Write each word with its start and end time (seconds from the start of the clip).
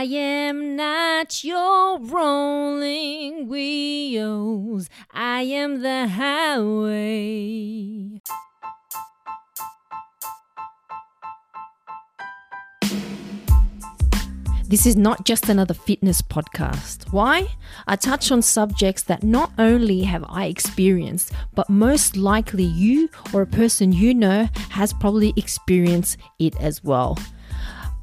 I 0.00 0.04
am 0.04 0.76
not 0.76 1.44
your 1.44 2.00
rolling 2.00 3.48
wheels. 3.48 4.88
I 5.12 5.42
am 5.42 5.82
the 5.82 6.08
highway. 6.08 7.42
This 14.66 14.86
is 14.86 14.96
not 14.96 15.26
just 15.26 15.50
another 15.50 15.74
fitness 15.74 16.22
podcast. 16.22 17.12
Why? 17.12 17.48
I 17.86 17.96
touch 17.96 18.32
on 18.32 18.40
subjects 18.40 19.02
that 19.02 19.22
not 19.22 19.52
only 19.58 20.00
have 20.04 20.24
I 20.30 20.46
experienced, 20.46 21.32
but 21.54 21.68
most 21.68 22.16
likely 22.16 22.64
you 22.64 23.10
or 23.34 23.42
a 23.42 23.46
person 23.46 23.92
you 23.92 24.14
know 24.14 24.48
has 24.70 24.94
probably 24.94 25.34
experienced 25.36 26.16
it 26.38 26.58
as 26.58 26.82
well. 26.82 27.18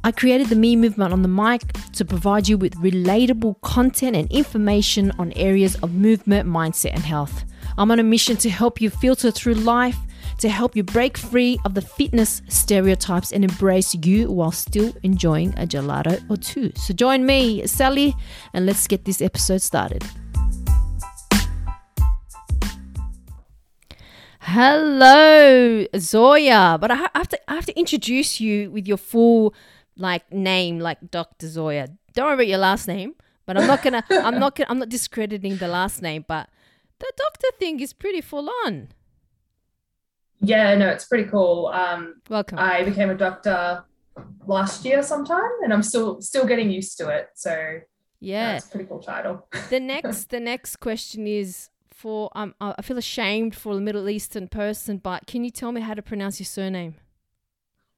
I 0.04 0.12
created 0.12 0.48
the 0.48 0.56
Me 0.56 0.76
Movement 0.76 1.12
on 1.12 1.22
the 1.22 1.28
mic 1.28 1.74
to 1.94 2.06
provide 2.06 2.48
you 2.48 2.58
with 2.58 2.76
relatable 2.76 3.62
content 3.62 4.16
and 4.16 4.32
information 4.32 5.12
on 5.20 5.34
areas 5.34 5.76
of 5.78 5.94
movement, 5.94 6.48
mindset, 6.48 6.94
and 6.94 7.04
health. 7.04 7.44
I'm 7.78 7.92
on 7.92 8.00
a 8.00 8.04
mission 8.04 8.38
to 8.38 8.50
help 8.50 8.80
you 8.80 8.90
filter 8.90 9.32
through 9.32 9.56
life 9.56 9.98
to 10.40 10.50
help 10.50 10.76
you 10.76 10.84
break 10.84 11.18
free 11.18 11.60
of 11.66 11.74
the 11.74 11.82
fitness 11.82 12.42
stereotypes 12.48 13.32
and 13.32 13.44
embrace 13.44 13.96
you 13.96 14.32
while 14.32 14.52
still 14.52 14.94
enjoying 15.04 15.50
a 15.58 15.66
gelato 15.66 16.24
or 16.30 16.38
two. 16.38 16.72
So 16.76 16.94
join 16.94 17.26
me, 17.26 17.66
Sally, 17.66 18.16
and 18.54 18.66
let's 18.66 18.88
get 18.88 19.06
this 19.06 19.22
episode 19.22 19.62
started. 19.62 20.04
Hello, 24.40 25.86
Zoya. 25.98 26.78
But 26.80 26.92
I 26.92 26.96
have 26.96 27.28
to 27.30 27.52
I 27.52 27.56
have 27.56 27.66
to 27.66 27.78
introduce 27.78 28.40
you 28.40 28.72
with 28.72 28.88
your 28.88 28.96
full 28.96 29.54
like 29.98 30.32
name, 30.32 30.80
like 30.80 31.12
Dr. 31.12 31.48
Zoya. 31.48 31.88
Don't 32.14 32.26
worry 32.26 32.34
about 32.34 32.48
your 32.48 32.58
last 32.60 32.88
name, 32.88 33.16
but 33.46 33.58
I'm 33.58 33.68
not 33.68 33.84
gonna 33.84 34.04
I'm 34.10 34.40
not 34.40 34.56
gonna 34.56 34.70
I'm 34.70 34.80
not 34.80 34.90
discrediting 34.90 35.58
the 35.58 35.68
last 35.68 36.02
name, 36.02 36.26
but 36.28 36.50
the 37.00 37.12
doctor 37.16 37.48
thing 37.60 37.80
is 37.80 37.94
pretty 37.94 38.22
full 38.22 38.50
on. 38.66 38.90
Yeah, 40.40 40.76
no, 40.76 40.88
it's 40.90 41.06
pretty 41.06 41.30
cool. 41.30 41.68
Um, 41.74 42.22
Welcome. 42.30 42.60
I 42.60 42.84
became 42.84 43.10
a 43.10 43.16
doctor 43.16 43.84
last 44.46 44.86
year 44.86 45.02
sometime, 45.04 45.52
and 45.64 45.74
I'm 45.74 45.84
still 45.84 46.22
still 46.22 46.46
getting 46.46 46.70
used 46.70 46.98
to 47.00 47.10
it. 47.10 47.30
So 47.36 47.80
yeah, 48.20 48.56
it's 48.56 48.68
a 48.68 48.70
pretty 48.70 48.86
cool 48.86 49.00
title. 49.00 49.48
the 49.70 49.80
next 49.80 50.30
the 50.30 50.40
next 50.40 50.78
question 50.78 51.28
is 51.28 51.70
for 51.92 52.32
um 52.36 52.54
I 52.62 52.82
feel 52.82 52.98
ashamed 52.98 53.56
for 53.56 53.74
a 53.74 53.80
Middle 53.80 54.10
Eastern 54.10 54.48
person, 54.48 54.98
but 54.98 55.28
can 55.28 55.44
you 55.44 55.50
tell 55.50 55.72
me 55.72 55.82
how 55.82 55.94
to 55.94 56.02
pronounce 56.02 56.40
your 56.40 56.46
surname? 56.46 56.96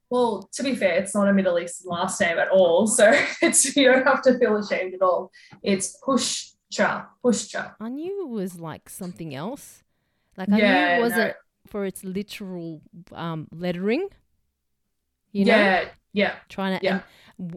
Well, 0.09 0.49
to 0.53 0.63
be 0.63 0.75
fair, 0.75 0.95
it's 0.95 1.13
not 1.13 1.27
a 1.27 1.33
Middle 1.33 1.59
Eastern 1.59 1.91
last 1.91 2.19
name 2.19 2.39
at 2.39 2.49
all, 2.49 2.88
so 2.97 3.11
it's 3.41 3.75
you 3.75 3.91
don't 3.91 4.05
have 4.05 4.21
to 4.23 4.38
feel 4.38 4.57
ashamed 4.57 4.93
at 4.95 5.02
all. 5.02 5.31
It's 5.61 5.97
Pushcha, 6.02 7.05
Pushcha. 7.23 7.75
I 7.79 7.89
knew 7.89 8.23
it 8.23 8.30
was 8.30 8.59
like 8.59 8.89
something 8.89 9.35
else. 9.35 9.83
Like 10.37 10.49
I 10.52 10.57
yeah, 10.57 10.95
knew 10.95 10.99
it 10.99 11.02
wasn't. 11.02 11.27
No 11.27 11.33
for 11.69 11.85
its 11.85 12.03
literal 12.03 12.81
um, 13.13 13.47
lettering. 13.52 14.09
You 15.31 15.45
know? 15.45 15.55
Yeah, 15.55 15.85
yeah. 16.13 16.35
Trying 16.49 16.80
to 16.80 16.85
yeah. 16.85 17.02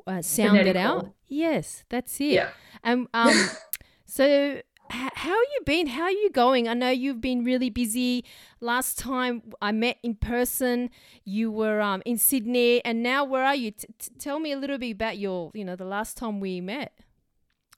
uh, 0.07 0.23
sound 0.23 0.51
Phonetical. 0.51 0.69
it 0.69 0.77
out. 0.77 1.13
Yes, 1.29 1.85
that's 1.89 2.21
it. 2.21 2.33
Yeah. 2.33 2.51
And 2.85 3.09
um, 3.15 3.35
so 4.07 4.61
how 4.93 5.35
you 5.35 5.61
been? 5.65 5.87
How 5.87 6.03
are 6.03 6.11
you 6.11 6.31
going? 6.31 6.69
I 6.69 6.75
know 6.75 6.91
you've 6.91 7.21
been 7.21 7.45
really 7.45 7.71
busy. 7.71 8.25
Last 8.61 8.99
time 8.99 9.43
I 9.61 9.73
met 9.73 9.99
in 10.03 10.17
person, 10.17 10.91
you 11.25 11.51
were 11.51 11.81
um, 11.81 12.03
in 12.05 12.19
Sydney, 12.19 12.85
and 12.85 13.03
now 13.03 13.25
where 13.25 13.45
are 13.45 13.55
you? 13.55 13.71
T- 13.71 13.87
t- 13.99 14.11
tell 14.19 14.39
me 14.39 14.53
a 14.53 14.57
little 14.57 14.79
bit 14.79 14.93
about 14.93 15.19
your, 15.19 15.51
you 15.55 15.65
know, 15.65 15.77
the 15.77 15.87
last 15.87 16.17
time 16.17 16.41
we 16.41 16.61
met. 16.61 16.93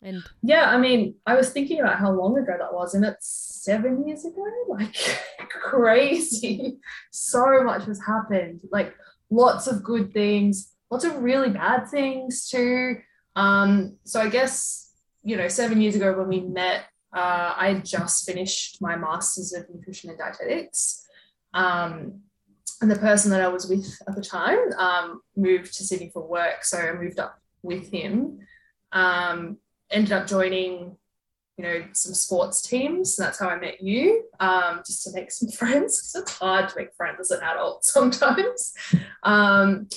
And 0.03 0.23
yeah, 0.43 0.71
I 0.71 0.77
mean, 0.77 1.15
I 1.27 1.35
was 1.35 1.51
thinking 1.51 1.81
about 1.81 1.99
how 1.99 2.11
long 2.11 2.37
ago 2.37 2.53
that 2.59 2.75
was, 2.75 2.95
and 2.95 3.05
it's 3.05 3.29
seven 3.65 4.07
years 4.07 4.25
ago. 4.25 4.45
Like 4.69 4.95
crazy. 5.49 6.79
so 7.13 7.63
much 7.63 7.85
has 7.85 8.01
happened. 8.05 8.61
Like 8.73 8.95
lots 9.31 9.67
of 9.67 9.85
good 9.85 10.13
things, 10.13 10.73
lots 10.91 11.05
of 11.05 11.23
really 11.23 11.51
bad 11.51 11.89
things 11.89 12.49
too. 12.49 12.97
Um, 13.37 13.97
so 14.05 14.21
I 14.21 14.29
guess, 14.29 14.93
you 15.23 15.37
know, 15.37 15.49
seven 15.49 15.81
years 15.81 15.95
ago 15.95 16.13
when 16.19 16.29
we 16.29 16.41
met, 16.41 16.85
uh, 17.15 17.55
I 17.57 17.81
just 17.85 18.27
finished 18.27 18.83
my 18.83 18.97
master's 18.97 19.53
of 19.53 19.69
nutrition 19.73 20.11
and 20.11 20.19
dietetics. 20.19 21.07
Um, 21.53 22.21
and 22.81 22.91
the 22.91 22.99
person 22.99 23.31
that 23.31 23.41
I 23.41 23.49
was 23.49 23.67
with 23.67 23.99
at 24.09 24.17
the 24.17 24.23
time 24.23 24.59
um, 24.79 25.21
moved 25.37 25.75
to 25.75 25.85
Sydney 25.85 26.11
for 26.13 26.27
work. 26.27 26.65
So 26.65 26.79
I 26.79 26.93
moved 26.93 27.19
up 27.19 27.39
with 27.63 27.91
him. 27.91 28.41
Um, 28.93 29.59
ended 29.91 30.13
up 30.13 30.27
joining 30.27 30.97
you 31.57 31.65
know 31.65 31.85
some 31.93 32.15
sports 32.15 32.63
teams 32.63 33.19
and 33.19 33.27
that's 33.27 33.39
how 33.39 33.49
i 33.49 33.59
met 33.59 33.81
you 33.81 34.25
um, 34.41 34.83
just 34.85 35.05
to 35.05 35.13
make 35.13 35.31
some 35.31 35.49
friends 35.59 36.15
it's 36.17 36.39
hard 36.39 36.69
to 36.69 36.77
make 36.77 36.93
friends 36.97 37.21
as 37.21 37.31
an 37.31 37.45
adult 37.45 37.85
sometimes 37.85 38.75
um, 39.23 39.89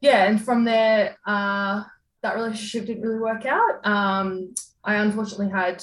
yeah 0.00 0.26
and 0.26 0.44
from 0.44 0.64
there 0.64 1.16
uh, 1.26 1.82
that 2.22 2.34
relationship 2.34 2.86
didn't 2.86 3.02
really 3.02 3.20
work 3.20 3.46
out 3.46 3.86
um, 3.86 4.54
i 4.84 4.96
unfortunately 4.96 5.50
had 5.50 5.82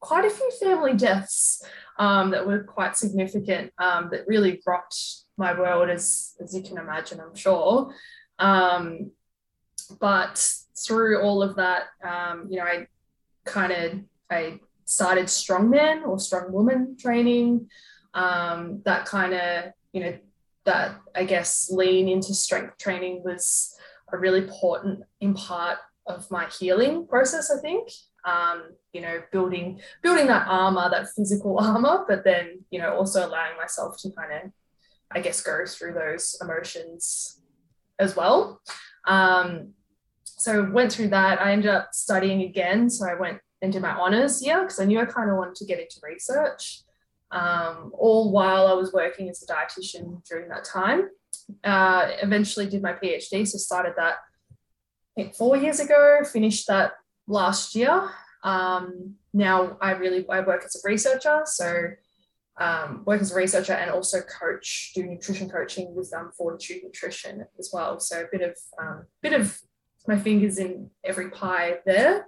quite 0.00 0.24
a 0.24 0.30
few 0.30 0.50
family 0.60 0.94
deaths 0.94 1.62
um, 1.98 2.30
that 2.30 2.46
were 2.46 2.62
quite 2.62 2.96
significant 2.96 3.72
um, 3.78 4.08
that 4.10 4.26
really 4.26 4.60
rocked 4.66 4.96
my 5.36 5.58
world 5.58 5.88
as 5.88 6.34
as 6.42 6.54
you 6.54 6.62
can 6.62 6.78
imagine 6.78 7.20
i'm 7.20 7.34
sure 7.34 7.92
um, 8.38 9.10
but 10.00 10.52
through 10.86 11.22
all 11.22 11.42
of 11.42 11.56
that, 11.56 11.84
um, 12.02 12.46
you 12.50 12.58
know, 12.58 12.64
I 12.64 12.86
kind 13.44 13.72
of 13.72 14.00
I 14.30 14.60
started 14.84 15.26
strongman 15.26 16.06
or 16.06 16.18
strong 16.18 16.52
woman 16.52 16.96
training. 16.98 17.68
Um, 18.14 18.82
that 18.84 19.06
kind 19.06 19.34
of 19.34 19.72
you 19.92 20.02
know 20.02 20.18
that 20.64 20.96
I 21.14 21.24
guess 21.24 21.70
lean 21.70 22.08
into 22.08 22.34
strength 22.34 22.78
training 22.78 23.22
was 23.24 23.74
a 24.12 24.18
really 24.18 24.40
important 24.40 25.02
in 25.20 25.34
part 25.34 25.78
of 26.06 26.30
my 26.30 26.46
healing 26.46 27.06
process. 27.06 27.50
I 27.50 27.60
think 27.60 27.88
um, 28.24 28.70
you 28.92 29.00
know 29.00 29.22
building 29.32 29.80
building 30.02 30.26
that 30.26 30.46
armor, 30.48 30.88
that 30.90 31.08
physical 31.16 31.58
armor, 31.60 32.04
but 32.08 32.24
then 32.24 32.64
you 32.70 32.80
know 32.80 32.94
also 32.94 33.26
allowing 33.26 33.56
myself 33.56 33.96
to 34.02 34.10
kind 34.10 34.32
of 34.32 34.52
I 35.10 35.20
guess 35.20 35.40
go 35.40 35.64
through 35.66 35.94
those 35.94 36.36
emotions 36.40 37.40
as 37.98 38.14
well. 38.14 38.60
Um, 39.06 39.72
so 40.24 40.70
went 40.70 40.92
through 40.92 41.08
that. 41.08 41.40
I 41.40 41.52
ended 41.52 41.70
up 41.70 41.88
studying 41.92 42.42
again. 42.42 42.90
So 42.90 43.06
I 43.08 43.14
went 43.14 43.38
and 43.60 43.72
did 43.72 43.82
my 43.82 43.90
honors 43.90 44.42
year 44.44 44.62
because 44.62 44.78
I 44.78 44.84
knew 44.84 45.00
I 45.00 45.04
kind 45.04 45.30
of 45.30 45.36
wanted 45.36 45.56
to 45.56 45.64
get 45.64 45.80
into 45.80 45.96
research. 46.02 46.82
Um, 47.30 47.92
all 47.98 48.30
while 48.30 48.68
I 48.68 48.72
was 48.72 48.92
working 48.92 49.28
as 49.28 49.42
a 49.42 49.46
dietitian 49.46 50.24
during 50.26 50.48
that 50.48 50.64
time. 50.64 51.08
Uh, 51.64 52.12
eventually 52.22 52.66
did 52.66 52.82
my 52.82 52.92
PhD, 52.92 53.46
so 53.46 53.58
started 53.58 53.94
that 53.96 54.14
I 55.16 55.22
think 55.22 55.34
four 55.34 55.56
years 55.56 55.80
ago, 55.80 56.20
finished 56.30 56.66
that 56.68 56.92
last 57.28 57.74
year. 57.74 58.10
Um, 58.42 59.14
now 59.32 59.76
I 59.80 59.92
really 59.92 60.28
I 60.28 60.40
work 60.40 60.64
as 60.64 60.74
a 60.74 60.88
researcher, 60.88 61.42
so 61.44 61.90
um, 62.58 63.02
work 63.04 63.20
as 63.20 63.30
a 63.30 63.36
researcher 63.36 63.74
and 63.74 63.90
also 63.90 64.20
coach, 64.22 64.92
do 64.94 65.04
nutrition 65.04 65.48
coaching 65.48 65.94
with 65.94 66.12
um, 66.12 66.32
Fortitude 66.36 66.82
Nutrition 66.82 67.44
as 67.58 67.70
well. 67.72 68.00
So 68.00 68.22
a 68.22 68.26
bit 68.30 68.42
of 68.42 68.56
um, 68.80 69.06
bit 69.22 69.32
of 69.32 69.60
my 70.06 70.18
fingers 70.18 70.58
in 70.58 70.90
every 71.04 71.30
pie 71.30 71.76
there. 71.86 72.26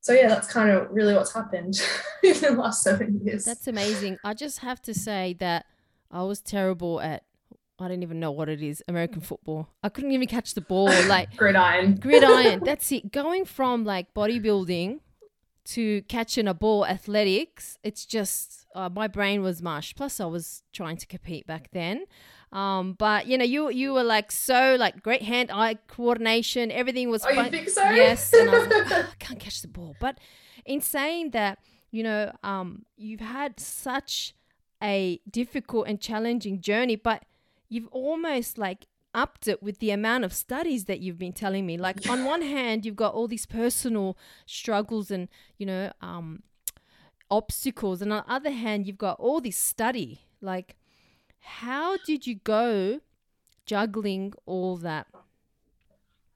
So 0.00 0.12
yeah, 0.12 0.28
that's 0.28 0.50
kind 0.50 0.70
of 0.70 0.88
really 0.90 1.14
what's 1.14 1.34
happened 1.34 1.80
in 2.22 2.40
the 2.40 2.52
last 2.52 2.82
seven 2.82 3.20
years. 3.24 3.44
That's 3.44 3.68
amazing. 3.68 4.18
I 4.24 4.34
just 4.34 4.60
have 4.60 4.80
to 4.82 4.94
say 4.94 5.36
that 5.40 5.66
I 6.10 6.22
was 6.22 6.40
terrible 6.40 7.00
at 7.00 7.24
I 7.80 7.88
don't 7.88 8.02
even 8.02 8.18
know 8.18 8.32
what 8.32 8.48
it 8.48 8.62
is. 8.62 8.82
American 8.88 9.20
football. 9.20 9.68
I 9.82 9.88
couldn't 9.88 10.12
even 10.12 10.26
catch 10.26 10.54
the 10.54 10.60
ball. 10.60 10.88
Like 11.08 11.36
gridiron. 11.36 11.96
Gridiron. 11.96 12.60
That's 12.64 12.90
it. 12.92 13.12
Going 13.12 13.44
from 13.44 13.84
like 13.84 14.12
bodybuilding 14.14 15.00
to 15.66 16.02
catching 16.02 16.48
a 16.48 16.54
ball 16.54 16.84
athletics, 16.84 17.78
it's 17.82 18.04
just 18.04 18.66
uh, 18.74 18.88
my 18.88 19.06
brain 19.06 19.42
was 19.42 19.62
mush. 19.62 19.94
Plus, 19.94 20.20
I 20.20 20.26
was 20.26 20.62
trying 20.72 20.96
to 20.96 21.06
compete 21.06 21.46
back 21.46 21.70
then. 21.72 22.04
Um, 22.52 22.94
but 22.94 23.26
you 23.26 23.38
know, 23.38 23.44
you 23.44 23.70
you 23.70 23.92
were 23.92 24.04
like 24.04 24.32
so 24.32 24.76
like 24.78 25.02
great 25.02 25.22
hand 25.22 25.50
eye 25.52 25.76
coordination. 25.86 26.70
Everything 26.72 27.10
was. 27.10 27.24
Oh, 27.24 27.34
fun. 27.34 27.44
you 27.46 27.50
think 27.50 27.68
so? 27.68 27.82
Yes. 27.90 28.32
And 28.32 28.50
I, 28.50 28.58
like, 28.58 28.72
oh, 28.72 29.08
I 29.12 29.14
can't 29.18 29.38
catch 29.38 29.62
the 29.62 29.68
ball. 29.68 29.96
But 30.00 30.18
in 30.64 30.80
saying 30.80 31.30
that, 31.30 31.58
you 31.90 32.02
know, 32.02 32.32
um, 32.42 32.84
you've 32.96 33.20
had 33.20 33.60
such 33.60 34.34
a 34.82 35.20
difficult 35.30 35.86
and 35.88 36.00
challenging 36.00 36.60
journey, 36.60 36.96
but 36.96 37.24
you've 37.68 37.88
almost 37.88 38.58
like 38.58 38.86
upped 39.14 39.48
it 39.48 39.62
with 39.62 39.78
the 39.78 39.90
amount 39.90 40.24
of 40.24 40.32
studies 40.32 40.84
that 40.84 41.00
you've 41.00 41.18
been 41.18 41.32
telling 41.32 41.66
me. 41.66 41.76
Like 41.76 42.08
on 42.08 42.24
one 42.24 42.42
hand, 42.42 42.84
you've 42.84 42.96
got 42.96 43.14
all 43.14 43.28
these 43.28 43.46
personal 43.46 44.16
struggles 44.46 45.10
and 45.10 45.28
you 45.56 45.66
know 45.66 45.92
um, 46.00 46.42
obstacles, 47.30 48.02
and 48.02 48.12
on 48.12 48.24
the 48.26 48.32
other 48.32 48.50
hand, 48.50 48.86
you've 48.86 48.98
got 48.98 49.18
all 49.18 49.40
this 49.40 49.56
study. 49.56 50.20
Like, 50.40 50.76
how 51.40 51.96
did 52.06 52.26
you 52.26 52.36
go 52.36 53.00
juggling 53.66 54.32
all 54.46 54.76
that? 54.78 55.06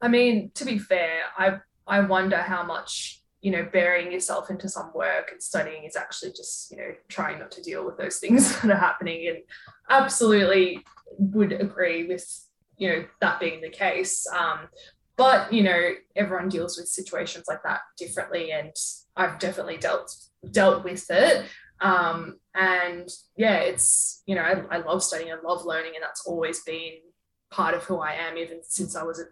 I 0.00 0.08
mean, 0.08 0.50
to 0.54 0.64
be 0.64 0.78
fair, 0.78 1.22
I 1.36 1.60
I 1.86 2.00
wonder 2.00 2.36
how 2.36 2.62
much 2.62 3.21
you 3.42 3.50
know 3.50 3.68
burying 3.72 4.10
yourself 4.10 4.48
into 4.48 4.68
some 4.68 4.90
work 4.94 5.30
and 5.32 5.42
studying 5.42 5.84
is 5.84 5.96
actually 5.96 6.30
just 6.30 6.70
you 6.70 6.76
know 6.78 6.94
trying 7.08 7.38
not 7.40 7.50
to 7.50 7.62
deal 7.62 7.84
with 7.84 7.98
those 7.98 8.18
things 8.18 8.60
that 8.62 8.70
are 8.70 8.76
happening. 8.76 9.28
And 9.28 9.38
absolutely 9.90 10.84
would 11.18 11.52
agree 11.52 12.06
with 12.06 12.24
you 12.78 12.88
know 12.88 13.04
that 13.20 13.40
being 13.40 13.60
the 13.60 13.68
case. 13.68 14.26
Um, 14.28 14.68
but 15.16 15.52
you 15.52 15.62
know 15.62 15.92
everyone 16.16 16.48
deals 16.48 16.78
with 16.78 16.88
situations 16.88 17.44
like 17.46 17.62
that 17.64 17.80
differently 17.98 18.50
and 18.50 18.72
i've 19.16 19.38
definitely 19.38 19.76
dealt 19.76 20.14
dealt 20.50 20.84
with 20.84 21.10
it. 21.10 21.46
Um, 21.80 22.38
and 22.54 23.08
yeah 23.36 23.56
it's 23.56 24.22
you 24.26 24.34
know 24.34 24.42
I, 24.42 24.76
I 24.76 24.78
love 24.78 25.02
studying 25.02 25.32
i 25.32 25.36
love 25.46 25.64
learning 25.64 25.92
and 25.96 26.02
that's 26.02 26.26
always 26.26 26.62
been 26.62 26.94
part 27.50 27.74
of 27.74 27.82
who 27.84 27.98
i 27.98 28.12
am 28.12 28.38
even 28.38 28.60
since 28.62 28.94
i 28.94 29.02
was 29.02 29.18
a, 29.20 29.24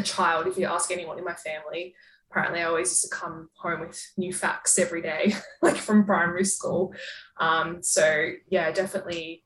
a 0.00 0.02
child 0.02 0.46
if 0.46 0.56
you 0.56 0.64
ask 0.64 0.90
anyone 0.90 1.18
in 1.18 1.24
my 1.24 1.34
family 1.34 1.94
apparently 2.30 2.60
I 2.60 2.64
always 2.64 2.90
used 2.90 3.02
to 3.04 3.16
come 3.16 3.48
home 3.56 3.80
with 3.80 4.00
new 4.16 4.32
facts 4.32 4.78
every 4.78 5.02
day, 5.02 5.34
like 5.62 5.76
from 5.76 6.04
primary 6.04 6.44
school. 6.44 6.94
Um, 7.38 7.82
so 7.82 8.30
yeah, 8.48 8.70
definitely 8.70 9.44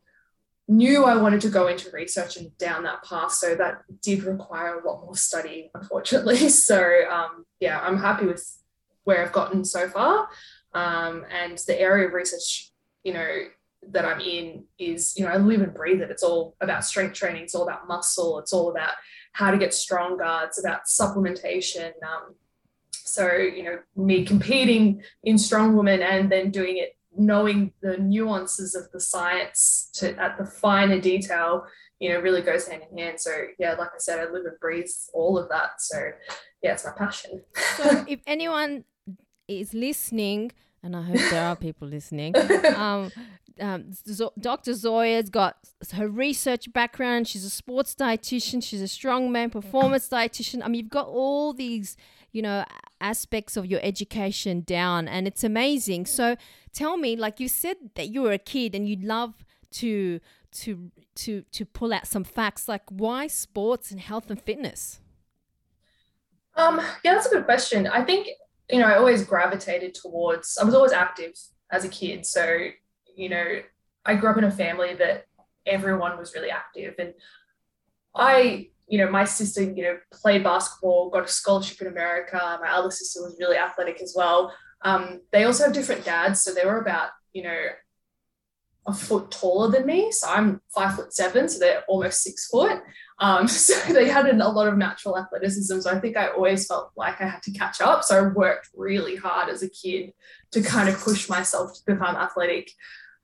knew 0.68 1.04
I 1.04 1.16
wanted 1.16 1.40
to 1.42 1.48
go 1.48 1.68
into 1.68 1.90
research 1.90 2.36
and 2.36 2.56
down 2.58 2.84
that 2.84 3.04
path. 3.04 3.32
So 3.32 3.54
that 3.54 3.82
did 4.00 4.24
require 4.24 4.78
a 4.78 4.86
lot 4.86 5.04
more 5.04 5.16
study, 5.16 5.70
unfortunately. 5.74 6.48
So 6.48 7.02
um, 7.10 7.44
yeah, 7.60 7.80
I'm 7.80 7.98
happy 7.98 8.26
with 8.26 8.58
where 9.04 9.24
I've 9.24 9.32
gotten 9.32 9.64
so 9.64 9.88
far. 9.88 10.28
Um, 10.74 11.24
and 11.30 11.58
the 11.66 11.78
area 11.78 12.06
of 12.06 12.14
research, 12.14 12.70
you 13.04 13.12
know, 13.12 13.44
that 13.90 14.04
I'm 14.04 14.20
in 14.20 14.64
is, 14.78 15.14
you 15.16 15.24
know, 15.24 15.32
I 15.32 15.38
live 15.38 15.60
and 15.60 15.74
breathe 15.74 16.00
it. 16.00 16.10
It's 16.10 16.22
all 16.22 16.56
about 16.60 16.84
strength 16.84 17.14
training. 17.14 17.42
It's 17.42 17.54
all 17.54 17.64
about 17.64 17.88
muscle. 17.88 18.38
It's 18.38 18.52
all 18.52 18.70
about 18.70 18.92
how 19.32 19.50
to 19.50 19.58
get 19.58 19.74
stronger. 19.74 20.40
It's 20.44 20.60
about 20.60 20.82
supplementation. 20.86 21.88
Um, 22.06 22.34
so, 23.04 23.32
you 23.32 23.62
know, 23.62 23.78
me 23.96 24.24
competing 24.24 25.02
in 25.24 25.38
strong 25.38 25.76
woman 25.76 26.02
and 26.02 26.30
then 26.30 26.50
doing 26.50 26.78
it, 26.78 26.96
knowing 27.16 27.72
the 27.82 27.98
nuances 27.98 28.74
of 28.74 28.90
the 28.92 29.00
science 29.00 29.90
to 29.94 30.16
at 30.18 30.38
the 30.38 30.46
finer 30.46 31.00
detail, 31.00 31.64
you 31.98 32.08
know, 32.08 32.20
really 32.20 32.42
goes 32.42 32.66
hand 32.66 32.82
in 32.90 32.98
hand. 32.98 33.20
So, 33.20 33.30
yeah, 33.58 33.74
like 33.74 33.88
I 33.88 33.98
said, 33.98 34.18
I 34.18 34.30
live 34.30 34.44
and 34.44 34.58
breathe 34.60 34.88
all 35.12 35.38
of 35.38 35.48
that. 35.50 35.80
So, 35.80 36.10
yeah, 36.62 36.72
it's 36.72 36.84
my 36.84 36.92
passion. 36.96 37.42
so, 37.76 38.04
if 38.08 38.20
anyone 38.26 38.84
is 39.46 39.74
listening, 39.74 40.52
and 40.82 40.96
I 40.96 41.02
hope 41.02 41.16
there 41.30 41.44
are 41.44 41.56
people 41.56 41.88
listening. 41.88 42.34
Um, 42.76 43.12
um, 43.60 43.90
Dr. 44.40 44.72
Zoya's 44.72 45.28
got 45.28 45.56
her 45.92 46.08
research 46.08 46.72
background. 46.72 47.28
She's 47.28 47.44
a 47.44 47.50
sports 47.50 47.94
dietitian. 47.94 48.62
She's 48.62 48.80
a 48.80 48.86
strongman 48.86 49.52
performance 49.52 50.08
dietitian. 50.08 50.62
I 50.64 50.68
mean, 50.68 50.80
you've 50.80 50.90
got 50.90 51.06
all 51.06 51.52
these 51.52 51.96
you 52.32 52.42
know, 52.42 52.64
aspects 53.00 53.56
of 53.56 53.66
your 53.66 53.80
education 53.82 54.62
down 54.62 55.08
and 55.08 55.26
it's 55.26 55.44
amazing. 55.44 56.06
So 56.06 56.36
tell 56.72 56.96
me, 56.96 57.16
like 57.16 57.40
you 57.40 57.48
said 57.48 57.76
that 57.94 58.08
you 58.08 58.22
were 58.22 58.32
a 58.32 58.38
kid 58.38 58.74
and 58.74 58.88
you'd 58.88 59.04
love 59.04 59.44
to 59.72 60.20
to 60.52 60.90
to 61.14 61.42
to 61.52 61.64
pull 61.64 61.92
out 61.92 62.06
some 62.06 62.24
facts 62.24 62.68
like 62.68 62.82
why 62.88 63.26
sports 63.26 63.90
and 63.90 64.00
health 64.00 64.30
and 64.30 64.40
fitness? 64.40 65.00
Um, 66.54 66.80
yeah, 67.02 67.14
that's 67.14 67.26
a 67.26 67.30
good 67.30 67.44
question. 67.44 67.86
I 67.86 68.04
think, 68.04 68.28
you 68.68 68.78
know, 68.78 68.86
I 68.86 68.96
always 68.96 69.24
gravitated 69.24 69.94
towards 69.94 70.58
I 70.58 70.64
was 70.64 70.74
always 70.74 70.92
active 70.92 71.32
as 71.70 71.84
a 71.84 71.88
kid. 71.88 72.26
So, 72.26 72.68
you 73.16 73.28
know, 73.28 73.60
I 74.04 74.14
grew 74.14 74.30
up 74.30 74.38
in 74.38 74.44
a 74.44 74.50
family 74.50 74.94
that 74.94 75.26
everyone 75.66 76.18
was 76.18 76.34
really 76.34 76.50
active 76.50 76.94
and 76.98 77.14
I 78.14 78.68
you 78.92 78.98
know, 78.98 79.10
my 79.10 79.24
sister, 79.24 79.62
you 79.62 79.82
know, 79.82 79.96
played 80.12 80.44
basketball, 80.44 81.08
got 81.08 81.24
a 81.24 81.28
scholarship 81.28 81.80
in 81.80 81.86
America. 81.86 82.58
My 82.62 82.72
other 82.72 82.90
sister 82.90 83.22
was 83.22 83.34
really 83.40 83.56
athletic 83.56 84.02
as 84.02 84.12
well. 84.14 84.54
Um, 84.82 85.22
they 85.32 85.44
also 85.44 85.64
have 85.64 85.72
different 85.72 86.04
dads, 86.04 86.42
so 86.42 86.52
they 86.52 86.66
were 86.66 86.78
about, 86.78 87.08
you 87.32 87.42
know, 87.42 87.58
a 88.86 88.92
foot 88.92 89.30
taller 89.30 89.70
than 89.70 89.86
me. 89.86 90.12
So 90.12 90.28
I'm 90.28 90.60
five 90.74 90.94
foot 90.94 91.14
seven, 91.14 91.48
so 91.48 91.58
they're 91.58 91.84
almost 91.88 92.22
six 92.22 92.48
foot. 92.48 92.82
Um, 93.18 93.48
so 93.48 93.94
they 93.94 94.10
had 94.10 94.28
a 94.28 94.36
lot 94.36 94.68
of 94.68 94.76
natural 94.76 95.18
athleticism. 95.18 95.80
So 95.80 95.90
I 95.90 95.98
think 95.98 96.18
I 96.18 96.28
always 96.28 96.66
felt 96.66 96.90
like 96.94 97.18
I 97.22 97.28
had 97.28 97.42
to 97.44 97.52
catch 97.52 97.80
up. 97.80 98.04
So 98.04 98.18
I 98.18 98.28
worked 98.28 98.68
really 98.74 99.16
hard 99.16 99.48
as 99.48 99.62
a 99.62 99.70
kid 99.70 100.12
to 100.50 100.60
kind 100.60 100.90
of 100.90 101.00
push 101.00 101.30
myself 101.30 101.72
to 101.72 101.94
become 101.94 102.14
athletic. 102.14 102.70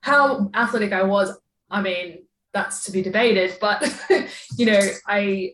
How 0.01 0.49
athletic 0.55 0.93
I 0.93 1.03
was, 1.03 1.37
I 1.69 1.83
mean, 1.83 2.23
that's 2.53 2.85
to 2.85 2.91
be 2.91 3.03
debated. 3.03 3.55
But 3.61 3.87
you 4.57 4.65
know, 4.65 4.81
I 5.07 5.51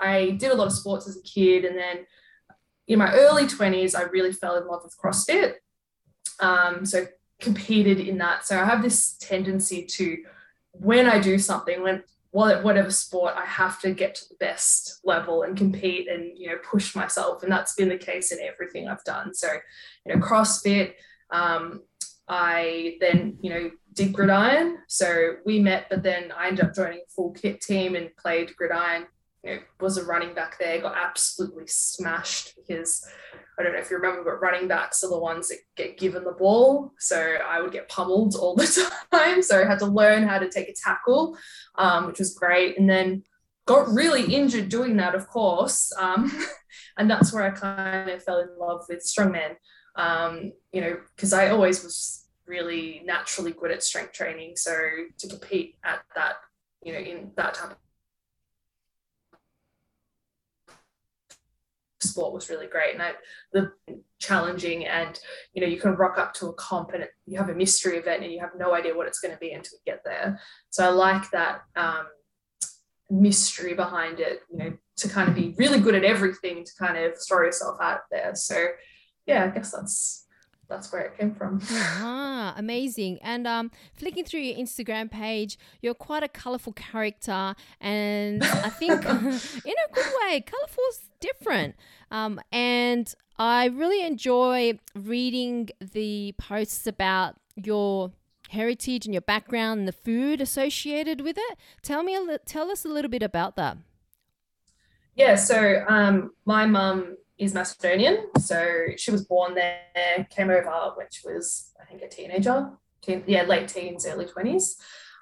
I 0.00 0.30
did 0.30 0.52
a 0.52 0.54
lot 0.54 0.66
of 0.66 0.72
sports 0.72 1.08
as 1.08 1.16
a 1.16 1.22
kid, 1.22 1.64
and 1.64 1.76
then 1.76 2.06
in 2.86 2.98
my 2.98 3.12
early 3.12 3.46
20s, 3.46 3.94
I 3.94 4.02
really 4.02 4.32
fell 4.32 4.56
in 4.56 4.66
love 4.66 4.82
with 4.82 4.96
CrossFit. 4.98 5.54
Um, 6.40 6.84
so 6.84 7.06
competed 7.40 8.00
in 8.00 8.18
that. 8.18 8.44
So 8.46 8.58
I 8.58 8.64
have 8.64 8.82
this 8.82 9.16
tendency 9.18 9.84
to, 9.84 10.18
when 10.72 11.06
I 11.06 11.20
do 11.20 11.38
something, 11.38 11.82
when 11.82 12.02
whatever 12.32 12.90
sport, 12.90 13.34
I 13.36 13.44
have 13.44 13.80
to 13.80 13.92
get 13.92 14.14
to 14.16 14.28
the 14.28 14.36
best 14.36 15.00
level 15.04 15.42
and 15.42 15.56
compete 15.56 16.08
and 16.08 16.38
you 16.38 16.48
know 16.48 16.58
push 16.68 16.94
myself, 16.94 17.42
and 17.42 17.50
that's 17.50 17.74
been 17.74 17.88
the 17.88 17.98
case 17.98 18.32
in 18.32 18.38
everything 18.40 18.88
I've 18.88 19.04
done. 19.04 19.34
So, 19.34 19.48
you 20.06 20.14
know, 20.14 20.20
CrossFit. 20.20 20.94
Um, 21.30 21.82
I 22.28 22.96
then 23.00 23.38
you 23.42 23.50
know 23.50 23.70
did 23.94 24.12
gridiron. 24.12 24.78
So 24.86 25.34
we 25.44 25.58
met, 25.58 25.86
but 25.90 26.02
then 26.02 26.32
I 26.36 26.48
ended 26.48 26.64
up 26.64 26.74
joining 26.74 26.98
a 26.98 27.10
full 27.10 27.32
kit 27.32 27.60
team 27.60 27.96
and 27.96 28.14
played 28.16 28.54
gridiron 28.56 29.06
know, 29.44 29.58
was 29.80 29.96
a 29.96 30.04
running 30.04 30.34
back 30.34 30.58
there, 30.58 30.80
got 30.80 30.96
absolutely 30.96 31.66
smashed 31.66 32.54
because 32.56 33.06
I 33.58 33.62
don't 33.62 33.72
know 33.72 33.78
if 33.78 33.90
you 33.90 33.96
remember, 33.96 34.24
but 34.24 34.40
running 34.40 34.68
backs 34.68 35.02
are 35.02 35.10
the 35.10 35.18
ones 35.18 35.48
that 35.48 35.58
get 35.76 35.98
given 35.98 36.24
the 36.24 36.32
ball. 36.32 36.92
So 36.98 37.18
I 37.18 37.60
would 37.60 37.72
get 37.72 37.88
pummeled 37.88 38.34
all 38.34 38.54
the 38.54 38.90
time. 39.12 39.42
So 39.42 39.60
I 39.60 39.66
had 39.66 39.78
to 39.80 39.86
learn 39.86 40.26
how 40.26 40.38
to 40.38 40.48
take 40.48 40.68
a 40.68 40.74
tackle, 40.74 41.36
um, 41.76 42.06
which 42.06 42.18
was 42.18 42.34
great. 42.34 42.78
And 42.78 42.88
then 42.88 43.22
got 43.66 43.88
really 43.88 44.34
injured 44.34 44.68
doing 44.68 44.96
that, 44.96 45.14
of 45.14 45.28
course. 45.28 45.92
Um, 45.98 46.32
and 46.98 47.10
that's 47.10 47.32
where 47.32 47.44
I 47.44 47.50
kind 47.50 48.10
of 48.10 48.22
fell 48.22 48.40
in 48.40 48.48
love 48.58 48.84
with 48.88 49.04
strongman, 49.04 49.56
um, 49.96 50.52
you 50.72 50.80
know, 50.80 50.98
because 51.16 51.32
I 51.32 51.50
always 51.50 51.82
was 51.82 52.26
really 52.46 53.02
naturally 53.04 53.52
good 53.52 53.70
at 53.70 53.82
strength 53.82 54.12
training. 54.12 54.56
So 54.56 54.72
to 55.18 55.28
compete 55.28 55.76
at 55.84 56.00
that, 56.14 56.34
you 56.82 56.92
know, 56.92 56.98
in 56.98 57.30
that 57.36 57.54
type 57.54 57.70
of 57.72 57.76
sport 62.02 62.32
was 62.32 62.48
really 62.48 62.66
great. 62.66 62.94
And 62.94 63.02
I, 63.02 63.12
the 63.52 63.72
challenging 64.18 64.86
and 64.86 65.18
you 65.54 65.60
know 65.60 65.66
you 65.66 65.80
can 65.80 65.92
rock 65.92 66.18
up 66.18 66.34
to 66.34 66.46
a 66.46 66.52
comp 66.54 66.92
and 66.92 67.04
it, 67.04 67.10
you 67.26 67.38
have 67.38 67.48
a 67.48 67.54
mystery 67.54 67.96
event 67.96 68.22
and 68.22 68.32
you 68.32 68.40
have 68.40 68.50
no 68.56 68.74
idea 68.74 68.94
what 68.94 69.06
it's 69.06 69.20
going 69.20 69.32
to 69.32 69.40
be 69.40 69.52
until 69.52 69.78
you 69.84 69.92
get 69.92 70.02
there. 70.04 70.40
So 70.70 70.84
i 70.84 70.88
like 70.88 71.30
that 71.30 71.62
um, 71.76 72.06
mystery 73.10 73.74
behind 73.74 74.20
it 74.20 74.40
you 74.50 74.58
know 74.58 74.72
to 74.96 75.08
kind 75.08 75.28
of 75.28 75.34
be 75.34 75.54
really 75.58 75.80
good 75.80 75.94
at 75.94 76.04
everything 76.04 76.64
to 76.64 76.72
kind 76.78 76.96
of 76.96 77.14
throw 77.26 77.44
yourself 77.44 77.78
out 77.80 78.00
there. 78.10 78.34
So 78.34 78.68
yeah 79.26 79.44
i 79.44 79.48
guess 79.48 79.72
that's 79.72 80.26
that's 80.70 80.90
where 80.92 81.02
it 81.02 81.18
came 81.18 81.34
from. 81.34 81.60
Ah, 82.02 82.54
amazing. 82.56 83.18
And 83.22 83.46
um, 83.46 83.70
flicking 83.92 84.24
through 84.24 84.40
your 84.40 84.56
Instagram 84.56 85.10
page, 85.10 85.58
you're 85.82 85.92
quite 85.92 86.22
a 86.22 86.28
colorful 86.28 86.72
character, 86.72 87.54
and 87.80 88.42
I 88.42 88.70
think 88.70 89.04
in 89.04 89.74
a 89.74 89.92
good 89.92 90.12
way, 90.22 90.40
colorful's 90.40 91.10
different. 91.20 91.74
Um, 92.10 92.40
and 92.50 93.12
I 93.36 93.66
really 93.66 94.06
enjoy 94.06 94.78
reading 94.94 95.70
the 95.80 96.34
posts 96.38 96.86
about 96.86 97.36
your 97.56 98.12
heritage 98.50 99.04
and 99.04 99.14
your 99.14 99.22
background 99.22 99.80
and 99.80 99.88
the 99.88 99.92
food 99.92 100.40
associated 100.40 101.20
with 101.20 101.36
it. 101.38 101.58
Tell 101.82 102.02
me, 102.02 102.14
a 102.14 102.38
tell 102.38 102.70
us 102.70 102.84
a 102.84 102.88
little 102.88 103.10
bit 103.10 103.22
about 103.22 103.56
that. 103.56 103.76
Yeah, 105.16 105.34
so 105.34 105.84
um, 105.88 106.32
my 106.46 106.66
mum 106.66 107.16
is 107.40 107.54
Macedonian. 107.54 108.26
So 108.38 108.88
she 108.96 109.10
was 109.10 109.24
born 109.24 109.54
there, 109.54 110.26
came 110.28 110.50
over 110.50 110.92
when 110.94 111.06
she 111.10 111.26
was, 111.26 111.72
I 111.80 111.86
think, 111.86 112.02
a 112.02 112.08
teenager, 112.08 112.70
teen, 113.00 113.24
yeah, 113.26 113.42
late 113.42 113.68
teens, 113.68 114.06
early 114.06 114.26
20s. 114.26 114.74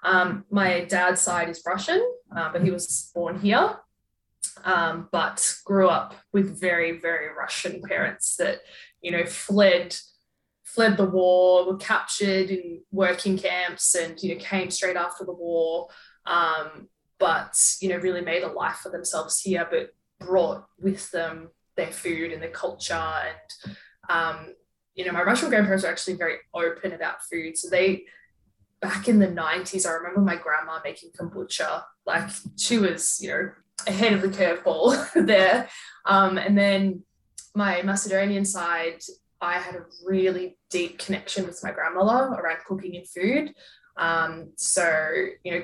Um, 0.03 0.45
my 0.51 0.85
dad's 0.85 1.21
side 1.21 1.49
is 1.49 1.63
Russian, 1.65 2.05
uh, 2.37 2.51
but 2.53 2.63
he 2.63 2.71
was 2.71 3.11
born 3.15 3.39
here, 3.39 3.77
um, 4.65 5.09
but 5.13 5.55
grew 5.65 5.89
up 5.89 6.15
with 6.33 6.61
very, 6.61 6.99
very 7.01 7.33
Russian 7.33 7.81
parents 7.83 8.37
that, 8.37 8.61
you 9.01 9.13
know, 9.13 9.25
fled 9.25 9.97
fled 10.65 10.99
the 10.99 11.05
war, 11.05 11.67
were 11.67 11.79
captured 11.79 12.51
in 12.51 12.83
working 12.93 13.39
camps, 13.39 13.95
and 13.95 14.23
you 14.23 14.35
know 14.35 14.41
came 14.41 14.71
straight 14.71 14.97
after 14.97 15.25
the 15.25 15.33
war. 15.33 15.89
Um, 16.27 16.89
but 17.19 17.59
you 17.81 17.89
know, 17.89 17.97
really 17.97 18.21
made 18.21 18.43
a 18.43 18.53
life 18.53 18.77
for 18.83 18.91
themselves 18.91 19.41
here, 19.41 19.67
but 19.69 19.95
brought 20.21 20.67
with 20.79 21.11
them 21.11 21.49
their 21.79 21.91
food 21.91 22.33
and 22.33 22.43
their 22.43 22.51
culture 22.51 22.95
and 22.95 23.71
um, 24.11 24.55
you 24.95 25.07
know 25.07 25.13
my 25.13 25.23
russian 25.23 25.49
grandparents 25.49 25.85
were 25.85 25.91
actually 25.91 26.17
very 26.17 26.37
open 26.53 26.93
about 26.93 27.23
food. 27.23 27.57
So 27.57 27.71
they 27.71 28.05
back 28.81 29.09
in 29.09 29.19
the 29.19 29.27
90s 29.27 29.87
i 29.87 29.93
remember 29.93 30.21
my 30.21 30.37
grandma 30.37 30.79
making 30.85 31.11
kombucha. 31.19 31.85
Like 32.05 32.29
she 32.57 32.79
was 32.79 33.21
you 33.23 33.31
know 33.31 33.51
ahead 33.87 34.13
of 34.13 34.23
the 34.23 34.29
curveball 34.29 35.13
there. 35.27 35.69
Um, 36.05 36.39
and 36.39 36.57
then 36.57 37.03
my 37.55 37.83
Macedonian 37.83 38.45
side, 38.45 39.01
I 39.41 39.55
had 39.55 39.75
a 39.77 39.85
really 40.05 40.59
deep 40.71 40.99
connection 40.99 41.47
with 41.47 41.63
my 41.63 41.71
grandmother 41.71 42.35
around 42.35 42.59
cooking 42.67 42.97
and 42.97 43.09
food. 43.09 43.55
Um, 43.97 44.53
so, 44.57 45.11
you 45.45 45.53
know, 45.53 45.63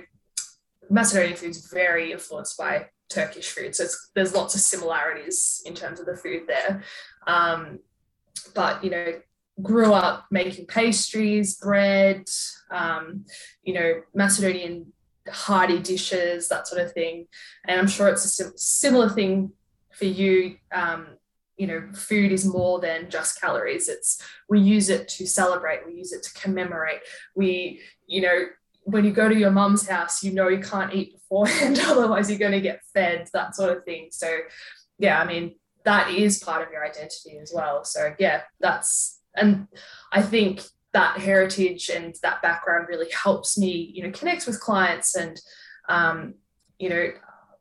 Macedonian 0.90 1.37
food 1.37 1.50
is 1.50 1.71
very 1.73 2.12
influenced 2.12 2.59
by 2.59 2.87
Turkish 3.14 3.50
food. 3.50 3.75
So 3.75 3.85
there's 4.14 4.35
lots 4.35 4.54
of 4.54 4.61
similarities 4.61 5.62
in 5.64 5.75
terms 5.75 6.00
of 6.00 6.06
the 6.06 6.16
food 6.16 6.42
there. 6.47 6.83
Um, 7.26 7.78
but, 8.54 8.83
you 8.83 8.90
know, 8.90 9.21
grew 9.62 9.92
up 9.92 10.26
making 10.30 10.66
pastries, 10.66 11.56
bread, 11.56 12.25
um, 12.71 13.25
you 13.62 13.75
know, 13.75 14.02
Macedonian 14.14 14.92
hearty 15.28 15.78
dishes, 15.78 16.49
that 16.49 16.66
sort 16.66 16.83
of 16.83 16.92
thing. 16.92 17.26
And 17.66 17.80
I'm 17.80 17.87
sure 17.87 18.09
it's 18.09 18.25
a 18.25 18.28
sim- 18.28 18.56
similar 18.56 19.09
thing 19.09 19.52
for 19.92 20.06
you. 20.06 20.56
Um, 20.73 21.06
you 21.56 21.68
know, 21.68 21.88
food 21.94 22.33
is 22.33 22.44
more 22.44 22.80
than 22.80 23.11
just 23.11 23.40
calories. 23.40 23.88
It's 23.88 24.21
we 24.49 24.61
use 24.61 24.88
it 24.88 25.06
to 25.11 25.26
celebrate, 25.26 25.87
we 25.87 25.94
use 25.94 26.12
it 26.12 26.25
to 26.25 26.35
commemorate. 26.35 27.00
We, 27.37 27.80
you 28.06 28.23
know, 28.23 28.47
when 28.85 29.05
you 29.05 29.12
go 29.12 29.29
to 29.29 29.35
your 29.35 29.50
mum's 29.50 29.88
house, 29.88 30.23
you 30.23 30.33
know 30.33 30.49
you 30.49 30.61
can't 30.61 30.95
eat 30.95 31.14
beforehand, 31.14 31.81
otherwise 31.85 32.31
you're 32.31 32.38
going 32.38 32.53
to 32.53 32.61
get 32.61 32.81
fed, 32.93 33.29
that 33.33 33.57
sort 33.57 33.76
of 33.76 33.85
thing. 33.85 34.09
So, 34.11 34.38
yeah, 34.99 35.21
I 35.21 35.25
mean, 35.25 35.57
that 35.85 36.11
is 36.11 36.38
part 36.38 36.62
of 36.67 36.73
your 36.73 36.85
identity 36.85 37.38
as 37.38 37.53
well. 37.55 37.85
So, 37.85 38.14
yeah, 38.19 38.43
that's, 38.61 39.21
and 39.35 39.69
I 40.12 40.23
think 40.23 40.62
that 40.93 41.19
heritage 41.19 41.91
and 41.91 42.14
that 42.23 42.41
background 42.41 42.88
really 42.88 43.11
helps 43.11 43.59
me, 43.59 43.91
you 43.95 44.03
know, 44.03 44.12
connect 44.12 44.47
with 44.47 44.61
clients 44.61 45.17
and, 45.17 45.41
um, 45.88 46.35
you 46.79 46.88
know, 46.88 47.09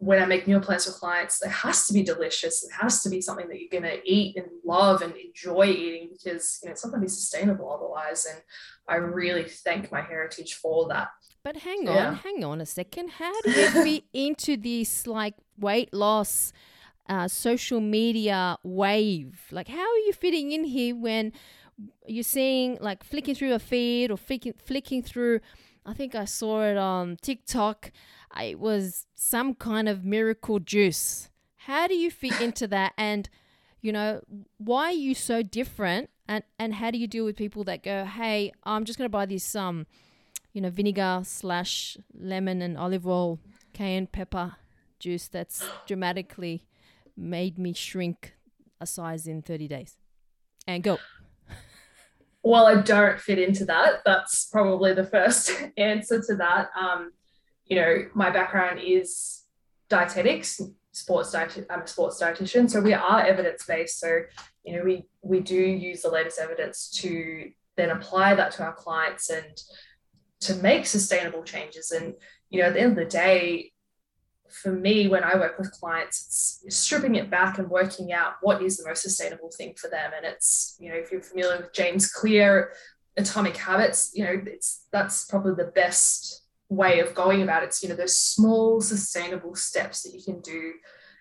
when 0.03 0.21
I 0.21 0.25
make 0.25 0.47
meal 0.47 0.59
plans 0.59 0.85
for 0.85 0.91
clients, 0.91 1.41
it 1.41 1.49
has 1.49 1.87
to 1.87 1.93
be 1.93 2.03
delicious. 2.03 2.63
It 2.63 2.71
has 2.73 3.01
to 3.03 3.09
be 3.09 3.21
something 3.21 3.47
that 3.47 3.59
you're 3.59 3.81
going 3.81 3.89
to 3.89 4.01
eat 4.03 4.35
and 4.35 4.47
love 4.65 5.01
and 5.01 5.13
enjoy 5.15 5.67
eating 5.67 6.09
because 6.11 6.59
you 6.61 6.67
know 6.67 6.73
it's 6.73 6.83
not 6.83 6.91
going 6.91 7.01
to 7.01 7.05
be 7.05 7.09
sustainable 7.09 7.71
otherwise. 7.71 8.25
And 8.25 8.41
I 8.87 8.95
really 8.95 9.43
thank 9.43 9.91
my 9.91 10.01
heritage 10.01 10.55
for 10.55 10.89
that. 10.89 11.09
But 11.43 11.57
hang 11.57 11.87
on, 11.87 11.95
yeah. 11.95 12.15
hang 12.15 12.43
on 12.43 12.59
a 12.59 12.65
second. 12.65 13.11
How 13.11 13.33
do 13.41 13.51
you 13.51 13.69
fit 13.69 14.03
into 14.13 14.57
this 14.57 15.07
like 15.07 15.35
weight 15.57 15.93
loss, 15.93 16.51
uh, 17.07 17.29
social 17.29 17.79
media 17.79 18.57
wave? 18.63 19.47
Like, 19.51 19.69
how 19.69 19.89
are 19.93 20.03
you 20.05 20.11
fitting 20.11 20.51
in 20.51 20.65
here 20.65 20.95
when 20.95 21.31
you're 22.05 22.23
seeing 22.23 22.77
like 22.81 23.03
flicking 23.03 23.35
through 23.35 23.53
a 23.53 23.59
feed 23.59 24.11
or 24.11 24.17
flicking 24.17 24.53
flicking 24.57 25.01
through? 25.01 25.39
I 25.85 25.93
think 25.93 26.15
I 26.15 26.25
saw 26.25 26.63
it 26.63 26.77
on 26.77 27.17
TikTok 27.21 27.91
it 28.41 28.59
was 28.59 29.05
some 29.15 29.53
kind 29.55 29.87
of 29.87 30.03
miracle 30.03 30.59
juice. 30.59 31.29
How 31.55 31.87
do 31.87 31.95
you 31.95 32.11
fit 32.11 32.39
into 32.41 32.67
that? 32.67 32.93
And, 32.97 33.29
you 33.81 33.91
know, 33.91 34.21
why 34.57 34.85
are 34.85 34.91
you 34.91 35.13
so 35.13 35.43
different? 35.43 36.09
And, 36.27 36.43
and 36.57 36.75
how 36.75 36.91
do 36.91 36.97
you 36.97 37.07
deal 37.07 37.25
with 37.25 37.35
people 37.35 37.63
that 37.65 37.83
go, 37.83 38.05
hey, 38.05 38.51
I'm 38.63 38.85
just 38.85 38.97
going 38.97 39.05
to 39.05 39.11
buy 39.11 39.25
this, 39.25 39.55
um, 39.55 39.85
you 40.53 40.61
know, 40.61 40.69
vinegar 40.69 41.21
slash 41.23 41.97
lemon 42.13 42.61
and 42.61 42.77
olive 42.77 43.07
oil, 43.07 43.39
cayenne 43.73 44.07
pepper 44.07 44.55
juice 44.99 45.27
that's 45.27 45.65
dramatically 45.85 46.65
made 47.15 47.59
me 47.59 47.73
shrink 47.73 48.33
a 48.79 48.85
size 48.85 49.27
in 49.27 49.41
30 49.41 49.67
days? 49.67 49.97
And 50.67 50.81
go. 50.81 50.97
Well, 52.41 52.65
I 52.65 52.81
don't 52.81 53.19
fit 53.19 53.39
into 53.39 53.65
that. 53.65 54.01
That's 54.05 54.45
probably 54.45 54.93
the 54.93 55.05
first 55.05 55.51
answer 55.77 56.21
to 56.21 56.35
that. 56.35 56.69
Um, 56.79 57.13
you 57.65 57.77
know, 57.77 58.05
my 58.13 58.29
background 58.29 58.79
is 58.83 59.43
dietetics, 59.89 60.61
sports 60.91 61.31
diet. 61.31 61.65
I'm 61.69 61.81
a 61.81 61.87
sports 61.87 62.21
dietitian, 62.21 62.69
so 62.69 62.81
we 62.81 62.93
are 62.93 63.21
evidence 63.21 63.65
based. 63.65 63.99
So 63.99 64.21
you 64.63 64.77
know, 64.77 64.83
we 64.83 65.05
we 65.21 65.39
do 65.39 65.55
use 65.55 66.01
the 66.01 66.09
latest 66.09 66.39
evidence 66.39 66.89
to 67.01 67.51
then 67.75 67.89
apply 67.89 68.35
that 68.35 68.51
to 68.51 68.63
our 68.63 68.73
clients 68.73 69.29
and 69.29 69.61
to 70.41 70.55
make 70.55 70.85
sustainable 70.85 71.43
changes. 71.43 71.91
And 71.91 72.13
you 72.49 72.61
know, 72.61 72.67
at 72.67 72.73
the 72.73 72.81
end 72.81 72.91
of 72.91 72.97
the 72.97 73.05
day, 73.05 73.71
for 74.49 74.71
me, 74.71 75.07
when 75.07 75.23
I 75.23 75.35
work 75.35 75.57
with 75.57 75.71
clients, 75.71 76.61
it's 76.63 76.77
stripping 76.77 77.15
it 77.15 77.29
back 77.29 77.57
and 77.57 77.69
working 77.69 78.13
out 78.13 78.33
what 78.41 78.61
is 78.61 78.77
the 78.77 78.87
most 78.87 79.01
sustainable 79.01 79.49
thing 79.57 79.73
for 79.75 79.89
them. 79.89 80.11
And 80.15 80.25
it's, 80.25 80.77
you 80.79 80.89
know, 80.89 80.95
if 80.95 81.11
you're 81.11 81.21
familiar 81.21 81.57
with 81.57 81.73
James 81.73 82.11
Clear, 82.11 82.73
Atomic 83.17 83.57
Habits, 83.57 84.11
you 84.13 84.23
know, 84.23 84.41
it's 84.45 84.85
that's 84.91 85.25
probably 85.25 85.55
the 85.55 85.71
best 85.71 86.42
way 86.75 86.99
of 86.99 87.13
going 87.13 87.41
about 87.41 87.63
it. 87.63 87.67
It's, 87.67 87.83
you 87.83 87.89
know, 87.89 87.95
those 87.95 88.17
small 88.17 88.81
sustainable 88.81 89.55
steps 89.55 90.03
that 90.03 90.13
you 90.13 90.23
can 90.23 90.41
do 90.41 90.73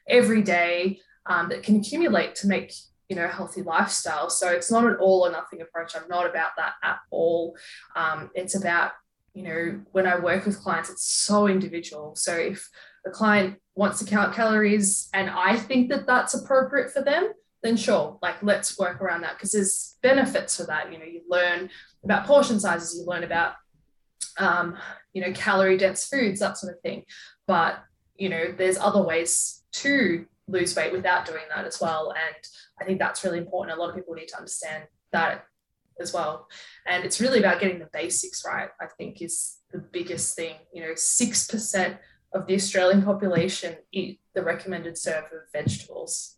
every 0.08 0.42
day 0.42 1.00
um, 1.26 1.48
that 1.48 1.62
can 1.62 1.76
accumulate 1.76 2.34
to 2.36 2.46
make, 2.46 2.72
you 3.08 3.16
know, 3.16 3.24
a 3.24 3.28
healthy 3.28 3.62
lifestyle. 3.62 4.30
So 4.30 4.48
it's 4.48 4.70
not 4.70 4.84
an 4.84 4.96
all 4.96 5.26
or 5.26 5.30
nothing 5.30 5.60
approach. 5.60 5.94
I'm 5.94 6.08
not 6.08 6.28
about 6.28 6.50
that 6.56 6.74
at 6.82 6.98
all. 7.10 7.56
Um, 7.94 8.30
it's 8.34 8.54
about, 8.54 8.92
you 9.34 9.42
know, 9.42 9.80
when 9.92 10.06
I 10.06 10.18
work 10.18 10.46
with 10.46 10.60
clients, 10.60 10.90
it's 10.90 11.06
so 11.06 11.46
individual. 11.46 12.14
So 12.16 12.34
if 12.36 12.68
the 13.04 13.10
client 13.10 13.58
wants 13.74 13.98
to 14.00 14.04
count 14.04 14.34
calories 14.34 15.08
and 15.14 15.30
I 15.30 15.56
think 15.56 15.88
that 15.90 16.06
that's 16.06 16.34
appropriate 16.34 16.90
for 16.90 17.02
them, 17.02 17.32
then 17.62 17.76
sure, 17.76 18.18
like 18.22 18.42
let's 18.42 18.76
work 18.78 19.00
around 19.00 19.20
that 19.20 19.34
because 19.36 19.52
there's 19.52 19.96
benefits 20.02 20.56
for 20.56 20.64
that. 20.64 20.92
You 20.92 20.98
know, 20.98 21.04
you 21.04 21.22
learn 21.28 21.70
about 22.04 22.26
portion 22.26 22.58
sizes, 22.58 22.98
you 22.98 23.06
learn 23.06 23.22
about 23.22 23.54
um, 24.38 24.76
you 25.12 25.22
know, 25.22 25.32
calorie 25.32 25.76
dense 25.76 26.06
foods, 26.06 26.40
that 26.40 26.58
sort 26.58 26.74
of 26.74 26.80
thing. 26.80 27.04
But, 27.46 27.82
you 28.16 28.28
know, 28.28 28.52
there's 28.56 28.78
other 28.78 29.02
ways 29.02 29.62
to 29.72 30.26
lose 30.48 30.74
weight 30.76 30.92
without 30.92 31.26
doing 31.26 31.44
that 31.54 31.66
as 31.66 31.80
well. 31.80 32.12
And 32.12 32.36
I 32.80 32.84
think 32.84 32.98
that's 32.98 33.24
really 33.24 33.38
important. 33.38 33.76
A 33.76 33.80
lot 33.80 33.90
of 33.90 33.96
people 33.96 34.14
need 34.14 34.28
to 34.28 34.36
understand 34.36 34.84
that 35.12 35.46
as 36.00 36.12
well. 36.12 36.48
And 36.86 37.04
it's 37.04 37.20
really 37.20 37.38
about 37.38 37.60
getting 37.60 37.78
the 37.78 37.88
basics 37.92 38.44
right, 38.46 38.68
I 38.80 38.86
think 38.98 39.22
is 39.22 39.58
the 39.70 39.78
biggest 39.78 40.36
thing. 40.36 40.56
You 40.72 40.82
know, 40.82 40.92
6% 40.92 41.98
of 42.34 42.46
the 42.46 42.54
Australian 42.54 43.02
population 43.02 43.76
eat 43.92 44.20
the 44.34 44.42
recommended 44.42 44.98
serve 44.98 45.24
of 45.24 45.52
vegetables. 45.52 46.36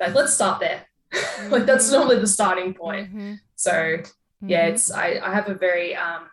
Like, 0.00 0.14
let's 0.14 0.34
start 0.34 0.60
there. 0.60 0.86
like, 1.50 1.66
that's 1.66 1.86
mm-hmm. 1.86 1.94
normally 1.94 2.18
the 2.20 2.26
starting 2.26 2.74
point. 2.74 3.08
Mm-hmm. 3.08 3.34
So, 3.56 3.98
yeah, 4.42 4.66
mm-hmm. 4.66 4.74
it's, 4.74 4.90
I, 4.90 5.20
I 5.22 5.32
have 5.34 5.48
a 5.48 5.54
very, 5.54 5.94
um, 5.96 6.28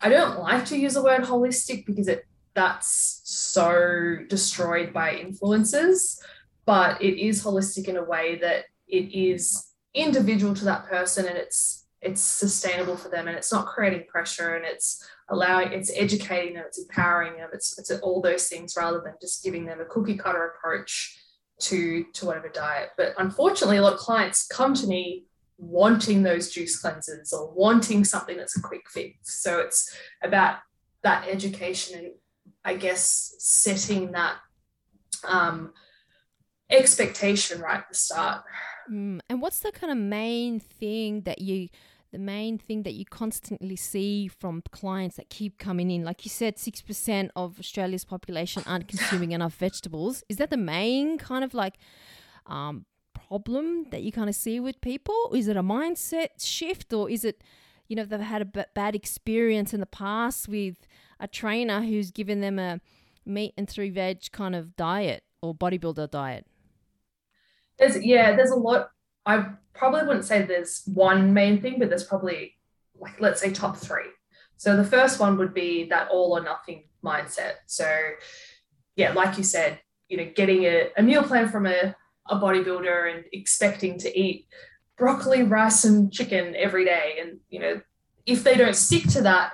I 0.00 0.08
don't 0.08 0.38
like 0.40 0.64
to 0.66 0.78
use 0.78 0.94
the 0.94 1.02
word 1.02 1.22
holistic 1.22 1.86
because 1.86 2.08
it 2.08 2.26
that's 2.54 3.20
so 3.24 4.16
destroyed 4.28 4.92
by 4.92 5.14
influences, 5.14 6.20
but 6.66 7.00
it 7.00 7.24
is 7.24 7.44
holistic 7.44 7.86
in 7.86 7.96
a 7.96 8.02
way 8.02 8.38
that 8.40 8.64
it 8.88 9.14
is 9.14 9.72
individual 9.94 10.54
to 10.54 10.64
that 10.64 10.86
person 10.86 11.26
and 11.26 11.36
it's 11.36 11.86
it's 12.02 12.22
sustainable 12.22 12.96
for 12.96 13.10
them 13.10 13.28
and 13.28 13.36
it's 13.36 13.52
not 13.52 13.66
creating 13.66 14.04
pressure 14.08 14.56
and 14.56 14.64
it's 14.64 15.06
allowing 15.28 15.72
it's 15.72 15.92
educating 15.94 16.54
them 16.54 16.64
it's 16.66 16.78
empowering 16.78 17.36
them 17.36 17.50
it's 17.52 17.78
it's 17.78 17.90
all 18.00 18.22
those 18.22 18.48
things 18.48 18.74
rather 18.76 19.02
than 19.04 19.12
just 19.20 19.44
giving 19.44 19.66
them 19.66 19.80
a 19.80 19.84
cookie 19.84 20.16
cutter 20.16 20.54
approach 20.54 21.20
to 21.60 22.04
to 22.14 22.26
whatever 22.26 22.48
diet. 22.48 22.90
But 22.96 23.14
unfortunately 23.18 23.76
a 23.76 23.82
lot 23.82 23.92
of 23.92 23.98
clients 23.98 24.46
come 24.46 24.74
to 24.74 24.86
me 24.86 25.26
wanting 25.60 26.22
those 26.22 26.50
juice 26.50 26.80
cleanses 26.80 27.32
or 27.32 27.52
wanting 27.52 28.04
something 28.04 28.36
that's 28.36 28.56
a 28.56 28.62
quick 28.62 28.88
fix. 28.88 29.42
So 29.42 29.60
it's 29.60 29.94
about 30.22 30.58
that 31.02 31.28
education 31.28 31.98
and 31.98 32.12
I 32.64 32.74
guess 32.74 33.34
setting 33.38 34.12
that 34.12 34.36
um, 35.24 35.72
expectation 36.70 37.60
right 37.60 37.78
at 37.78 37.88
the 37.88 37.94
start. 37.94 38.42
Mm. 38.90 39.20
And 39.28 39.42
what's 39.42 39.60
the 39.60 39.72
kind 39.72 39.92
of 39.92 39.98
main 39.98 40.60
thing 40.60 41.22
that 41.22 41.40
you 41.40 41.68
the 42.12 42.18
main 42.18 42.58
thing 42.58 42.82
that 42.82 42.94
you 42.94 43.04
constantly 43.04 43.76
see 43.76 44.26
from 44.26 44.64
clients 44.72 45.14
that 45.14 45.30
keep 45.30 45.58
coming 45.58 45.92
in 45.92 46.04
like 46.04 46.24
you 46.24 46.28
said 46.28 46.56
6% 46.56 47.30
of 47.36 47.60
australia's 47.60 48.04
population 48.04 48.64
aren't 48.66 48.88
consuming 48.88 49.30
enough 49.30 49.54
vegetables 49.54 50.24
is 50.28 50.36
that 50.38 50.50
the 50.50 50.56
main 50.56 51.18
kind 51.18 51.44
of 51.44 51.54
like 51.54 51.76
um, 52.46 52.84
problem 53.30 53.86
that 53.90 54.02
you 54.02 54.10
kind 54.10 54.28
of 54.28 54.34
see 54.34 54.58
with 54.58 54.80
people? 54.80 55.30
Is 55.34 55.46
it 55.46 55.56
a 55.56 55.62
mindset 55.62 56.28
shift 56.38 56.92
or 56.92 57.08
is 57.08 57.24
it, 57.24 57.42
you 57.88 57.94
know, 57.94 58.04
they've 58.04 58.20
had 58.20 58.42
a 58.42 58.44
b- 58.44 58.64
bad 58.74 58.96
experience 58.96 59.72
in 59.72 59.78
the 59.78 59.86
past 59.86 60.48
with 60.48 60.76
a 61.20 61.28
trainer 61.28 61.80
who's 61.80 62.10
given 62.10 62.40
them 62.40 62.58
a 62.58 62.80
meat 63.24 63.54
and 63.56 63.68
three 63.68 63.90
veg 63.90 64.32
kind 64.32 64.56
of 64.56 64.74
diet 64.74 65.22
or 65.42 65.54
bodybuilder 65.54 66.10
diet? 66.10 66.44
There's, 67.78 68.04
yeah, 68.04 68.34
there's 68.34 68.50
a 68.50 68.56
lot. 68.56 68.90
I 69.24 69.46
probably 69.74 70.02
wouldn't 70.02 70.24
say 70.24 70.42
there's 70.42 70.82
one 70.86 71.32
main 71.32 71.62
thing, 71.62 71.78
but 71.78 71.88
there's 71.88 72.04
probably 72.04 72.56
like, 72.98 73.20
let's 73.20 73.40
say 73.40 73.52
top 73.52 73.76
three. 73.76 74.10
So 74.56 74.76
the 74.76 74.84
first 74.84 75.20
one 75.20 75.38
would 75.38 75.54
be 75.54 75.88
that 75.88 76.08
all 76.10 76.32
or 76.32 76.42
nothing 76.42 76.88
mindset. 77.04 77.54
So, 77.66 77.88
yeah, 78.96 79.12
like 79.12 79.38
you 79.38 79.44
said, 79.44 79.78
you 80.08 80.16
know, 80.16 80.30
getting 80.34 80.64
a, 80.64 80.90
a 80.96 81.02
meal 81.02 81.22
plan 81.22 81.48
from 81.48 81.66
a 81.66 81.94
a 82.30 82.36
bodybuilder 82.36 83.14
and 83.14 83.24
expecting 83.32 83.98
to 83.98 84.18
eat 84.18 84.46
broccoli, 84.96 85.42
rice, 85.42 85.84
and 85.84 86.12
chicken 86.12 86.54
every 86.56 86.84
day. 86.84 87.18
And, 87.20 87.40
you 87.48 87.58
know, 87.58 87.80
if 88.26 88.44
they 88.44 88.56
don't 88.56 88.76
stick 88.76 89.04
to 89.10 89.22
that, 89.22 89.52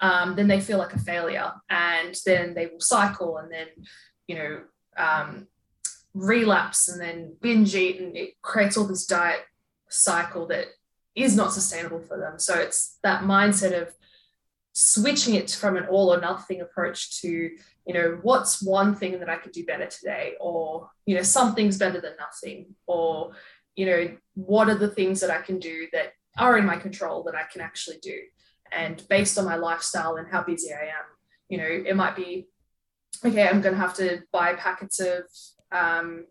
um, 0.00 0.36
then 0.36 0.48
they 0.48 0.60
feel 0.60 0.78
like 0.78 0.92
a 0.92 0.98
failure 0.98 1.52
and 1.70 2.14
then 2.26 2.54
they 2.54 2.66
will 2.66 2.80
cycle 2.80 3.38
and 3.38 3.50
then, 3.50 3.68
you 4.26 4.36
know, 4.36 4.60
um, 4.96 5.46
relapse 6.16 6.88
and 6.88 7.00
then 7.00 7.34
binge 7.42 7.74
eat 7.74 8.00
and 8.00 8.16
it 8.16 8.40
creates 8.40 8.76
all 8.76 8.86
this 8.86 9.06
diet 9.06 9.40
cycle 9.90 10.46
that 10.46 10.66
is 11.14 11.36
not 11.36 11.52
sustainable 11.52 12.00
for 12.00 12.18
them 12.18 12.38
so 12.38 12.54
it's 12.54 12.98
that 13.02 13.22
mindset 13.22 13.80
of 13.80 13.92
switching 14.78 15.36
it 15.36 15.50
from 15.50 15.78
an 15.78 15.86
all 15.86 16.12
or 16.12 16.20
nothing 16.20 16.60
approach 16.60 17.22
to 17.22 17.28
you 17.28 17.94
know 17.94 18.18
what's 18.20 18.62
one 18.62 18.94
thing 18.94 19.18
that 19.18 19.30
i 19.30 19.36
could 19.36 19.52
do 19.52 19.64
better 19.64 19.86
today? 19.86 20.34
Or 20.38 20.90
you 21.06 21.16
know 21.16 21.22
something's 21.22 21.78
better 21.78 21.98
than 21.98 22.12
nothing. 22.18 22.74
Or 22.86 23.32
you 23.74 23.86
know 23.86 24.16
what 24.34 24.68
are 24.68 24.74
the 24.74 24.90
things 24.90 25.20
that 25.20 25.30
i 25.30 25.40
can 25.40 25.58
do 25.58 25.86
that 25.94 26.12
are 26.36 26.58
in 26.58 26.66
my 26.66 26.76
control 26.76 27.22
that 27.22 27.34
i 27.34 27.44
can 27.50 27.62
actually 27.62 27.96
do? 28.02 28.18
And 28.70 29.02
based 29.08 29.38
on 29.38 29.46
my 29.46 29.56
lifestyle 29.56 30.16
and 30.16 30.28
how 30.28 30.42
busy 30.42 30.74
i 30.74 30.84
am 30.84 31.06
you 31.48 31.56
know 31.56 31.64
it 31.64 31.96
might 31.96 32.16
be 32.16 32.46
okay 33.24 33.48
i'm 33.48 33.62
going 33.62 33.74
to 33.74 33.80
have 33.80 33.94
to 33.94 34.22
buy 34.32 34.54
packets 34.54 35.00
of 35.00 35.22
um, 35.72 36.26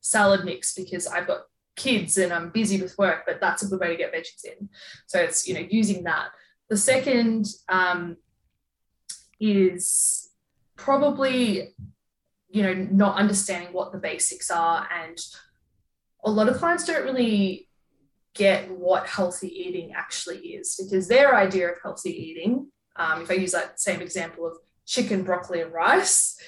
salad 0.00 0.44
mix 0.44 0.74
because 0.74 1.06
i've 1.06 1.26
got 1.26 1.42
kids 1.76 2.16
and 2.16 2.32
i'm 2.32 2.50
busy 2.50 2.80
with 2.80 2.96
work 2.98 3.24
but 3.26 3.40
that's 3.40 3.62
a 3.62 3.68
good 3.68 3.78
way 3.78 3.88
to 3.88 3.96
get 3.96 4.12
veggies 4.12 4.44
in. 4.44 4.68
So 5.06 5.20
it's 5.20 5.46
you 5.46 5.54
know 5.54 5.66
using 5.68 6.02
that 6.04 6.30
the 6.68 6.76
second 6.76 7.46
um, 7.68 8.16
is 9.40 10.30
probably, 10.76 11.74
you 12.48 12.62
know, 12.62 12.74
not 12.74 13.16
understanding 13.16 13.72
what 13.72 13.92
the 13.92 13.98
basics 13.98 14.50
are. 14.50 14.88
And 14.92 15.18
a 16.24 16.30
lot 16.30 16.48
of 16.48 16.56
clients 16.56 16.84
don't 16.84 17.04
really 17.04 17.68
get 18.34 18.70
what 18.70 19.06
healthy 19.06 19.48
eating 19.48 19.92
actually 19.94 20.38
is 20.38 20.78
because 20.82 21.08
their 21.08 21.34
idea 21.34 21.70
of 21.70 21.76
healthy 21.82 22.10
eating, 22.10 22.70
um, 22.96 23.22
if 23.22 23.30
I 23.30 23.34
use 23.34 23.52
that 23.52 23.80
same 23.80 24.00
example 24.00 24.46
of 24.46 24.58
chicken, 24.86 25.22
broccoli, 25.22 25.62
and 25.62 25.72
rice, 25.72 26.38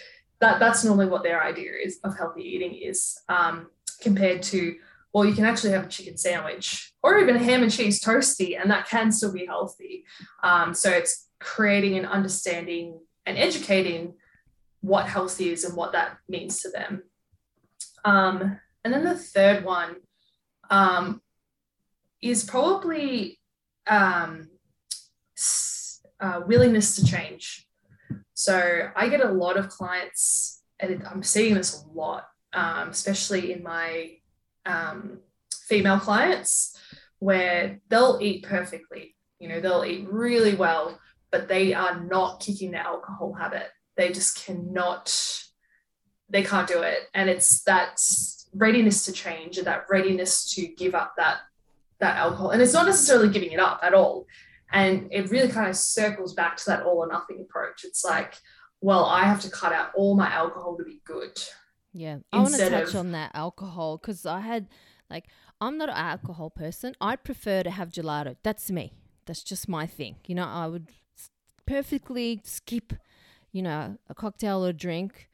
that, 0.40 0.60
that's 0.60 0.84
normally 0.84 1.06
what 1.06 1.22
their 1.22 1.42
idea 1.42 1.72
is 1.82 1.98
of 2.04 2.16
healthy 2.16 2.42
eating 2.42 2.74
is 2.74 3.18
um, 3.28 3.68
compared 4.00 4.42
to 4.44 4.76
well, 5.12 5.24
you 5.24 5.34
can 5.34 5.44
actually 5.44 5.72
have 5.72 5.86
a 5.86 5.88
chicken 5.88 6.16
sandwich 6.16 6.92
or 7.02 7.18
even 7.18 7.36
a 7.36 7.42
ham 7.42 7.62
and 7.62 7.72
cheese 7.72 8.00
toasty, 8.02 8.60
and 8.60 8.70
that 8.70 8.88
can 8.88 9.10
still 9.10 9.32
be 9.32 9.46
healthy. 9.46 10.04
Um, 10.42 10.74
so 10.74 10.90
it's 10.90 11.28
creating 11.40 11.96
and 11.96 12.06
understanding 12.06 13.00
and 13.24 13.38
educating 13.38 14.14
what 14.80 15.06
health 15.06 15.40
is 15.40 15.64
and 15.64 15.76
what 15.76 15.92
that 15.92 16.18
means 16.28 16.60
to 16.60 16.70
them. 16.70 17.02
Um, 18.04 18.60
and 18.84 18.92
then 18.92 19.04
the 19.04 19.16
third 19.16 19.64
one 19.64 19.96
um, 20.70 21.20
is 22.22 22.44
probably 22.44 23.38
um, 23.86 24.48
uh, 26.20 26.40
willingness 26.46 26.96
to 26.96 27.04
change. 27.04 27.66
So 28.34 28.90
I 28.94 29.08
get 29.08 29.24
a 29.24 29.30
lot 29.30 29.56
of 29.56 29.68
clients, 29.68 30.62
and 30.78 31.04
I'm 31.10 31.22
seeing 31.22 31.54
this 31.54 31.82
a 31.82 31.88
lot, 31.92 32.28
um, 32.52 32.90
especially 32.90 33.52
in 33.52 33.62
my 33.62 34.17
um, 34.66 35.20
female 35.52 35.98
clients 35.98 36.76
where 37.18 37.80
they'll 37.88 38.18
eat 38.20 38.44
perfectly, 38.44 39.16
you 39.38 39.48
know, 39.48 39.60
they'll 39.60 39.84
eat 39.84 40.06
really 40.10 40.54
well, 40.54 40.98
but 41.30 41.48
they 41.48 41.74
are 41.74 42.00
not 42.04 42.40
kicking 42.40 42.70
the 42.70 42.78
alcohol 42.78 43.32
habit. 43.32 43.68
They 43.96 44.10
just 44.10 44.44
cannot, 44.44 45.12
they 46.28 46.42
can't 46.42 46.68
do 46.68 46.82
it. 46.82 46.98
And 47.14 47.28
it's 47.28 47.62
that 47.64 48.00
readiness 48.54 49.04
to 49.04 49.12
change 49.12 49.58
and 49.58 49.66
that 49.66 49.86
readiness 49.90 50.54
to 50.54 50.66
give 50.66 50.94
up 50.94 51.14
that 51.16 51.38
that 52.00 52.16
alcohol. 52.16 52.50
And 52.50 52.62
it's 52.62 52.72
not 52.72 52.86
necessarily 52.86 53.28
giving 53.28 53.52
it 53.52 53.60
up 53.60 53.80
at 53.82 53.94
all. 53.94 54.26
And 54.70 55.08
it 55.10 55.30
really 55.30 55.48
kind 55.48 55.68
of 55.68 55.76
circles 55.76 56.34
back 56.34 56.56
to 56.58 56.66
that 56.66 56.82
all 56.82 56.98
or 56.98 57.08
nothing 57.08 57.40
approach. 57.40 57.84
It's 57.84 58.04
like, 58.04 58.34
well, 58.80 59.04
I 59.04 59.24
have 59.24 59.40
to 59.40 59.50
cut 59.50 59.72
out 59.72 59.90
all 59.96 60.16
my 60.16 60.28
alcohol 60.28 60.76
to 60.76 60.84
be 60.84 61.00
good. 61.04 61.36
Yeah, 61.92 62.18
I 62.32 62.40
want 62.40 62.54
to 62.54 62.70
touch 62.70 62.90
of... 62.90 62.96
on 62.96 63.12
that 63.12 63.30
alcohol 63.34 63.98
because 63.98 64.26
I 64.26 64.40
had 64.40 64.68
like 65.10 65.24
I'm 65.60 65.78
not 65.78 65.88
an 65.88 65.96
alcohol 65.96 66.50
person. 66.50 66.94
I 67.00 67.16
prefer 67.16 67.62
to 67.62 67.70
have 67.70 67.90
gelato. 67.90 68.36
That's 68.42 68.70
me. 68.70 68.92
That's 69.26 69.42
just 69.42 69.68
my 69.68 69.86
thing. 69.86 70.16
You 70.26 70.34
know, 70.34 70.46
I 70.46 70.66
would 70.66 70.88
perfectly 71.66 72.40
skip, 72.44 72.94
you 73.52 73.62
know, 73.62 73.98
a 74.08 74.14
cocktail 74.14 74.64
or 74.64 74.70
a 74.70 74.72
drink. 74.72 75.28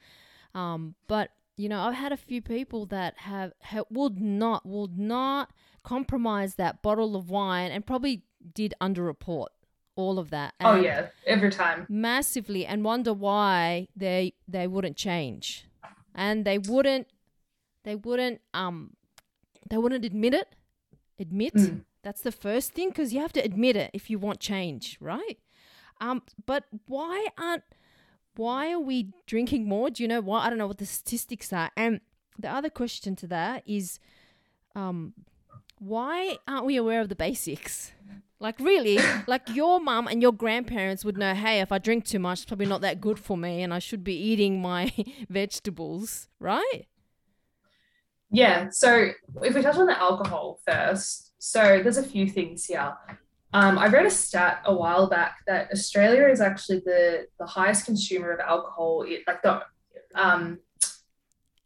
Um, 0.54 0.94
but 1.06 1.30
you 1.56 1.68
know, 1.68 1.80
I've 1.80 1.94
had 1.94 2.12
a 2.12 2.16
few 2.16 2.42
people 2.42 2.86
that 2.86 3.14
have, 3.18 3.52
have 3.60 3.84
would 3.90 4.20
not 4.20 4.66
would 4.66 4.98
not 4.98 5.50
compromise 5.82 6.54
that 6.56 6.82
bottle 6.82 7.14
of 7.14 7.30
wine 7.30 7.70
and 7.70 7.86
probably 7.86 8.22
did 8.54 8.74
underreport 8.80 9.48
all 9.96 10.18
of 10.18 10.30
that. 10.30 10.54
oh 10.60 10.74
yeah, 10.74 11.08
every 11.26 11.50
time 11.50 11.86
massively, 11.88 12.66
and 12.66 12.84
wonder 12.84 13.12
why 13.12 13.86
they 13.94 14.34
they 14.48 14.66
wouldn't 14.66 14.96
change 14.96 15.66
and 16.14 16.44
they 16.44 16.58
wouldn't 16.58 17.06
they 17.84 17.94
wouldn't 17.94 18.40
um 18.52 18.94
they 19.68 19.76
wouldn't 19.76 20.04
admit 20.04 20.34
it. 20.34 20.48
Admit? 21.18 21.54
Mm. 21.54 21.84
that's 22.02 22.22
the 22.22 22.32
first 22.32 22.72
thing 22.72 22.88
because 22.88 23.12
you 23.12 23.20
have 23.20 23.32
to 23.32 23.40
admit 23.40 23.76
it 23.76 23.90
if 23.92 24.10
you 24.10 24.18
want 24.18 24.40
change 24.40 24.98
right? 25.00 25.38
Um 26.00 26.22
but 26.46 26.64
why 26.86 27.26
aren't 27.38 27.62
why 28.36 28.72
are 28.72 28.80
we 28.80 29.12
drinking 29.26 29.68
more? 29.68 29.90
Do 29.90 30.02
you 30.02 30.08
know 30.08 30.20
why? 30.20 30.46
I 30.46 30.48
don't 30.48 30.58
know 30.58 30.66
what 30.66 30.78
the 30.78 30.86
statistics 30.86 31.52
are. 31.52 31.70
And 31.76 32.00
the 32.38 32.50
other 32.50 32.70
question 32.70 33.14
to 33.16 33.26
that 33.28 33.62
is 33.66 33.98
um 34.74 35.14
why 35.78 36.38
aren't 36.48 36.66
we 36.66 36.76
aware 36.76 37.00
of 37.00 37.08
the 37.08 37.16
basics 37.16 37.92
like 38.44 38.60
really, 38.60 38.98
like 39.26 39.48
your 39.54 39.80
mum 39.80 40.06
and 40.06 40.20
your 40.20 40.32
grandparents 40.32 41.02
would 41.02 41.16
know, 41.16 41.32
hey, 41.34 41.60
if 41.60 41.72
I 41.72 41.78
drink 41.78 42.04
too 42.04 42.18
much, 42.18 42.40
it's 42.40 42.44
probably 42.44 42.66
not 42.66 42.82
that 42.82 43.00
good 43.00 43.18
for 43.18 43.38
me 43.38 43.62
and 43.62 43.72
I 43.72 43.78
should 43.78 44.04
be 44.04 44.14
eating 44.14 44.60
my 44.60 44.92
vegetables, 45.30 46.28
right? 46.38 46.82
Yeah. 48.30 48.68
So 48.70 49.12
if 49.42 49.54
we 49.54 49.62
touch 49.62 49.76
on 49.76 49.86
the 49.86 49.98
alcohol 49.98 50.60
first, 50.66 51.32
so 51.38 51.80
there's 51.82 51.96
a 51.96 52.02
few 52.02 52.28
things 52.28 52.66
here. 52.66 52.92
Um, 53.54 53.78
I 53.78 53.86
read 53.86 54.04
a 54.04 54.10
stat 54.10 54.60
a 54.66 54.74
while 54.74 55.08
back 55.08 55.36
that 55.46 55.70
Australia 55.72 56.26
is 56.28 56.40
actually 56.40 56.80
the 56.84 57.26
the 57.38 57.46
highest 57.46 57.86
consumer 57.86 58.32
of 58.32 58.40
alcohol, 58.40 59.06
like 59.26 59.40
the 59.42 59.62
um, 60.14 60.58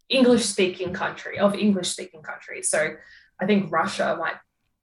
English 0.08 0.44
speaking 0.44 0.92
country 0.92 1.38
of 1.38 1.54
English 1.54 1.88
speaking 1.88 2.22
countries. 2.22 2.68
So 2.68 2.94
I 3.40 3.46
think 3.46 3.72
Russia 3.72 4.16
might 4.20 4.36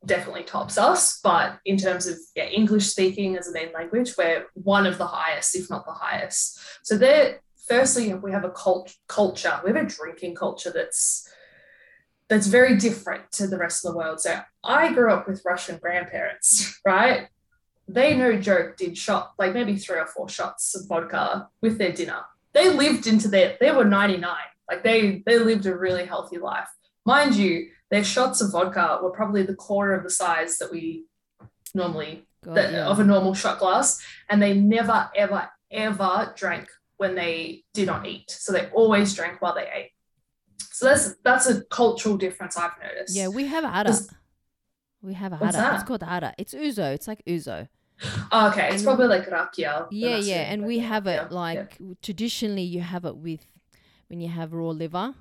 definitely 0.06 0.44
tops 0.44 0.78
us. 0.78 1.20
But 1.24 1.60
in 1.66 1.78
terms 1.78 2.08
of 2.08 2.18
yeah, 2.36 2.46
English 2.46 2.88
speaking 2.88 3.38
as 3.38 3.48
a 3.48 3.54
main 3.54 3.72
language, 3.74 4.14
we're 4.18 4.46
one 4.54 4.86
of 4.86 4.98
the 4.98 5.08
highest, 5.08 5.56
if 5.56 5.70
not 5.70 5.86
the 5.86 5.94
highest. 5.94 6.60
So 6.84 6.98
there, 6.98 7.42
firstly, 7.68 8.14
we 8.14 8.32
have 8.32 8.44
a 8.44 8.52
cult- 8.52 8.96
culture. 9.08 9.60
We 9.64 9.72
have 9.72 9.84
a 9.84 9.88
drinking 9.88 10.36
culture 10.36 10.72
that's 10.74 11.30
that's 12.28 12.48
very 12.48 12.76
different 12.76 13.32
to 13.34 13.48
the 13.48 13.58
rest 13.58 13.86
of 13.86 13.92
the 13.92 13.98
world. 13.98 14.20
So 14.20 14.40
I 14.64 14.94
grew 14.94 15.12
up 15.12 15.28
with 15.28 15.44
Russian 15.46 15.78
grandparents, 15.78 16.80
right? 16.86 17.28
They 17.88 18.16
no 18.16 18.40
joke 18.40 18.78
did 18.78 18.98
shot 18.98 19.34
like 19.38 19.54
maybe 19.54 19.76
three 19.76 20.00
or 20.00 20.08
four 20.08 20.28
shots 20.28 20.76
of 20.76 20.88
vodka 20.88 21.50
with 21.62 21.78
their 21.78 21.92
dinner. 21.92 22.22
They 22.54 22.70
lived 22.70 23.06
into 23.06 23.28
their 23.28 23.58
they 23.60 23.72
were 23.72 23.86
99. 23.86 24.36
Like 24.68 24.84
they 24.84 25.22
they 25.26 25.38
lived 25.38 25.68
a 25.68 25.76
really 25.76 26.06
healthy 26.06 26.40
life. 26.40 26.68
Mind 27.06 27.36
you, 27.36 27.70
their 27.96 28.04
shots 28.04 28.42
of 28.42 28.52
vodka 28.52 29.00
were 29.02 29.12
probably 29.12 29.44
the 29.44 29.56
quarter 29.56 29.94
of 29.94 30.04
the 30.04 30.10
size 30.10 30.58
that 30.58 30.70
we 30.70 31.06
normally 31.74 32.28
God, 32.44 32.56
that, 32.58 32.74
yeah. 32.74 32.86
of 32.86 33.00
a 33.00 33.04
normal 33.04 33.34
shot 33.34 33.58
glass, 33.60 34.04
and 34.30 34.42
they 34.42 34.54
never 34.54 35.10
ever 35.16 35.50
ever 35.72 36.34
drank 36.36 36.68
when 36.98 37.16
they 37.16 37.64
did 37.74 37.88
not 37.88 38.06
eat. 38.06 38.30
So 38.30 38.52
they 38.52 38.70
always 38.72 39.16
drank 39.16 39.42
while 39.42 39.56
they 39.56 39.68
ate. 39.74 39.92
So 40.72 40.88
that's 40.88 41.16
that's 41.24 41.48
a 41.48 41.64
cultural 41.66 42.18
difference 42.18 42.58
I've 42.58 42.78
noticed. 42.84 43.16
Yeah, 43.16 43.30
we 43.30 43.48
have 43.48 43.64
ada. 43.64 43.98
We 45.02 45.14
have 45.14 45.32
a 45.32 45.38
hara. 45.38 45.76
It's 45.76 45.84
called 45.84 46.04
ada. 46.04 46.34
It's 46.38 46.54
ouzo. 46.54 46.94
It's 46.94 47.08
like 47.08 47.24
ouzo. 47.26 47.70
Oh, 48.32 48.50
okay, 48.50 48.68
it's 48.68 48.76
and 48.76 48.84
probably 48.84 49.08
like 49.08 49.30
rakia. 49.30 49.88
Yeah, 49.90 50.18
yeah, 50.18 50.52
and 50.52 50.66
we 50.66 50.80
have 50.80 51.08
it 51.08 51.32
like 51.32 51.78
yeah. 51.80 51.94
traditionally. 52.02 52.64
You 52.64 52.82
have 52.82 53.06
it 53.06 53.16
with 53.16 53.48
when 54.10 54.20
you 54.20 54.28
have 54.28 54.52
raw 54.52 54.70
liver 54.70 55.16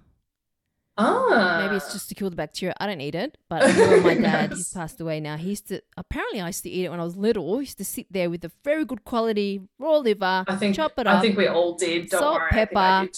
Ah. 0.97 1.63
Maybe 1.63 1.77
it's 1.77 1.93
just 1.93 2.09
to 2.09 2.15
kill 2.15 2.31
the 2.31 2.37
bacteria. 2.37 2.75
I 2.79 2.87
don't 2.87 3.01
eat 3.01 3.15
it, 3.15 3.37
but 3.49 3.63
I 3.63 3.67
remember 3.73 4.09
my 4.09 4.15
dad, 4.15 4.53
he's 4.53 4.73
passed 4.73 5.01
away 5.01 5.19
now. 5.21 5.37
He 5.37 5.51
used 5.51 5.69
to, 5.69 5.81
apparently, 5.97 6.41
I 6.41 6.47
used 6.47 6.63
to 6.63 6.71
eat 6.71 6.85
it 6.85 6.91
when 6.91 7.01
I 7.01 7.05
was 7.05 7.17
little. 7.17 7.59
He 7.59 7.65
used 7.65 7.79
to 7.79 7.85
sit 7.85 8.07
there 8.13 8.31
with 8.31 8.45
a 8.45 8.53
very 8.63 8.85
good 8.85 9.05
quality 9.05 9.61
raw 9.79 9.97
liver, 9.99 10.45
I 10.47 10.57
think, 10.57 10.77
chop 10.77 10.93
it 10.99 11.07
up. 11.07 11.19
I 11.19 11.21
think 11.21 11.37
we 11.37 11.49
all 11.49 11.75
did. 11.75 12.11
Don't 12.11 12.21
salt, 12.21 12.41
worry, 12.41 12.51
pepper, 12.51 13.09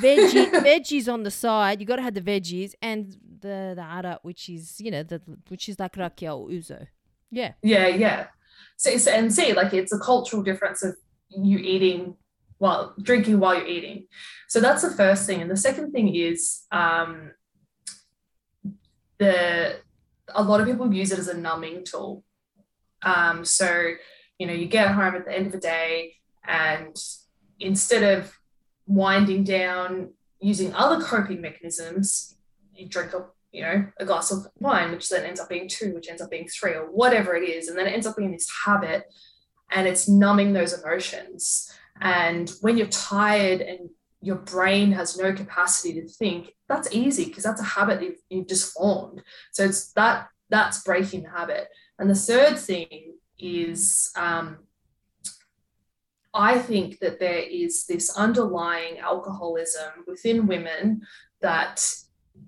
veggie, 0.00 0.50
veggies 0.52 1.12
on 1.12 1.24
the 1.24 1.30
side. 1.30 1.80
You 1.80 1.86
got 1.86 1.96
to 1.96 2.02
have 2.02 2.14
the 2.14 2.20
veggies 2.20 2.74
and 2.80 3.16
the 3.40 3.72
the 3.74 3.82
ara, 3.82 4.20
which 4.22 4.48
is 4.48 4.80
you 4.80 4.90
know 4.90 5.02
the 5.02 5.20
which 5.48 5.68
is 5.68 5.78
like 5.78 5.94
rakia 5.94 6.38
or 6.38 6.48
ouzo. 6.48 6.86
Yeah. 7.30 7.52
Yeah, 7.62 7.88
yeah. 7.88 8.26
So, 8.76 8.96
so 8.96 9.10
and 9.10 9.32
see, 9.32 9.52
like 9.52 9.74
it's 9.74 9.92
a 9.92 9.98
cultural 9.98 10.42
difference 10.42 10.84
of 10.84 10.96
you 11.30 11.58
eating 11.58 12.16
while 12.64 12.94
drinking 13.02 13.38
while 13.38 13.54
you're 13.54 13.66
eating. 13.66 14.06
So 14.48 14.58
that's 14.58 14.80
the 14.80 14.90
first 14.90 15.26
thing. 15.26 15.42
And 15.42 15.50
the 15.50 15.56
second 15.68 15.92
thing 15.92 16.14
is 16.14 16.62
um, 16.72 17.32
the 19.18 19.76
a 20.34 20.42
lot 20.42 20.62
of 20.62 20.66
people 20.66 20.92
use 20.92 21.12
it 21.12 21.18
as 21.18 21.28
a 21.28 21.36
numbing 21.36 21.84
tool. 21.84 22.24
Um, 23.02 23.44
so 23.44 23.68
you 24.38 24.46
know, 24.46 24.54
you 24.54 24.66
get 24.66 24.92
home 24.92 25.14
at 25.14 25.26
the 25.26 25.36
end 25.36 25.46
of 25.46 25.52
the 25.52 25.58
day, 25.58 26.14
and 26.46 26.96
instead 27.60 28.02
of 28.16 28.32
winding 28.86 29.44
down, 29.44 30.14
using 30.40 30.72
other 30.72 31.04
coping 31.04 31.42
mechanisms, 31.42 32.38
you 32.74 32.88
drink 32.88 33.12
a 33.12 33.26
you 33.52 33.60
know 33.60 33.86
a 34.00 34.06
glass 34.06 34.32
of 34.32 34.46
wine, 34.58 34.90
which 34.90 35.10
then 35.10 35.24
ends 35.24 35.38
up 35.38 35.50
being 35.50 35.68
two, 35.68 35.94
which 35.94 36.08
ends 36.08 36.22
up 36.22 36.30
being 36.30 36.48
three, 36.48 36.72
or 36.72 36.86
whatever 36.86 37.36
it 37.36 37.46
is, 37.46 37.68
and 37.68 37.76
then 37.76 37.86
it 37.86 37.92
ends 37.92 38.06
up 38.06 38.16
being 38.16 38.32
this 38.32 38.48
habit, 38.64 39.04
and 39.70 39.86
it's 39.86 40.08
numbing 40.08 40.54
those 40.54 40.72
emotions. 40.72 41.70
And 42.00 42.50
when 42.60 42.76
you're 42.76 42.86
tired 42.88 43.60
and 43.60 43.90
your 44.20 44.36
brain 44.36 44.92
has 44.92 45.16
no 45.16 45.32
capacity 45.32 46.00
to 46.00 46.08
think, 46.08 46.52
that's 46.68 46.92
easy 46.92 47.26
because 47.26 47.44
that's 47.44 47.60
a 47.60 47.64
habit 47.64 48.02
you've, 48.02 48.18
you've 48.30 48.48
just 48.48 48.72
formed. 48.72 49.22
So 49.52 49.64
it's 49.64 49.92
that 49.92 50.28
that's 50.50 50.82
breaking 50.82 51.24
the 51.24 51.30
habit. 51.30 51.68
And 51.98 52.08
the 52.08 52.14
third 52.14 52.58
thing 52.58 53.14
is 53.38 54.10
um, 54.16 54.58
I 56.32 56.58
think 56.58 56.98
that 56.98 57.20
there 57.20 57.38
is 57.38 57.86
this 57.86 58.16
underlying 58.16 58.98
alcoholism 58.98 60.04
within 60.06 60.46
women 60.46 61.02
that 61.40 61.86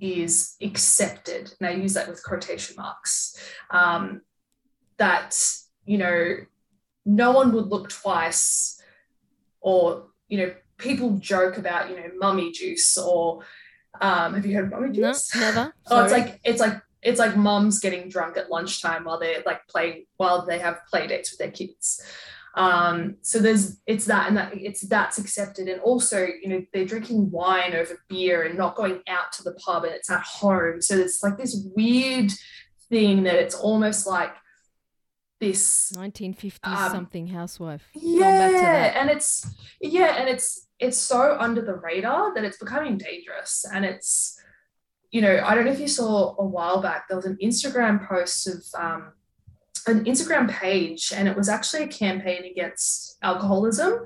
is 0.01 0.57
accepted. 0.61 1.53
And 1.61 1.69
I 1.69 1.73
use 1.73 1.95
that 1.95 2.09
with 2.09 2.25
quotation 2.25 2.77
marks. 2.77 3.37
Um, 3.71 4.23
that, 4.99 5.39
you 5.85 5.99
know, 5.99 6.37
no 7.05 7.31
one 7.31 7.53
would 7.53 7.69
look 7.69 7.91
twice 7.91 8.76
or, 9.67 10.05
you 10.29 10.39
know, 10.39 10.55
people 10.79 11.19
joke 11.19 11.59
about, 11.59 11.91
you 11.91 11.97
know, 11.97 12.09
mummy 12.19 12.53
juice 12.53 12.97
or 12.97 13.43
um, 14.01 14.35
have 14.35 14.47
you 14.47 14.55
heard 14.55 14.67
of 14.67 14.71
mummy 14.71 14.93
juice? 14.93 15.35
No, 15.35 15.41
never. 15.41 15.75
oh, 15.91 16.05
it's 16.05 16.13
like 16.13 16.41
it's 16.45 16.61
like 16.61 16.81
it's 17.03 17.19
like 17.19 17.37
moms 17.37 17.81
getting 17.81 18.09
drunk 18.09 18.37
at 18.37 18.49
lunchtime 18.49 19.05
while 19.05 19.19
they're 19.19 19.43
like 19.45 19.67
playing 19.67 20.05
while 20.19 20.47
they 20.47 20.61
have 20.61 20.87
play 20.89 21.09
dates 21.09 21.33
with 21.33 21.39
their 21.39 21.51
kids. 21.51 22.01
Um, 22.55 23.17
so 23.23 23.41
there's 23.41 23.81
it's 23.87 24.05
that 24.05 24.29
and 24.29 24.37
that 24.37 24.57
it's 24.57 24.83
that's 24.83 25.19
accepted. 25.19 25.67
And 25.67 25.81
also, 25.81 26.29
you 26.41 26.49
know, 26.49 26.65
they're 26.73 26.87
drinking 26.87 27.33
wine 27.33 27.75
over 27.75 28.01
beer 28.09 28.45
and 28.45 28.57
not 28.57 28.77
going 28.77 29.01
out 29.09 29.33
to 29.33 29.43
the 29.43 29.55
pub 29.55 29.83
and 29.83 29.95
it's 29.95 30.11
at 30.11 30.23
home. 30.23 30.81
So 30.81 30.97
it's 30.97 31.25
like 31.25 31.39
this 31.39 31.67
weird 31.75 32.31
thing 32.89 33.25
that 33.25 33.35
it's 33.35 33.57
almost 33.57 34.07
like 34.07 34.33
this 35.41 35.93
1950s 35.95 36.59
um, 36.65 36.91
something 36.91 37.27
housewife. 37.27 37.83
Yeah, 37.95 39.01
and 39.01 39.11
it's 39.11 39.47
yeah, 39.81 40.17
and 40.17 40.29
it's 40.29 40.67
it's 40.79 40.99
so 40.99 41.37
under 41.39 41.63
the 41.63 41.75
radar 41.75 42.35
that 42.35 42.45
it's 42.45 42.59
becoming 42.59 42.99
dangerous. 42.99 43.65
And 43.73 43.85
it's, 43.85 44.39
you 45.11 45.23
know, 45.23 45.41
I 45.43 45.55
don't 45.55 45.65
know 45.65 45.73
if 45.73 45.81
you 45.81 45.89
saw 45.89 46.37
a 46.39 46.45
while 46.45 46.83
back, 46.83 47.09
there 47.09 47.17
was 47.17 47.27
an 47.27 47.39
Instagram 47.43 48.07
post 48.07 48.47
of 48.47 48.63
um, 48.79 49.13
an 49.87 50.05
Instagram 50.05 50.51
page, 50.51 51.13
and 51.15 51.29
it 51.29 51.37
was 51.37 51.49
actually 51.49 51.85
a 51.85 51.89
campaign 51.89 52.45
against 52.45 53.17
alcoholism. 53.23 54.05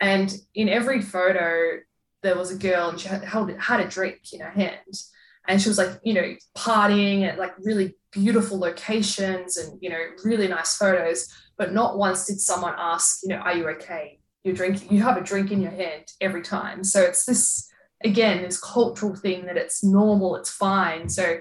And 0.00 0.34
in 0.54 0.68
every 0.68 1.02
photo, 1.02 1.80
there 2.22 2.36
was 2.36 2.52
a 2.52 2.58
girl 2.58 2.90
and 2.90 3.00
she 3.00 3.08
had, 3.08 3.24
held, 3.24 3.50
had 3.58 3.80
a 3.80 3.88
drink 3.88 4.20
in 4.32 4.40
her 4.40 4.50
hand. 4.50 5.02
And 5.48 5.60
she 5.60 5.68
was 5.68 5.78
like, 5.78 5.98
you 6.04 6.14
know, 6.14 6.36
partying 6.56 7.22
at 7.22 7.38
like 7.38 7.54
really 7.58 7.96
beautiful 8.12 8.58
locations 8.58 9.56
and, 9.56 9.78
you 9.80 9.90
know, 9.90 10.00
really 10.24 10.48
nice 10.48 10.76
photos. 10.76 11.28
But 11.56 11.72
not 11.72 11.98
once 11.98 12.26
did 12.26 12.40
someone 12.40 12.74
ask, 12.76 13.20
you 13.22 13.30
know, 13.30 13.36
are 13.36 13.56
you 13.56 13.68
okay? 13.70 14.20
You're 14.44 14.54
drinking, 14.54 14.92
you 14.92 15.02
have 15.02 15.16
a 15.16 15.22
drink 15.22 15.50
in 15.50 15.60
your 15.60 15.70
hand 15.70 16.04
every 16.20 16.42
time. 16.42 16.84
So 16.84 17.00
it's 17.02 17.24
this, 17.24 17.70
again, 18.04 18.42
this 18.42 18.60
cultural 18.60 19.14
thing 19.14 19.46
that 19.46 19.56
it's 19.56 19.82
normal, 19.84 20.36
it's 20.36 20.50
fine. 20.50 21.08
So 21.08 21.38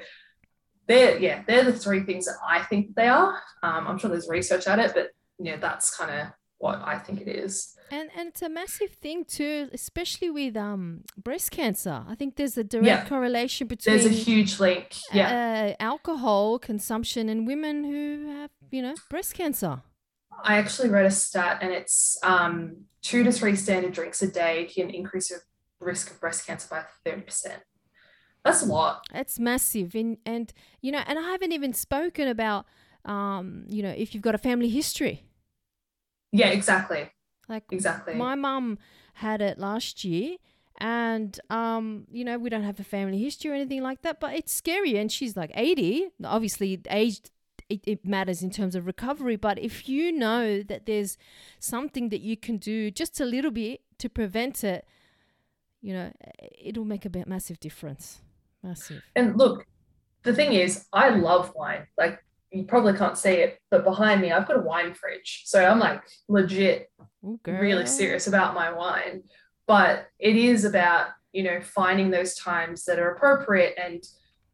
they're 0.87 1.17
yeah 1.19 1.43
they're 1.47 1.63
the 1.63 1.73
three 1.73 2.01
things 2.01 2.25
that 2.25 2.37
I 2.45 2.63
think 2.63 2.95
they 2.95 3.07
are. 3.07 3.41
Um, 3.63 3.87
I'm 3.87 3.97
sure 3.97 4.09
there's 4.09 4.27
research 4.27 4.67
at 4.67 4.79
it, 4.79 4.91
but 4.93 5.09
yeah, 5.39 5.57
that's 5.57 5.95
kind 5.95 6.11
of 6.11 6.27
what 6.57 6.81
I 6.83 6.99
think 6.99 7.21
it 7.21 7.27
is. 7.27 7.75
And 7.91 8.09
and 8.17 8.29
it's 8.29 8.41
a 8.41 8.49
massive 8.49 8.91
thing 8.91 9.25
too, 9.25 9.69
especially 9.73 10.29
with 10.29 10.55
um 10.55 11.03
breast 11.17 11.51
cancer. 11.51 12.05
I 12.07 12.15
think 12.15 12.37
there's 12.37 12.57
a 12.57 12.63
direct 12.63 12.85
yeah. 12.87 13.05
correlation 13.05 13.67
between 13.67 13.97
there's 13.97 14.05
a 14.05 14.09
huge 14.09 14.59
link. 14.59 14.95
Yeah, 15.11 15.75
uh, 15.77 15.83
alcohol 15.83 16.57
consumption 16.57 17.27
and 17.27 17.45
women 17.45 17.83
who 17.83 18.27
have 18.39 18.51
you 18.71 18.81
know 18.81 18.95
breast 19.09 19.33
cancer. 19.33 19.81
I 20.43 20.57
actually 20.57 20.89
read 20.89 21.05
a 21.05 21.11
stat, 21.11 21.59
and 21.61 21.71
it's 21.73 22.17
um, 22.23 22.85
two 23.01 23.23
to 23.25 23.31
three 23.31 23.55
standard 23.55 23.93
drinks 23.93 24.21
a 24.21 24.31
day 24.31 24.69
can 24.73 24.89
increase 24.89 25.29
your 25.29 25.41
risk 25.79 26.11
of 26.11 26.21
breast 26.21 26.47
cancer 26.47 26.67
by 26.71 26.83
thirty 27.03 27.21
percent. 27.21 27.61
That's 28.43 28.63
a 28.63 28.65
lot. 28.65 29.05
It's 29.13 29.39
massive. 29.39 29.93
And, 29.93 30.17
and, 30.25 30.51
you 30.81 30.91
know, 30.91 31.03
and 31.05 31.19
I 31.19 31.21
haven't 31.21 31.51
even 31.51 31.73
spoken 31.73 32.27
about, 32.27 32.65
um, 33.05 33.65
you 33.67 33.83
know, 33.83 33.93
if 33.95 34.15
you've 34.15 34.23
got 34.23 34.33
a 34.33 34.39
family 34.39 34.69
history. 34.69 35.25
Yeah, 36.31 36.47
exactly. 36.47 37.11
Like, 37.51 37.65
exactly. 37.69 38.15
My 38.15 38.35
mum 38.35 38.79
had 39.15 39.41
it 39.41 39.59
last 39.59 40.03
year. 40.03 40.37
And, 40.79 41.39
um, 41.49 42.07
you 42.11 42.23
know, 42.23 42.39
we 42.39 42.49
don't 42.49 42.63
have 42.63 42.79
a 42.79 42.83
family 42.83 43.19
history 43.19 43.51
or 43.51 43.53
anything 43.53 43.83
like 43.83 44.01
that, 44.01 44.19
but 44.19 44.33
it's 44.33 44.53
scary. 44.53 44.97
And 44.97 45.11
she's 45.11 45.37
like 45.37 45.51
80. 45.53 46.07
Obviously, 46.23 46.81
age 46.89 47.19
it, 47.69 47.81
it, 47.85 48.05
matters 48.05 48.41
in 48.41 48.49
terms 48.51 48.73
of 48.73 48.87
recovery. 48.87 49.35
But 49.35 49.59
if 49.59 49.87
you 49.87 50.11
know 50.11 50.63
that 50.63 50.85
there's 50.85 51.17
something 51.59 52.09
that 52.09 52.21
you 52.21 52.35
can 52.35 52.57
do 52.57 52.89
just 52.89 53.19
a 53.19 53.25
little 53.25 53.51
bit 53.51 53.81
to 53.99 54.09
prevent 54.09 54.63
it, 54.63 54.87
you 55.81 55.93
know, 55.93 56.11
it'll 56.63 56.85
make 56.85 57.05
a 57.05 57.11
massive 57.27 57.59
difference. 57.59 58.21
Massive. 58.63 59.03
And 59.15 59.37
look, 59.37 59.65
the 60.23 60.33
thing 60.33 60.53
is, 60.53 60.85
I 60.93 61.09
love 61.09 61.53
wine. 61.55 61.87
Like 61.97 62.23
you 62.51 62.63
probably 62.65 62.93
can't 62.93 63.17
see 63.17 63.31
it, 63.31 63.59
but 63.69 63.83
behind 63.83 64.21
me, 64.21 64.31
I've 64.31 64.47
got 64.47 64.57
a 64.57 64.61
wine 64.61 64.93
fridge. 64.93 65.43
So 65.45 65.63
I'm 65.63 65.79
like 65.79 66.01
legit, 66.27 66.91
Ooh, 67.23 67.39
really 67.45 67.85
serious 67.85 68.27
about 68.27 68.53
my 68.53 68.71
wine. 68.71 69.23
But 69.67 70.07
it 70.19 70.35
is 70.35 70.65
about, 70.65 71.09
you 71.31 71.43
know, 71.43 71.61
finding 71.61 72.11
those 72.11 72.35
times 72.35 72.85
that 72.85 72.99
are 72.99 73.11
appropriate 73.11 73.75
and, 73.81 74.03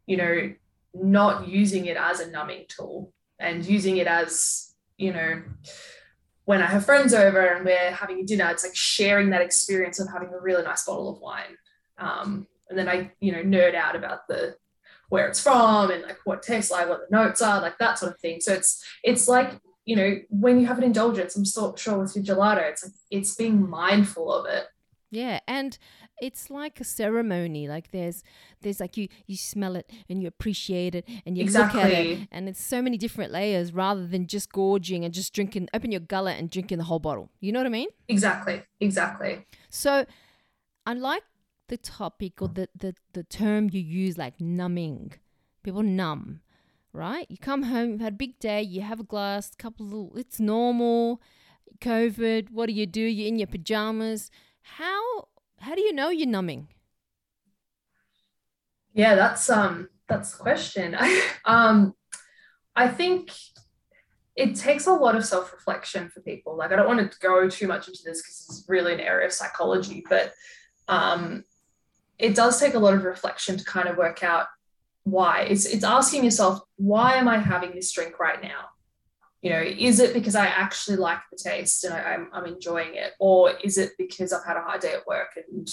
you 0.06 0.18
know, 0.18 0.54
not 0.94 1.48
using 1.48 1.86
it 1.86 1.98
as 1.98 2.20
a 2.20 2.30
numbing 2.30 2.66
tool 2.68 3.14
and 3.40 3.66
using 3.66 3.98
it 3.98 4.08
as, 4.08 4.74
you 4.98 5.14
know, 5.14 5.44
when 6.46 6.62
I 6.62 6.68
have 6.68 6.86
friends 6.86 7.14
over 7.14 7.40
and 7.40 7.66
we're 7.66 7.92
having 7.92 8.26
dinner, 8.26 8.50
it's 8.50 8.64
like 8.64 8.76
sharing 8.76 9.32
that 9.32 9.42
experience 9.42 10.00
of 10.00 10.10
having 10.12 10.30
a 10.30 10.40
really 10.40 10.64
nice 10.64 10.86
bottle 10.86 11.10
of 11.10 11.20
wine. 11.20 11.58
Um, 11.98 12.48
and 12.70 12.78
then 12.78 12.88
I, 12.88 13.12
you 13.20 13.32
know, 13.32 13.44
nerd 13.44 13.76
out 13.76 13.96
about 13.96 14.28
the 14.28 14.56
where 15.10 15.28
it's 15.28 15.42
from 15.42 15.90
and 15.92 16.04
like 16.04 16.20
what 16.26 16.40
it 16.40 16.44
tastes 16.44 16.72
like, 16.72 16.90
what 16.90 17.00
the 17.10 17.16
notes 17.16 17.42
are, 17.42 17.62
like 17.62 17.78
that 17.80 17.98
sort 17.98 18.14
of 18.14 18.20
thing. 18.20 18.40
So 18.42 18.54
it's 18.54 18.84
it's 19.04 19.28
like 19.28 19.60
you 19.88 19.96
know 19.96 20.18
when 20.30 20.60
you 20.60 20.68
have 20.68 20.78
an 20.78 20.84
indulgence, 20.84 21.36
I'm 21.36 21.46
so, 21.46 21.74
sure 21.76 21.98
with 21.98 22.16
your 22.16 22.24
gelato, 22.24 22.70
it's 22.70 22.84
like 22.84 22.94
it's 23.10 23.36
being 23.36 23.68
mindful 23.68 24.32
of 24.32 24.46
it. 24.46 24.66
Yeah, 25.10 25.40
and 25.48 25.78
it's 26.22 26.50
like 26.50 26.82
a 26.82 26.84
ceremony. 26.84 27.68
Like 27.68 27.92
there's 27.92 28.24
there's 28.62 28.80
like 28.80 28.98
you 28.98 29.08
you 29.26 29.38
smell 29.38 29.76
it 29.76 29.90
and 30.10 30.22
you 30.22 30.28
appreciate 30.28 30.94
it 30.94 31.08
and 31.26 31.38
you 31.38 31.44
exactly. 31.44 31.82
look 31.82 31.92
at 31.92 32.06
it 32.06 32.28
and 32.32 32.50
it's 32.50 32.62
so 32.62 32.82
many 32.82 32.98
different 32.98 33.32
layers 33.32 33.74
rather 33.74 34.06
than 34.06 34.28
just 34.28 34.52
gorging 34.52 35.06
and 35.06 35.14
just 35.14 35.34
drinking 35.34 35.70
open 35.74 35.92
your 35.92 36.02
gullet 36.02 36.38
and 36.38 36.52
drinking 36.52 36.78
the 36.78 36.84
whole 36.84 37.00
bottle. 37.00 37.32
You 37.40 37.54
know 37.54 37.60
what 37.60 37.68
I 37.68 37.70
mean? 37.70 37.90
Exactly. 38.10 38.64
Exactly. 38.82 39.46
So 39.70 40.06
unlike 40.86 41.24
the 41.68 41.78
topic 41.78 42.42
or 42.42 42.48
the, 42.48 42.70
the, 42.76 42.96
the 43.14 43.24
term 43.24 43.70
you 43.72 43.82
use, 43.82 44.18
like 44.18 44.40
numbing. 44.40 45.14
People 45.64 45.84
numb, 45.84 46.42
right? 46.98 47.28
You 47.30 47.38
come 47.38 47.64
home, 47.64 47.92
you've 47.92 48.02
had 48.02 48.14
a 48.14 48.18
big 48.18 48.40
day, 48.40 48.62
you 48.62 48.82
have 48.82 49.00
a 49.00 49.04
glass, 49.04 49.52
couple 49.56 50.12
of, 50.12 50.18
it's 50.18 50.40
normal. 50.40 51.22
COVID, 51.80 52.50
what 52.52 52.66
do 52.66 52.74
you 52.74 52.88
do? 52.88 53.02
You're 53.02 53.28
in 53.28 53.38
your 53.38 53.48
pajamas. 53.48 54.32
How 54.62 55.28
how 55.60 55.76
do 55.76 55.82
you 55.82 55.94
know 55.94 56.10
you're 56.10 56.28
numbing? 56.28 56.68
Yeah, 58.94 59.14
that's 59.16 59.48
um 59.50 59.90
that's 60.08 60.32
the 60.32 60.38
question. 60.40 60.98
um 61.46 61.94
I 62.76 62.88
think 62.88 63.32
it 64.36 64.56
takes 64.56 64.88
a 64.88 64.94
lot 64.94 65.16
of 65.16 65.26
self-reflection 65.26 66.10
for 66.10 66.22
people. 66.22 66.58
Like 66.58 66.72
I 66.72 66.76
don't 66.76 66.88
want 66.88 67.12
to 67.12 67.20
go 67.20 67.48
too 67.48 67.68
much 67.68 67.88
into 67.88 68.02
this 68.04 68.22
because 68.22 68.46
it's 68.50 68.66
really 68.68 68.94
an 68.94 69.00
area 69.00 69.28
of 69.28 69.34
psychology, 69.34 70.04
but 70.10 70.34
um 70.88 71.44
it 72.18 72.34
does 72.34 72.60
take 72.60 72.74
a 72.74 72.80
lot 72.80 72.96
of 72.96 73.04
reflection 73.04 73.58
to 73.58 73.64
kind 73.64 73.88
of 73.88 73.98
work 73.98 74.24
out 74.24 74.48
why. 75.10 75.42
It's 75.42 75.66
it's 75.66 75.84
asking 75.84 76.24
yourself, 76.24 76.60
why 76.76 77.16
am 77.16 77.28
I 77.28 77.38
having 77.38 77.74
this 77.74 77.92
drink 77.92 78.20
right 78.20 78.42
now? 78.42 78.70
You 79.42 79.52
know, 79.52 79.62
is 79.62 80.00
it 80.00 80.14
because 80.14 80.36
I 80.36 80.48
actually 80.48 80.98
like 80.98 81.20
the 81.32 81.38
taste 81.38 81.84
and 81.84 81.94
I, 81.94 82.14
am 82.14 82.30
I'm, 82.34 82.44
I'm 82.46 82.54
enjoying 82.54 82.96
it, 82.96 83.14
or 83.20 83.52
is 83.64 83.78
it 83.78 83.92
because 83.98 84.34
I've 84.34 84.46
had 84.46 84.58
a 84.58 84.62
hard 84.62 84.82
day 84.82 84.94
at 84.94 85.08
work 85.08 85.38
and 85.38 85.68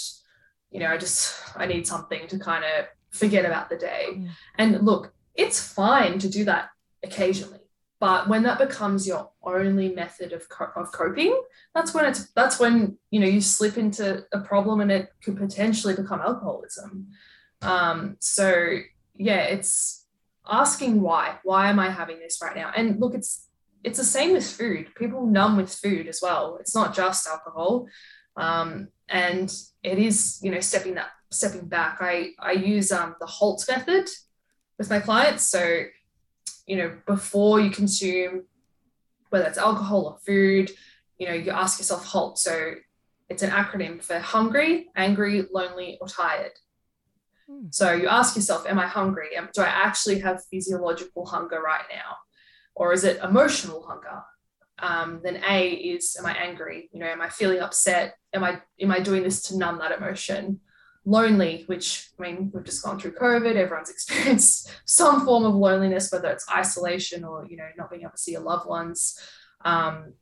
you 0.70 0.80
know 0.80 0.88
I 0.88 0.96
just 0.96 1.34
I 1.56 1.66
need 1.66 1.86
something 1.86 2.28
to 2.28 2.38
kind 2.38 2.64
of 2.64 2.86
forget 3.10 3.44
about 3.44 3.70
the 3.70 3.76
day? 3.76 4.06
Mm. 4.10 4.28
And 4.58 4.84
look, 4.84 5.12
it's 5.34 5.60
fine 5.60 6.18
to 6.20 6.28
do 6.28 6.44
that 6.44 6.70
occasionally 7.02 7.58
but 8.00 8.28
when 8.28 8.42
that 8.42 8.58
becomes 8.58 9.06
your 9.06 9.30
only 9.42 9.94
method 9.94 10.32
of, 10.32 10.48
co- 10.48 10.70
of 10.76 10.90
coping 10.92 11.38
that's 11.74 11.94
when 11.94 12.04
it's 12.06 12.30
that's 12.32 12.58
when 12.58 12.96
you 13.10 13.20
know 13.20 13.26
you 13.26 13.40
slip 13.40 13.76
into 13.76 14.24
a 14.32 14.40
problem 14.40 14.80
and 14.80 14.90
it 14.90 15.10
could 15.22 15.36
potentially 15.36 15.94
become 15.94 16.20
alcoholism 16.20 17.08
um, 17.62 18.16
so 18.20 18.78
yeah 19.16 19.42
it's 19.42 20.06
asking 20.48 21.00
why 21.00 21.38
why 21.42 21.70
am 21.70 21.78
i 21.78 21.90
having 21.90 22.18
this 22.18 22.38
right 22.42 22.56
now 22.56 22.70
and 22.76 23.00
look 23.00 23.14
it's 23.14 23.48
it's 23.82 23.98
the 23.98 24.04
same 24.04 24.32
with 24.32 24.46
food 24.46 24.86
people 24.94 25.26
numb 25.26 25.56
with 25.56 25.72
food 25.72 26.06
as 26.06 26.20
well 26.22 26.56
it's 26.60 26.74
not 26.74 26.94
just 26.94 27.26
alcohol 27.26 27.86
um, 28.36 28.88
and 29.08 29.54
it 29.82 29.98
is 29.98 30.40
you 30.42 30.50
know 30.50 30.60
stepping 30.60 30.94
that 30.94 31.10
stepping 31.34 31.66
back, 31.66 31.98
I 32.00 32.30
I 32.38 32.52
use 32.52 32.92
um, 32.92 33.16
the 33.20 33.26
HALT 33.26 33.64
method 33.68 34.08
with 34.78 34.90
my 34.90 35.00
clients. 35.00 35.44
So, 35.44 35.84
you 36.66 36.76
know, 36.76 36.96
before 37.06 37.60
you 37.60 37.70
consume, 37.70 38.44
whether 39.30 39.46
it's 39.46 39.58
alcohol 39.58 40.06
or 40.06 40.18
food, 40.24 40.70
you 41.18 41.28
know, 41.28 41.34
you 41.34 41.50
ask 41.50 41.78
yourself 41.78 42.06
HALT. 42.06 42.38
So 42.38 42.74
it's 43.28 43.42
an 43.42 43.50
acronym 43.50 44.02
for 44.02 44.18
hungry, 44.18 44.88
angry, 44.96 45.44
lonely, 45.52 45.98
or 46.00 46.08
tired. 46.08 46.52
Hmm. 47.48 47.66
So 47.70 47.92
you 47.92 48.08
ask 48.08 48.36
yourself, 48.36 48.66
am 48.66 48.78
I 48.78 48.86
hungry? 48.86 49.30
Do 49.54 49.62
I 49.62 49.66
actually 49.66 50.20
have 50.20 50.44
physiological 50.50 51.26
hunger 51.26 51.60
right 51.60 51.84
now? 51.90 52.16
Or 52.74 52.92
is 52.92 53.04
it 53.04 53.22
emotional 53.22 53.82
hunger? 53.86 54.22
Um, 54.78 55.20
then 55.22 55.42
A 55.48 55.70
is, 55.70 56.16
am 56.18 56.26
I 56.26 56.32
angry? 56.36 56.90
You 56.92 57.00
know, 57.00 57.06
am 57.06 57.20
I 57.20 57.28
feeling 57.28 57.60
upset? 57.60 58.16
Am 58.32 58.42
I 58.42 58.60
am 58.80 58.90
I 58.90 59.00
doing 59.00 59.22
this 59.22 59.42
to 59.42 59.56
numb 59.56 59.78
that 59.78 59.96
emotion? 59.96 60.60
Lonely, 61.04 61.64
which 61.66 62.08
I 62.18 62.22
mean, 62.22 62.50
we've 62.52 62.64
just 62.64 62.82
gone 62.82 62.98
through 62.98 63.12
COVID. 63.12 63.54
Everyone's 63.54 63.90
experienced 63.96 64.70
some 64.84 65.24
form 65.24 65.44
of 65.44 65.54
loneliness, 65.54 66.10
whether 66.10 66.30
it's 66.30 66.50
isolation 66.50 67.24
or 67.24 67.46
you 67.48 67.56
know 67.56 67.68
not 67.76 67.90
being 67.90 68.02
able 68.02 68.12
to 68.12 68.18
see 68.18 68.32
your 68.32 68.40
loved 68.40 68.66
ones. 68.66 69.18
Um, 69.64 70.14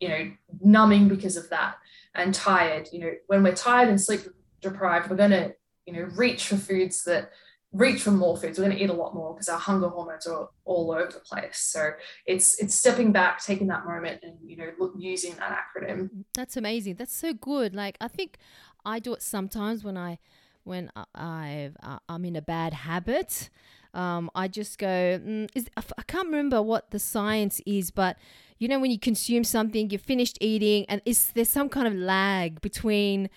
you 0.00 0.08
know, 0.08 0.30
numbing 0.60 1.08
because 1.08 1.36
of 1.36 1.48
that, 1.50 1.76
and 2.14 2.34
tired. 2.34 2.88
You 2.92 3.00
know, 3.00 3.12
when 3.28 3.42
we're 3.44 3.54
tired 3.54 3.88
and 3.88 4.00
sleep 4.00 4.22
deprived, 4.60 5.10
we're 5.10 5.16
going 5.16 5.30
to 5.30 5.54
you 5.90 6.00
know 6.00 6.08
reach 6.14 6.46
for 6.46 6.56
foods 6.56 7.04
that 7.04 7.30
reach 7.72 8.02
for 8.02 8.10
more 8.10 8.36
foods. 8.36 8.58
We're 8.58 8.66
going 8.66 8.76
to 8.76 8.82
eat 8.82 8.90
a 8.90 8.94
lot 8.94 9.14
more 9.14 9.34
because 9.34 9.48
our 9.48 9.58
hunger 9.58 9.88
hormones 9.88 10.26
are 10.26 10.48
all 10.64 10.92
over 10.92 11.10
the 11.10 11.20
place. 11.20 11.58
So 11.58 11.92
it's 12.26 12.60
it's 12.60 12.74
stepping 12.74 13.12
back, 13.12 13.42
taking 13.42 13.68
that 13.68 13.84
moment, 13.86 14.20
and 14.22 14.36
you 14.44 14.56
know 14.56 14.92
using 14.98 15.34
that 15.36 15.58
acronym. 15.58 16.10
That's 16.34 16.56
amazing. 16.56 16.96
That's 16.96 17.16
so 17.16 17.32
good. 17.32 17.74
Like 17.74 17.96
I 18.00 18.08
think 18.08 18.38
I 18.84 18.98
do 18.98 19.14
it 19.14 19.22
sometimes 19.22 19.84
when 19.84 19.96
I 19.96 20.18
when 20.64 20.90
I 21.14 21.70
I'm 22.08 22.24
in 22.24 22.36
a 22.36 22.42
bad 22.42 22.72
habit. 22.72 23.50
Um, 23.92 24.30
I 24.36 24.46
just 24.46 24.78
go. 24.78 24.86
Mm, 24.86 25.50
is, 25.54 25.66
I 25.76 26.02
can't 26.06 26.26
remember 26.26 26.62
what 26.62 26.92
the 26.92 27.00
science 27.00 27.60
is, 27.66 27.90
but 27.90 28.16
you 28.60 28.68
know 28.68 28.78
when 28.78 28.90
you 28.90 28.98
consume 28.98 29.42
something, 29.42 29.88
you've 29.90 30.02
finished 30.02 30.36
eating, 30.40 30.84
and 30.88 31.00
is 31.06 31.32
there's 31.32 31.48
some 31.48 31.70
kind 31.70 31.88
of 31.88 31.94
lag 31.94 32.60
between 32.60 33.30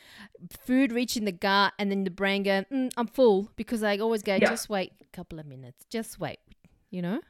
food 0.66 0.92
reaching 0.92 1.24
the 1.24 1.32
gut 1.32 1.74
and 1.80 1.90
then 1.90 2.04
the 2.04 2.12
brain 2.12 2.44
going, 2.44 2.66
mm, 2.72 2.92
I'm 2.98 3.08
full 3.08 3.50
because 3.56 3.84
I 3.84 3.98
always 3.98 4.22
go, 4.22 4.36
yeah. 4.36 4.50
just 4.50 4.70
wait 4.70 4.92
a 5.02 5.16
couple 5.16 5.40
of 5.40 5.46
minutes, 5.46 5.86
just 5.90 6.20
wait, 6.20 6.40
you 6.92 7.02
know? 7.02 7.22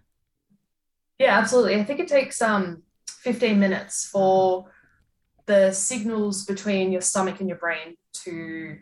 Yeah, 1.19 1.37
absolutely. 1.37 1.75
I 1.75 1.83
think 1.83 1.99
it 1.99 2.07
takes 2.07 2.41
um 2.41 2.81
15 3.07 3.59
minutes 3.59 4.09
for 4.11 4.65
the 5.45 5.71
signals 5.71 6.45
between 6.45 6.91
your 6.91 7.01
stomach 7.01 7.39
and 7.39 7.47
your 7.47 7.59
brain 7.59 7.95
to 8.23 8.77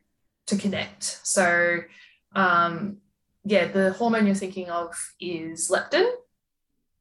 to 0.47 0.55
connect. 0.55 1.19
So 1.23 1.79
um 2.33 2.97
yeah, 3.43 3.67
the 3.67 3.91
hormone 3.91 4.25
you're 4.25 4.35
thinking 4.35 4.69
of 4.69 4.95
is 5.19 5.69
leptin. 5.69 6.09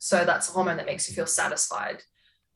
So 0.01 0.25
that's 0.25 0.49
a 0.49 0.53
hormone 0.53 0.79
that 0.79 0.87
makes 0.87 1.09
you 1.09 1.15
feel 1.15 1.27
satisfied 1.27 2.03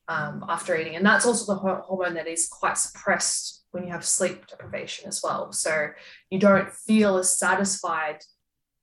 um, 0.09 0.45
after 0.49 0.77
eating. 0.77 0.97
And 0.97 1.05
that's 1.05 1.27
also 1.27 1.55
the 1.55 1.61
hormone 1.61 2.15
that 2.15 2.27
is 2.27 2.49
quite 2.49 2.79
suppressed 2.79 3.67
when 3.71 3.85
you 3.85 3.93
have 3.93 4.05
sleep 4.05 4.47
deprivation 4.47 5.09
as 5.09 5.21
well. 5.23 5.53
So 5.53 5.89
you 6.31 6.39
don't 6.39 6.73
feel 6.73 7.19
as 7.19 7.39
satisfied 7.39 8.21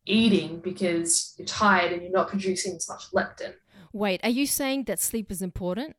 eating 0.05 0.59
because 0.59 1.33
you're 1.37 1.47
tired 1.47 1.91
and 1.91 2.03
you're 2.03 2.11
not 2.11 2.27
producing 2.27 2.75
as 2.75 2.87
much 2.87 3.11
leptin. 3.11 3.53
Wait, 3.93 4.19
are 4.23 4.29
you 4.29 4.45
saying 4.45 4.83
that 4.83 4.99
sleep 4.99 5.31
is 5.31 5.41
important? 5.41 5.95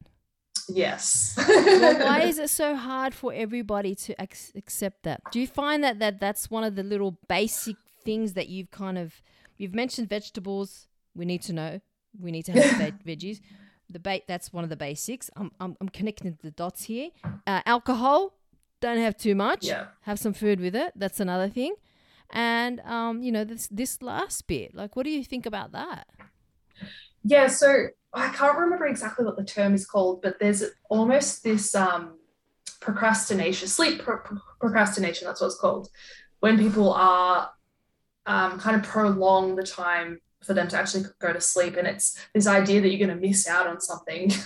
Yes. 0.69 1.35
well, 1.37 1.99
why 1.99 2.21
is 2.25 2.39
it 2.39 2.49
so 2.49 2.77
hard 2.77 3.13
for 3.13 3.33
everybody 3.33 3.97
to 3.97 4.15
ac- 4.23 4.53
accept 4.55 5.03
that? 5.03 5.21
Do 5.33 5.41
you 5.41 5.49
find 5.49 5.83
that, 5.83 5.99
that 5.99 6.21
that's 6.21 6.49
one 6.49 6.63
of 6.63 6.77
the 6.77 6.85
little 6.85 7.19
basic 7.29 7.77
things 8.05 8.35
that 8.35 8.49
you've 8.49 8.71
kind 8.71 8.99
of 8.99 9.21
you've 9.59 9.75
mentioned 9.75 10.09
vegetables? 10.09 10.87
We 11.15 11.25
need 11.25 11.43
to 11.43 11.53
know 11.53 11.81
we 12.21 12.31
need 12.31 12.45
to 12.45 12.53
have 12.53 12.79
veg- 12.79 13.05
veggies. 13.07 13.41
The 13.91 13.99
bait 13.99 14.25
that's 14.27 14.53
one 14.53 14.65
of 14.65 14.71
the 14.71 14.77
basics. 14.77 15.31
I'm 15.37 15.51
I'm, 15.61 15.77
I'm 15.81 15.89
connecting 15.89 16.39
the 16.43 16.51
dots 16.51 16.85
here. 16.85 17.11
Uh, 17.47 17.61
alcohol, 17.67 18.35
don't 18.81 18.99
have 18.99 19.17
too 19.17 19.35
much. 19.35 19.67
Yeah. 19.67 19.87
Have 20.03 20.19
some 20.19 20.33
food 20.33 20.61
with 20.61 20.75
it. 20.75 20.93
That's 20.97 21.21
another 21.21 21.49
thing. 21.49 21.75
And 22.31 22.81
um, 22.81 23.23
you 23.23 23.31
know 23.31 23.45
this 23.45 23.69
this 23.69 24.03
last 24.03 24.47
bit, 24.47 24.75
like, 24.75 24.97
what 24.97 25.05
do 25.05 25.11
you 25.11 25.25
think 25.25 25.45
about 25.45 25.73
that? 25.73 26.07
Yeah, 27.25 27.47
so 27.47 27.89
I 28.13 28.29
can't 28.31 28.59
remember 28.59 28.87
exactly 28.87 29.25
what 29.25 29.37
the 29.37 29.45
term 29.45 29.75
is 29.75 29.87
called, 29.87 30.23
but 30.23 30.39
there's 30.41 30.65
almost 30.89 31.45
this 31.45 31.75
um, 31.75 32.19
procrastination, 32.81 33.69
sleep 33.69 34.03
pro- 34.03 34.39
procrastination. 34.61 35.27
That's 35.27 35.41
what 35.41 35.49
it's 35.49 35.59
called. 35.59 35.89
When 36.41 36.59
people 36.59 36.93
are 36.93 37.51
um, 38.27 38.59
kind 38.59 38.77
of 38.77 38.83
prolong 38.83 39.55
the 39.55 39.63
time 39.63 40.21
for 40.45 40.55
them 40.55 40.69
to 40.69 40.77
actually 40.77 41.05
go 41.21 41.33
to 41.33 41.41
sleep. 41.41 41.77
And 41.77 41.87
it's 41.87 42.19
this 42.35 42.47
idea 42.47 42.81
that 42.81 42.89
you're 42.89 43.07
going 43.07 43.21
to 43.21 43.27
miss 43.27 43.49
out 43.49 43.67
on 43.67 43.81
something. 43.81 44.33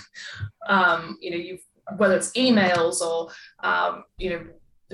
Um, 0.69 1.17
you 1.21 1.31
know 1.31 1.37
you 1.37 1.59
whether 1.95 2.17
it's 2.17 2.31
emails 2.31 2.99
or 2.99 3.29
um, 3.63 4.03
you 4.17 4.31
know 4.31 4.45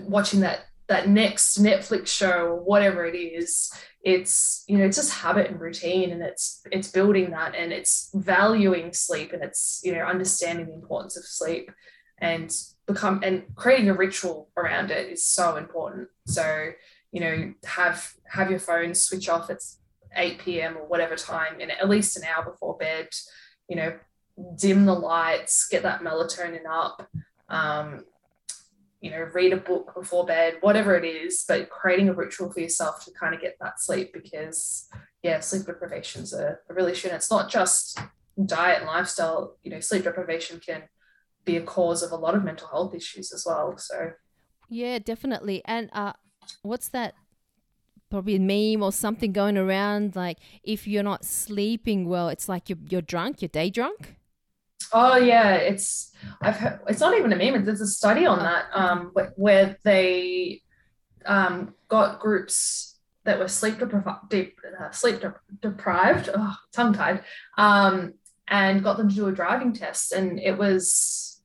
watching 0.03 0.41
that 0.41 0.67
that 0.87 1.09
next 1.09 1.59
netflix 1.59 2.09
show 2.09 2.45
or 2.45 2.63
whatever 2.63 3.05
it 3.05 3.17
is 3.17 3.73
it's 4.03 4.63
you 4.67 4.77
know 4.77 4.85
it's 4.85 4.97
just 4.97 5.11
habit 5.11 5.49
and 5.49 5.59
routine 5.59 6.11
and 6.11 6.21
it's 6.21 6.61
it's 6.71 6.91
building 6.91 7.31
that 7.31 7.55
and 7.55 7.73
it's 7.73 8.11
valuing 8.13 8.93
sleep 8.93 9.33
and 9.33 9.41
it's 9.41 9.81
you 9.83 9.95
know 9.95 10.03
understanding 10.03 10.67
the 10.67 10.75
importance 10.75 11.17
of 11.17 11.25
sleep 11.25 11.71
and 12.19 12.55
become 12.87 13.21
and 13.23 13.43
creating 13.55 13.89
a 13.89 13.93
ritual 13.93 14.49
around 14.57 14.91
it 14.91 15.11
is 15.11 15.25
so 15.25 15.57
important. 15.57 16.07
So 16.27 16.71
you 17.11 17.21
know 17.21 17.53
have 17.65 18.13
have 18.29 18.49
your 18.49 18.59
phone 18.59 18.95
switch 18.95 19.29
off. 19.29 19.49
It's 19.49 19.79
8 20.15 20.39
p.m. 20.39 20.78
or 20.78 20.86
whatever 20.86 21.15
time, 21.15 21.60
in 21.60 21.71
at 21.71 21.89
least 21.89 22.17
an 22.17 22.23
hour 22.23 22.43
before 22.43 22.78
bed, 22.78 23.10
you 23.67 23.76
know, 23.76 23.97
dim 24.56 24.86
the 24.86 24.93
lights, 24.93 25.67
get 25.69 25.84
that 25.84 26.02
melatonin 26.02 26.65
up, 26.69 27.08
um, 27.49 28.04
you 29.02 29.12
know, 29.12 29.30
read 29.34 29.54
a 29.54 29.58
book 29.58 29.93
before 29.93 30.26
bed, 30.26 30.56
whatever 30.62 30.95
it 30.95 31.06
is, 31.06 31.43
but 31.47 31.69
creating 31.69 32.10
a 32.10 32.13
ritual 32.13 32.52
for 32.52 32.62
yourself 32.62 33.04
to 33.04 33.12
kind 33.12 33.36
of 33.36 33.41
get 33.41 33.58
that 33.60 33.80
sleep 33.80 34.13
because, 34.13 34.88
yeah, 35.21 35.39
sleep 35.41 35.65
deprivation 35.65 36.23
is 36.23 36.34
a, 36.34 36.58
a 36.69 36.73
real 36.73 36.88
issue. 36.88 37.10
And 37.10 37.17
it's 37.17 37.30
not 37.30 37.49
just 37.49 37.99
diet 38.45 38.80
and 38.80 38.88
lifestyle, 38.88 39.58
you 39.62 39.71
know, 39.71 39.82
sleep 39.82 40.06
deprivation 40.06 40.60
can 40.65 40.84
be 41.45 41.58
a 41.58 41.62
cause 41.62 42.02
of 42.02 42.12
a 42.12 42.15
lot 42.15 42.34
of 42.34 42.43
mental 42.43 42.69
health 42.69 42.95
issues 42.95 43.34
as 43.34 43.45
well. 43.45 43.78
So, 43.78 44.12
yeah, 44.69 44.99
definitely. 44.99 45.62
And 45.65 45.89
uh, 45.91 46.13
what's 46.62 46.88
that 46.89 47.15
probably 48.13 48.36
a 48.36 48.39
meme 48.39 48.84
or 48.84 48.91
something 48.91 49.32
going 49.32 49.58
around 49.58 50.15
like 50.15 50.38
if 50.62 50.86
you're 50.86 51.02
not 51.02 51.26
sleeping 51.26 52.08
well 52.08 52.30
it's 52.30 52.47
like 52.47 52.69
you're, 52.69 52.78
you're 52.88 53.02
drunk 53.02 53.41
you're 53.41 53.49
day 53.49 53.71
drunk 53.71 54.17
oh 54.91 55.15
yeah 55.15 55.56
it's 55.56 56.12
i've 56.43 56.56
heard, 56.56 56.80
it's 56.88 56.99
not 56.99 57.17
even 57.17 57.34
a 57.34 57.36
meme 57.36 57.65
there's 57.65 57.82
a 57.82 57.88
study 57.88 58.28
on 58.28 58.39
oh. 58.39 58.43
that 58.43 58.65
um 58.71 59.12
where 59.36 59.76
they 59.84 60.62
um 61.26 61.73
got 61.88 62.19
groups 62.19 62.99
that 63.23 63.39
were 63.39 63.47
sleep 63.47 63.80
deprived 63.80 64.30
deep, 64.30 64.60
uh, 64.80 64.91
sleep 64.91 65.19
de- 65.19 65.34
deprived 65.63 66.30
oh, 66.36 66.56
tongue 66.71 66.93
tied 66.93 67.23
um 67.58 68.13
and 68.47 68.84
got 68.84 68.95
them 68.97 69.10
to 69.10 69.15
do 69.15 69.26
a 69.26 69.32
driving 69.32 69.73
test 69.73 70.12
and 70.12 70.39
it 70.39 70.56
was 70.56 71.41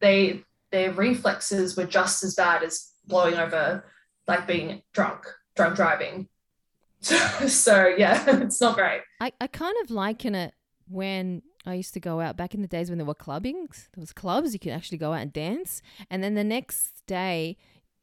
they 0.00 0.42
their 0.72 0.90
reflexes 0.90 1.76
were 1.76 1.86
just 1.86 2.24
as 2.24 2.34
bad 2.34 2.64
as 2.64 2.94
blowing 3.06 3.34
over 3.34 3.84
like 4.26 4.48
being 4.48 4.82
drunk 4.92 5.24
drunk 5.56 5.76
driving. 5.76 6.28
so 7.00 7.86
yeah, 7.96 8.24
it's 8.42 8.60
not 8.60 8.76
great. 8.76 9.02
I, 9.20 9.32
I 9.40 9.46
kind 9.46 9.76
of 9.82 9.90
liken 9.90 10.34
it 10.34 10.54
when 10.88 11.42
I 11.66 11.74
used 11.74 11.94
to 11.94 12.00
go 12.00 12.20
out 12.20 12.36
back 12.36 12.54
in 12.54 12.62
the 12.62 12.68
days 12.68 12.90
when 12.90 12.98
there 12.98 13.06
were 13.06 13.14
clubbings. 13.14 13.88
There 13.94 14.00
was 14.00 14.12
clubs 14.12 14.52
you 14.52 14.58
could 14.58 14.72
actually 14.72 14.98
go 14.98 15.12
out 15.12 15.22
and 15.22 15.32
dance, 15.32 15.82
and 16.10 16.22
then 16.22 16.34
the 16.34 16.44
next 16.44 17.02
day, 17.06 17.56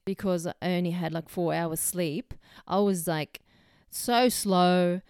because 0.06 0.48
I 0.48 0.54
only 0.62 0.92
had 0.92 1.14
like 1.14 1.30
four 1.30 1.54
hours 1.54 1.80
sleep, 1.80 2.34
I 2.68 2.80
was 2.80 3.08
like 3.08 3.42
so 3.90 4.30
slow. 4.30 5.02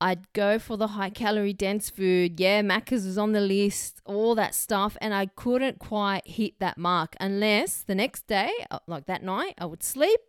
I'd 0.00 0.32
go 0.32 0.58
for 0.58 0.76
the 0.76 0.88
high 0.88 1.10
calorie 1.10 1.52
dense 1.52 1.88
food. 1.88 2.38
Yeah, 2.38 2.60
Macca's 2.62 3.06
was 3.06 3.16
on 3.16 3.32
the 3.32 3.40
list, 3.40 4.02
all 4.04 4.34
that 4.34 4.54
stuff. 4.54 4.98
And 5.00 5.14
I 5.14 5.26
couldn't 5.26 5.78
quite 5.78 6.26
hit 6.26 6.58
that 6.58 6.76
mark 6.76 7.16
unless 7.20 7.82
the 7.82 7.94
next 7.94 8.26
day, 8.26 8.50
uh, 8.70 8.80
like 8.86 9.06
that 9.06 9.22
night, 9.22 9.54
I 9.56 9.66
would 9.66 9.82
sleep 9.82 10.20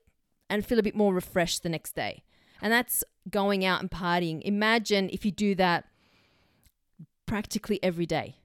and 0.50 0.66
feel 0.66 0.80
a 0.80 0.84
bit 0.84 0.96
more 0.96 1.14
refreshed 1.14 1.64
the 1.64 1.70
next 1.70 1.96
day. 1.96 2.24
And 2.62 2.72
that's 2.72 3.04
going 3.30 3.66
out 3.66 3.82
and 3.82 3.92
partying. 3.92 4.42
Imagine 4.44 5.10
if 5.12 5.26
you 5.26 5.32
do 5.32 5.56
that 5.56 5.86
practically 7.26 7.80
every 7.84 8.06
day. 8.06 8.36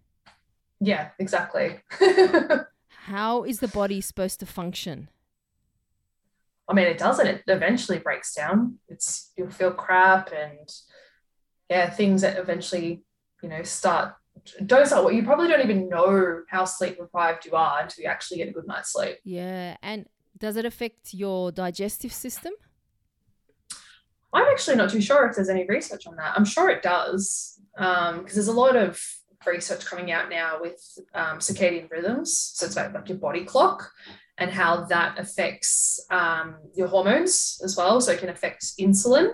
Yeah, 0.81 1.11
exactly. 1.19 1.81
How 3.05 3.45
is 3.45 3.61
the 3.61 3.69
body 3.69 4.01
supposed 4.01 4.41
to 4.41 4.47
function? 4.47 5.09
I 6.69 6.73
mean, 6.73 6.87
it 6.87 6.99
doesn't. 6.99 7.27
It 7.27 7.43
eventually 7.49 7.99
breaks 7.99 8.35
down. 8.35 8.79
It's 8.89 9.33
you'll 9.37 9.51
feel 9.51 9.73
crap 9.73 10.31
and 10.33 10.71
yeah, 11.69 11.91
things 11.91 12.23
that 12.23 12.39
eventually, 12.39 13.03
you 13.43 13.49
know, 13.49 13.63
start 13.63 14.15
don't 14.65 14.87
start 14.87 15.05
what 15.05 15.15
you 15.15 15.23
probably 15.23 15.49
don't 15.49 15.61
even 15.61 15.89
know 15.89 16.43
how 16.49 16.65
sleep 16.65 16.97
deprived 16.97 17.45
you 17.45 17.53
are 17.53 17.83
until 17.83 18.03
you 18.05 18.09
actually 18.09 18.39
get 18.39 18.49
a 18.49 18.53
good 18.53 18.67
night's 18.67 18.93
sleep. 18.93 19.19
Yeah. 19.25 19.77
And 19.83 20.07
Does 20.41 20.57
it 20.57 20.65
affect 20.65 21.13
your 21.13 21.53
digestive 21.53 22.13
system? 22.13 22.53
I'm 24.33 24.47
actually 24.51 24.77
not 24.77 24.91
too 24.91 25.01
sure 25.01 25.27
if 25.29 25.37
there's 25.37 25.51
any 25.51 25.67
research 25.67 26.07
on 26.07 26.17
that. 26.17 26.33
I'm 26.37 26.45
sure 26.45 26.71
it 26.71 26.83
does, 26.83 27.61
because 27.75 28.11
um, 28.11 28.27
there's 28.33 28.49
a 28.49 28.53
lot 28.53 28.75
of 28.75 29.03
research 29.47 29.85
coming 29.85 30.13
out 30.13 30.31
now 30.31 30.59
with 30.61 30.81
um, 31.15 31.39
circadian 31.39 31.91
rhythms. 31.91 32.53
So 32.55 32.67
it's 32.67 32.77
about 32.77 32.95
like 32.95 33.09
your 33.09 33.19
body 33.19 33.45
clock 33.45 33.91
and 34.39 34.51
how 34.51 34.85
that 34.85 35.19
affects 35.19 36.01
um, 36.11 36.57
your 36.75 36.89
hormones 36.89 37.61
as 37.63 37.77
well. 37.77 38.01
So 38.01 38.13
it 38.13 38.21
can 38.21 38.31
affect 38.31 38.65
insulin, 38.79 39.33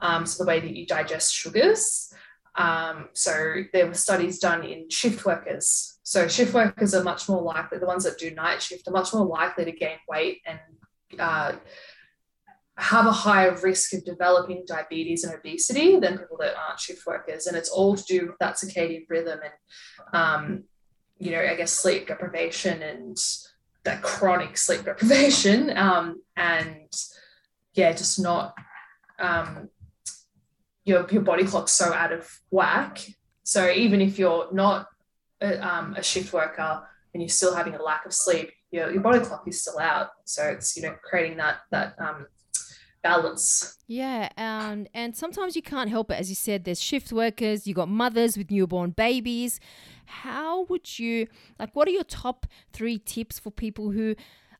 um, 0.00 0.26
so 0.26 0.44
the 0.44 0.48
way 0.48 0.60
that 0.60 0.76
you 0.76 0.86
digest 0.86 1.32
sugars. 1.32 2.12
Um, 2.56 3.08
so 3.14 3.62
there 3.72 3.86
were 3.86 3.94
studies 3.94 4.38
done 4.38 4.64
in 4.64 4.90
shift 4.90 5.24
workers. 5.24 5.93
So 6.04 6.28
shift 6.28 6.52
workers 6.52 6.94
are 6.94 7.02
much 7.02 7.30
more 7.30 7.40
likely, 7.40 7.78
the 7.78 7.86
ones 7.86 8.04
that 8.04 8.18
do 8.18 8.30
night 8.30 8.60
shift 8.60 8.86
are 8.86 8.92
much 8.92 9.14
more 9.14 9.24
likely 9.24 9.64
to 9.64 9.72
gain 9.72 9.96
weight 10.06 10.42
and 10.46 10.58
uh, 11.18 11.52
have 12.76 13.06
a 13.06 13.12
higher 13.12 13.56
risk 13.62 13.94
of 13.94 14.04
developing 14.04 14.64
diabetes 14.66 15.24
and 15.24 15.34
obesity 15.34 15.98
than 15.98 16.18
people 16.18 16.36
that 16.40 16.54
aren't 16.56 16.78
shift 16.78 17.06
workers. 17.06 17.46
And 17.46 17.56
it's 17.56 17.70
all 17.70 17.96
to 17.96 18.02
do 18.02 18.26
with 18.26 18.38
that 18.38 18.56
circadian 18.56 19.06
rhythm 19.08 19.40
and, 19.42 20.14
um, 20.14 20.64
you 21.18 21.30
know, 21.30 21.40
I 21.40 21.54
guess 21.54 21.72
sleep 21.72 22.06
deprivation 22.06 22.82
and 22.82 23.16
that 23.84 24.02
chronic 24.02 24.58
sleep 24.58 24.82
deprivation. 24.84 25.74
Um, 25.74 26.20
and 26.36 26.92
yeah, 27.72 27.92
just 27.92 28.20
not, 28.20 28.54
um, 29.18 29.70
your, 30.84 31.06
your 31.10 31.22
body 31.22 31.44
clock's 31.44 31.72
so 31.72 31.94
out 31.94 32.12
of 32.12 32.28
whack. 32.50 33.06
So 33.42 33.70
even 33.70 34.02
if 34.02 34.18
you're 34.18 34.52
not 34.52 34.88
a, 35.44 35.66
um, 35.66 35.94
a 35.94 36.02
shift 36.02 36.32
worker 36.32 36.82
and 37.12 37.22
you're 37.22 37.28
still 37.28 37.54
having 37.54 37.74
a 37.74 37.82
lack 37.82 38.06
of 38.06 38.12
sleep, 38.12 38.50
your, 38.70 38.90
your 38.90 39.00
body 39.00 39.20
clock 39.20 39.46
is 39.46 39.62
still 39.62 39.78
out. 39.78 40.10
So 40.24 40.42
it's, 40.44 40.76
you 40.76 40.82
know, 40.82 40.96
creating 41.02 41.36
that, 41.38 41.60
that, 41.70 41.94
um, 41.98 42.26
balance. 43.04 43.76
Yeah, 43.86 44.30
um, 44.36 44.88
and 44.94 45.14
sometimes 45.14 45.54
you 45.54 45.62
can't 45.62 45.90
help 45.90 46.10
it. 46.10 46.14
As 46.14 46.28
you 46.28 46.34
said, 46.34 46.64
there's 46.64 46.80
shift 46.80 47.12
workers, 47.12 47.66
you 47.66 47.74
got 47.74 47.88
mothers 47.88 48.36
with 48.36 48.50
newborn 48.50 48.90
babies. 48.90 49.60
How 50.06 50.64
would 50.64 50.98
you, 50.98 51.28
like, 51.58 51.76
what 51.76 51.86
are 51.86 51.92
your 51.92 52.04
top 52.04 52.46
three 52.72 52.98
tips 52.98 53.38
for 53.38 53.50
people 53.50 53.92
who 53.92 54.16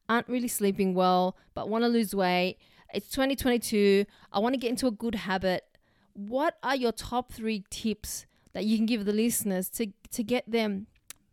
aren't 0.09 0.29
really 0.29 0.49
sleeping 0.49 0.95
well 0.95 1.37
but 1.55 1.69
want 1.69 1.83
to 1.83 1.89
lose 1.89 2.15
weight? 2.15 2.59
It's 2.93 3.09
2022. 3.09 4.05
I 4.33 4.39
want 4.39 4.53
to 4.53 4.59
get 4.59 4.71
into 4.71 4.87
a 4.87 4.93
good 4.93 5.17
habit. 5.17 5.65
What 6.13 6.59
are 6.63 6.77
your 6.77 6.93
top 6.93 7.33
three 7.33 7.65
tips 7.71 8.27
that 8.55 8.65
you 8.65 8.77
can 8.77 8.87
give 8.87 9.05
the 9.05 9.13
listeners 9.13 9.69
to, 9.71 9.89
to 10.13 10.23
get 10.23 10.51
them 10.51 10.87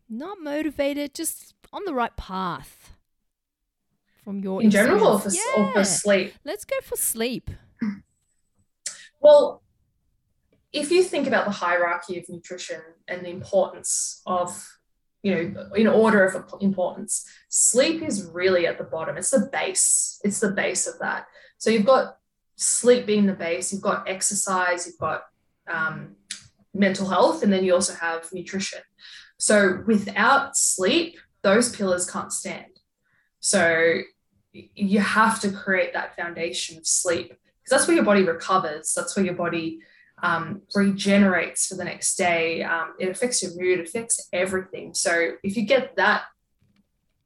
not 0.09 0.39
motivated, 0.41 1.15
just 1.15 1.53
on 1.71 1.85
the 1.85 1.93
right 1.93 2.15
path? 2.17 2.91
from 4.23 4.39
your 4.39 4.61
in 4.61 4.69
general 4.69 5.07
or 5.07 5.19
for, 5.19 5.29
yeah. 5.29 5.41
or 5.57 5.73
for 5.73 5.83
sleep? 5.83 6.33
Let's 6.45 6.65
go 6.65 6.75
for 6.83 6.95
sleep. 6.95 7.49
Well, 9.23 9.61
if 10.73 10.89
you 10.89 11.03
think 11.03 11.27
about 11.27 11.45
the 11.45 11.51
hierarchy 11.51 12.17
of 12.17 12.27
nutrition 12.27 12.81
and 13.07 13.23
the 13.23 13.29
importance 13.29 14.23
of, 14.25 14.67
you 15.21 15.35
know, 15.35 15.69
in 15.75 15.85
order 15.85 16.25
of 16.25 16.51
importance, 16.59 17.29
sleep 17.47 18.01
is 18.01 18.27
really 18.33 18.65
at 18.65 18.79
the 18.79 18.83
bottom. 18.83 19.17
It's 19.17 19.29
the 19.29 19.47
base. 19.51 20.19
It's 20.23 20.39
the 20.39 20.49
base 20.49 20.87
of 20.87 20.97
that. 21.01 21.27
So 21.59 21.69
you've 21.69 21.85
got 21.85 22.17
sleep 22.55 23.05
being 23.05 23.27
the 23.27 23.33
base, 23.33 23.71
you've 23.71 23.83
got 23.83 24.09
exercise, 24.09 24.87
you've 24.87 24.97
got 24.97 25.21
um, 25.71 26.15
mental 26.73 27.07
health, 27.07 27.43
and 27.43 27.51
then 27.51 27.63
you 27.63 27.73
also 27.73 27.93
have 27.95 28.31
nutrition. 28.31 28.79
So 29.37 29.83
without 29.85 30.55
sleep, 30.55 31.17
those 31.41 31.75
pillars 31.75 32.09
can't 32.09 32.31
stand. 32.31 32.65
So 33.39 34.01
you 34.53 34.99
have 34.99 35.39
to 35.41 35.51
create 35.51 35.93
that 35.93 36.15
foundation 36.15 36.77
of 36.77 36.85
sleep 36.85 37.29
because 37.29 37.69
that's 37.69 37.87
where 37.87 37.95
your 37.95 38.05
body 38.05 38.23
recovers. 38.23 38.93
That's 38.93 39.15
where 39.15 39.25
your 39.25 39.35
body 39.35 39.79
um, 40.21 40.61
regenerates 40.75 41.67
for 41.67 41.75
the 41.75 41.85
next 41.85 42.15
day. 42.15 42.63
Um, 42.63 42.93
it 42.99 43.09
affects 43.09 43.41
your 43.41 43.51
mood, 43.55 43.79
it 43.79 43.87
affects 43.87 44.27
everything. 44.31 44.93
So 44.93 45.31
if 45.43 45.57
you 45.57 45.63
get 45.63 45.95
that 45.95 46.23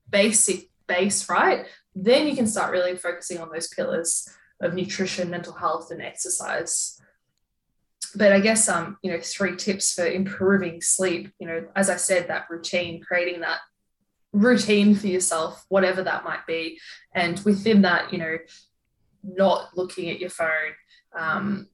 basic 0.10 0.70
base 0.88 1.28
right, 1.30 1.66
then 1.94 2.28
you 2.28 2.36
can 2.36 2.48
start 2.48 2.72
really 2.72 2.96
focusing 2.96 3.40
on 3.40 3.50
those 3.52 3.68
pillars 3.68 4.30
of 4.62 4.74
nutrition, 4.74 5.30
mental 5.30 5.54
health, 5.54 5.92
and 5.92 6.02
exercise. 6.02 7.02
But 8.18 8.32
I 8.32 8.40
guess 8.40 8.70
um, 8.70 8.98
you 9.02 9.12
know, 9.12 9.20
three 9.22 9.56
tips 9.56 9.94
for 9.94 10.06
improving 10.06 10.82
sleep. 10.82 11.32
You 11.40 11.48
know, 11.48 11.68
as 11.76 11.90
I 11.90 11.98
said, 11.98 12.28
that 12.28 12.50
routine, 12.50 13.02
creating 13.02 13.42
that 13.42 13.60
routine 14.32 14.96
for 14.96 15.08
yourself, 15.08 15.66
whatever 15.70 16.04
that 16.04 16.24
might 16.24 16.46
be. 16.46 16.80
And 17.14 17.40
within 17.46 17.82
that, 17.84 18.12
you 18.12 18.20
know, 18.20 18.38
not 19.24 19.70
looking 19.76 20.10
at 20.10 20.20
your 20.20 20.30
phone, 20.30 20.74
um, 21.18 21.68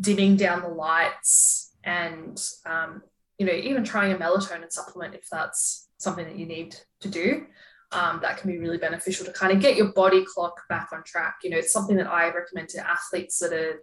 dimming 0.00 0.36
down 0.36 0.62
the 0.62 0.68
lights, 0.68 1.74
and, 1.82 2.40
um, 2.64 3.02
you 3.38 3.46
know, 3.46 3.52
even 3.52 3.84
trying 3.84 4.12
a 4.12 4.16
melatonin 4.16 4.70
supplement 4.70 5.14
if 5.14 5.26
that's 5.30 5.88
something 5.98 6.26
that 6.26 6.38
you 6.38 6.46
need 6.46 6.76
to 7.00 7.08
do. 7.08 7.46
Um, 7.92 8.20
that 8.22 8.36
can 8.36 8.48
be 8.48 8.58
really 8.58 8.78
beneficial 8.78 9.26
to 9.26 9.32
kind 9.32 9.52
of 9.52 9.60
get 9.60 9.76
your 9.76 9.92
body 9.92 10.24
clock 10.24 10.60
back 10.68 10.90
on 10.92 11.02
track. 11.02 11.38
You 11.42 11.50
know, 11.50 11.58
it's 11.58 11.72
something 11.72 11.96
that 11.96 12.06
I 12.06 12.30
recommend 12.30 12.68
to 12.70 12.88
athletes 12.88 13.40
that 13.40 13.52
are 13.52 13.82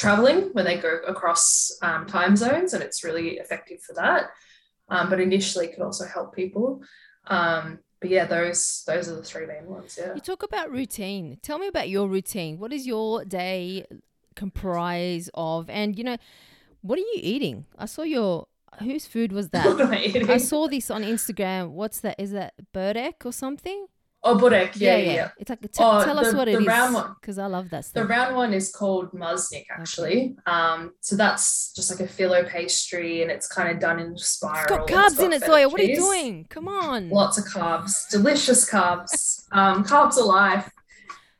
traveling 0.00 0.50
when 0.52 0.64
they 0.64 0.78
go 0.78 0.98
across 1.06 1.70
um, 1.82 2.06
time 2.06 2.34
zones, 2.34 2.74
and 2.74 2.82
it's 2.82 3.04
really 3.04 3.38
effective 3.38 3.80
for 3.82 3.94
that 3.94 4.30
um, 4.90 5.08
but 5.08 5.20
initially 5.20 5.68
could 5.68 5.82
also 5.82 6.04
help 6.04 6.34
people. 6.34 6.82
Um, 7.26 7.78
but 8.00 8.10
yeah, 8.10 8.24
those 8.26 8.82
those 8.86 9.08
are 9.08 9.16
the 9.16 9.22
three 9.22 9.46
main 9.46 9.66
ones. 9.66 9.98
Yeah. 9.98 10.14
You 10.14 10.20
talk 10.20 10.42
about 10.42 10.70
routine. 10.70 11.38
Tell 11.42 11.58
me 11.58 11.68
about 11.68 11.88
your 11.88 12.08
routine. 12.08 12.58
What 12.58 12.70
does 12.70 12.86
your 12.86 13.24
day 13.24 13.86
comprise 14.36 15.30
of? 15.34 15.68
And 15.70 15.96
you 15.96 16.04
know, 16.04 16.16
what 16.82 16.98
are 16.98 17.02
you 17.02 17.20
eating? 17.22 17.66
I 17.78 17.86
saw 17.86 18.02
your 18.02 18.46
whose 18.78 19.06
food 19.06 19.32
was 19.32 19.50
that? 19.50 19.66
I, 20.28 20.32
I, 20.32 20.38
saw 20.38 20.66
this 20.66 20.90
on 20.90 21.02
Instagram. 21.02 21.70
What's 21.70 22.00
that? 22.00 22.18
Is 22.18 22.30
that 22.32 22.54
burek 22.72 23.26
or 23.26 23.32
something? 23.32 23.86
Oh, 24.22 24.36
burek. 24.36 24.72
Yeah, 24.76 24.96
yeah. 24.96 25.12
yeah. 25.12 25.28
It's 25.38 25.48
like, 25.48 25.62
t- 25.62 25.68
oh, 25.78 26.04
tell 26.04 26.16
the, 26.16 26.22
us 26.22 26.34
what 26.34 26.46
it 26.46 26.60
is. 26.60 26.66
Because 27.20 27.38
I 27.38 27.46
love 27.46 27.70
that 27.70 27.86
stuff. 27.86 28.02
The 28.02 28.06
round 28.06 28.36
one 28.36 28.52
is 28.52 28.70
called 28.70 29.12
maznik, 29.12 29.64
actually. 29.70 30.10
Okay. 30.12 30.34
Um, 30.46 30.92
so 31.00 31.16
that's 31.16 31.72
just 31.72 31.90
like 31.90 32.00
a 32.00 32.12
filo 32.12 32.44
pastry 32.44 33.22
and 33.22 33.30
it's 33.30 33.48
kind 33.48 33.70
of 33.70 33.80
done 33.80 33.98
in 33.98 34.18
spiral. 34.18 34.58
It's 34.58 34.66
got 34.66 34.88
carbs 34.88 35.24
in 35.24 35.32
it, 35.32 35.42
Zoya. 35.42 35.68
What 35.68 35.80
are 35.80 35.84
you 35.84 35.96
doing? 35.96 36.46
Come 36.50 36.68
on. 36.68 37.08
Lots 37.08 37.38
of 37.38 37.44
carbs. 37.44 38.10
Delicious 38.10 38.70
carbs. 38.70 39.46
um, 39.52 39.84
carbs 39.84 40.18
are 40.18 40.26
life. 40.26 40.70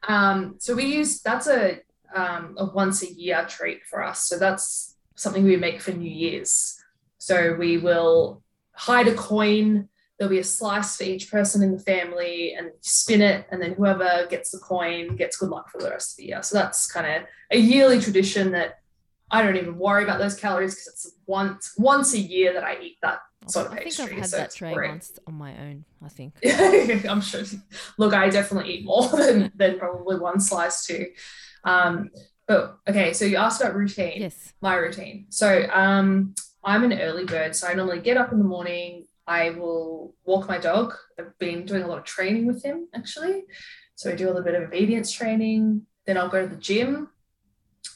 Um, 0.09 0.55
so 0.59 0.75
we 0.75 0.85
use, 0.85 1.21
that's 1.21 1.49
a, 1.49 1.81
um, 2.15 2.55
a 2.57 2.65
once 2.65 3.03
a 3.03 3.13
year 3.13 3.45
treat 3.47 3.85
for 3.85 4.03
us. 4.03 4.27
So 4.27 4.39
that's 4.39 4.97
something 5.17 5.45
we 5.45 5.57
make 5.57 5.83
for 5.83 5.93
New 5.93 6.11
Year's. 6.11 6.83
So 7.19 7.55
we 7.57 7.77
will 7.77 8.43
hide 8.73 9.07
a 9.07 9.15
coin 9.15 9.90
there'll 10.21 10.31
be 10.31 10.39
a 10.39 10.45
slice 10.45 10.99
for 10.99 11.05
each 11.05 11.31
person 11.31 11.63
in 11.63 11.73
the 11.73 11.83
family 11.83 12.55
and 12.55 12.71
spin 12.83 13.23
it 13.23 13.47
and 13.51 13.61
then 13.61 13.73
whoever 13.73 14.27
gets 14.29 14.51
the 14.51 14.59
coin 14.59 15.17
gets 15.17 15.39
good 15.39 15.49
luck 15.49 15.71
for 15.71 15.81
the 15.81 15.89
rest 15.89 16.13
of 16.13 16.17
the 16.19 16.27
year 16.27 16.43
so 16.43 16.57
that's 16.57 16.87
kind 16.93 17.07
of 17.07 17.29
a 17.51 17.59
yearly 17.59 17.99
tradition 17.99 18.53
that 18.53 18.81
i 19.31 19.43
don't 19.43 19.57
even 19.57 19.79
worry 19.79 20.05
about 20.05 20.19
those 20.19 20.39
calories 20.39 20.75
because 20.75 20.89
it's 20.89 21.15
once 21.27 21.73
once 21.79 22.13
a 22.13 22.21
year 22.21 22.53
that 22.53 22.65
i 22.65 22.79
eat 22.83 22.99
that 23.01 23.21
sort 23.47 23.67
of 23.67 23.73
pastry. 23.73 24.05
I 24.05 24.09
think 24.09 24.19
I've 24.19 24.23
had 24.23 24.31
so 24.31 24.37
that 24.37 24.55
tray 24.55 24.75
great. 24.75 24.91
once 24.91 25.19
on 25.27 25.35
my 25.35 25.57
own. 25.59 25.85
I 26.05 26.09
think. 26.09 26.35
I'm 27.09 27.21
sure. 27.21 27.43
Look, 27.99 28.15
I 28.15 28.29
definitely 28.29 28.75
eat 28.75 28.85
more 28.85 29.09
than, 29.17 29.51
than 29.55 29.79
probably 29.79 30.19
one 30.19 30.41
slice 30.41 30.87
too. 30.87 31.07
Um, 31.65 32.11
but 32.47 32.79
okay, 32.89 33.13
so 33.13 33.25
you 33.25 33.37
asked 33.37 33.61
about 33.61 33.75
routine. 33.75 34.21
Yes. 34.21 34.53
My 34.61 34.75
routine. 34.75 35.27
So 35.31 35.69
um, 35.73 36.35
I'm 36.65 36.85
an 36.85 37.01
early 37.01 37.25
bird, 37.25 37.55
so 37.55 37.69
I 37.69 37.75
normally 37.75 38.01
get 38.01 38.17
up 38.17 38.33
in 38.33 38.39
the 38.39 38.45
morning, 38.45 39.07
I 39.31 39.51
will 39.51 40.17
walk 40.25 40.49
my 40.49 40.59
dog. 40.59 40.93
I've 41.17 41.39
been 41.39 41.65
doing 41.65 41.85
a 41.85 41.87
lot 41.87 41.99
of 41.99 42.05
training 42.05 42.49
with 42.49 42.65
him 42.65 42.89
actually. 42.93 43.45
So 43.95 44.11
I 44.11 44.17
do 44.17 44.27
a 44.27 44.31
little 44.31 44.43
bit 44.43 44.57
of 44.57 44.65
obedience 44.65 45.13
training. 45.13 45.83
Then 46.05 46.19
I'll 46.19 46.29
go 46.29 46.43
to 46.43 46.53
the 46.53 46.61
gym. 46.61 47.11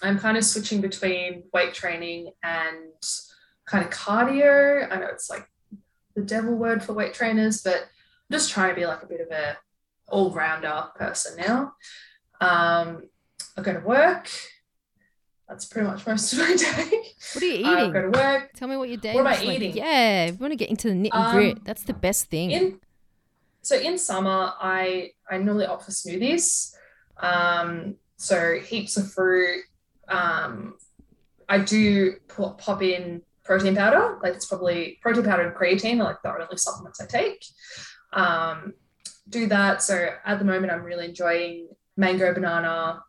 I'm 0.01 0.17
kind 0.17 0.37
of 0.37 0.45
switching 0.45 0.81
between 0.81 1.43
weight 1.53 1.75
training 1.75 2.31
and 2.45 3.03
kind 3.67 3.85
of 3.85 3.91
cardio. 3.91 4.89
I 4.89 4.97
know 5.01 5.09
it's 5.09 5.29
like 5.29 5.49
the 6.15 6.23
devil 6.23 6.55
word 6.55 6.85
for 6.85 6.93
weight 6.93 7.15
trainers, 7.15 7.63
but 7.63 7.81
I'm 7.81 8.31
just 8.31 8.53
trying 8.53 8.69
to 8.69 8.77
be 8.77 8.87
like 8.87 9.03
a 9.03 9.07
bit 9.07 9.21
of 9.21 9.33
a 9.33 9.59
all-rounder 10.07 10.91
person 10.95 11.37
now. 11.37 11.73
Um, 12.41 13.09
I 13.57 13.63
go 13.63 13.73
to 13.73 13.81
work 13.81 14.29
that's 15.55 15.67
pretty 15.67 15.87
much 15.87 16.05
most 16.05 16.33
of 16.33 16.41
my 16.41 16.57
day. 16.57 17.03
What 17.33 17.43
are 17.43 17.47
you 17.47 17.53
eating? 17.55 17.67
I 17.67 17.91
go 17.91 18.03
to 18.03 18.09
work. 18.11 18.51
Tell 18.55 18.67
me 18.67 18.77
what 18.77 18.89
your 18.89 18.99
day. 18.99 19.15
What 19.15 19.21
am 19.21 19.27
I 19.29 19.37
like. 19.37 19.61
eating? 19.61 19.77
Yeah, 19.77 20.31
we 20.33 20.37
want 20.37 20.51
to 20.51 20.57
get 20.57 20.69
into 20.69 20.89
the 20.89 20.95
nit 20.95 21.13
and 21.15 21.33
grit. 21.33 21.57
Um, 21.59 21.63
That's 21.65 21.85
the 21.85 21.95
best 21.95 22.27
thing. 22.27 22.51
In, 22.51 22.81
so 23.63 23.77
in 23.77 23.97
summer, 23.97 24.53
I 24.61 25.11
I 25.31 25.39
normally 25.39 25.67
opt 25.67 25.85
for 25.85 25.93
smoothies. 25.93 26.75
Um, 27.19 27.95
so 28.17 28.59
heaps 28.59 28.97
of 28.97 29.13
fruit. 29.13 29.63
Um, 30.09 30.75
I 31.49 31.59
do 31.59 32.15
pop, 32.27 32.61
pop 32.61 32.83
in 32.83 33.23
protein 33.45 33.77
powder. 33.77 34.19
Like 34.23 34.35
it's 34.35 34.47
probably 34.47 34.99
protein 35.03 35.23
powder 35.25 35.47
and 35.47 35.55
creatine 35.55 36.01
are 36.01 36.05
like 36.05 36.23
the 36.23 36.33
only 36.33 36.57
supplements 36.57 37.01
I 37.01 37.07
take. 37.07 37.45
Um, 38.13 38.75
do 39.29 39.47
that. 39.47 39.83
So 39.83 40.09
at 40.27 40.41
the 40.41 40.45
moment, 40.45 40.73
I'm 40.73 40.83
really 40.83 41.07
enjoying 41.07 41.69
mango, 41.97 42.35
banana, 42.35 43.05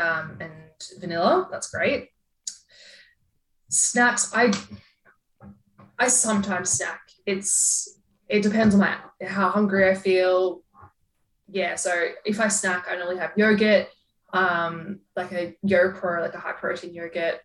um, 0.00 0.38
and 0.40 0.52
vanilla. 0.98 1.48
That's 1.50 1.70
great. 1.70 2.08
Snacks, 3.68 4.32
I 4.34 4.52
I 5.98 6.08
sometimes 6.08 6.70
snack. 6.70 7.00
It's 7.26 8.00
it 8.28 8.42
depends 8.42 8.74
on 8.74 8.80
my 8.80 8.96
how 9.26 9.50
hungry 9.50 9.88
I 9.88 9.94
feel. 9.94 10.62
Yeah, 11.48 11.74
so 11.74 12.08
if 12.24 12.40
I 12.40 12.48
snack, 12.48 12.86
I 12.88 12.96
normally 12.96 13.18
have 13.18 13.32
yogurt, 13.36 13.88
um, 14.32 15.00
like 15.16 15.32
a 15.32 15.56
yogurt 15.62 16.02
or 16.02 16.20
like 16.20 16.34
a 16.34 16.38
high 16.38 16.52
protein 16.52 16.94
yogurt, 16.94 17.40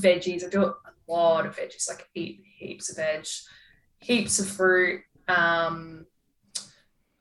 veggies. 0.00 0.44
I 0.44 0.48
do 0.48 0.64
a 0.64 0.74
lot 1.06 1.46
of 1.46 1.56
veggies, 1.56 1.88
like 1.88 2.06
eat 2.14 2.42
heaps 2.56 2.90
of 2.90 2.96
veg, 2.96 3.26
heaps 3.98 4.38
of 4.40 4.48
fruit. 4.48 5.02
Um, 5.28 6.06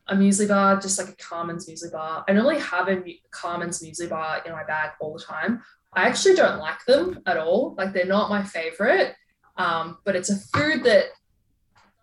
a 0.10 0.16
muesli 0.16 0.48
bar, 0.48 0.80
just 0.80 0.98
like 0.98 1.10
a 1.10 1.16
Carman's 1.16 1.68
muesli 1.68 1.92
bar. 1.92 2.26
I 2.28 2.34
normally 2.34 2.60
have 2.60 2.90
a 2.90 3.22
Carman's 3.32 3.82
muesli 3.82 4.10
bar 4.10 4.42
in 4.46 4.52
my 4.52 4.64
bag 4.64 4.92
all 5.00 5.14
the 5.14 5.24
time. 5.24 5.62
I 5.94 6.08
actually 6.08 6.36
don't 6.36 6.60
like 6.60 6.84
them 6.86 7.20
at 7.26 7.38
all. 7.38 7.76
Like 7.78 7.94
they're 7.94 8.06
not 8.06 8.30
my 8.30 8.44
favorite, 8.44 9.16
um, 9.58 10.00
but 10.04 10.16
it's 10.16 10.30
a 10.30 10.36
food 10.36 10.84
that 10.84 11.06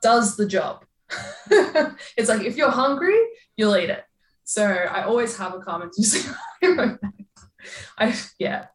does 0.03 0.37
the 0.37 0.47
job. 0.47 0.85
it's 2.17 2.29
like 2.29 2.43
if 2.43 2.57
you're 2.57 2.71
hungry, 2.71 3.19
you'll 3.57 3.77
eat 3.77 3.91
it. 3.91 4.05
So 4.45 4.65
I 4.65 5.03
always 5.03 5.37
have 5.37 5.55
a 5.55 5.61
Carman's 5.61 5.99
muesli 6.01 6.29
bar 6.29 6.39
in 6.63 6.77
my 6.77 6.87
bag. 6.87 7.27
I 7.99 8.15
yeah, 8.39 8.67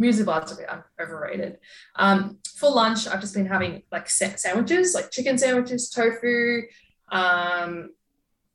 muesli 0.00 0.24
bars 0.24 0.58
are 0.58 0.86
overrated. 0.98 1.58
Um, 1.96 2.38
for 2.56 2.70
lunch, 2.70 3.06
I've 3.06 3.20
just 3.20 3.34
been 3.34 3.46
having 3.46 3.82
like 3.92 4.08
sandwiches, 4.08 4.94
like 4.94 5.10
chicken 5.10 5.36
sandwiches, 5.36 5.90
tofu, 5.90 6.62
um, 7.12 7.90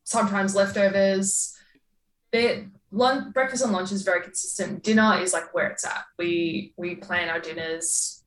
sometimes 0.06 0.56
leftovers. 0.56 1.54
They, 2.32 2.68
lunch, 2.92 3.34
breakfast 3.34 3.64
and 3.64 3.74
lunch 3.74 3.92
is 3.92 4.04
very 4.04 4.22
consistent. 4.22 4.84
Dinner 4.84 5.20
is 5.22 5.34
like 5.34 5.54
where 5.54 5.68
it's 5.68 5.86
at. 5.86 6.06
We 6.18 6.74
we 6.78 6.96
plan 6.96 7.30
our 7.30 7.40
dinners, 7.40 8.24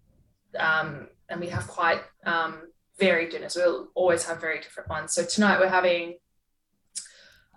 um, 0.58 1.08
and 1.28 1.40
we 1.40 1.48
have 1.48 1.66
quite 1.66 2.02
um, 2.26 2.68
varied 2.98 3.30
dinners. 3.30 3.56
We'll 3.56 3.88
always 3.94 4.24
have 4.26 4.40
very 4.40 4.60
different 4.60 4.90
ones. 4.90 5.14
So 5.14 5.24
tonight 5.24 5.58
we're 5.58 5.68
having 5.68 6.18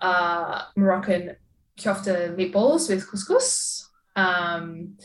uh, 0.01 0.63
Moroccan 0.75 1.35
kofta 1.77 2.35
meatballs 2.35 2.89
with 2.89 3.07
couscous. 3.09 3.87
Um, 4.15 4.97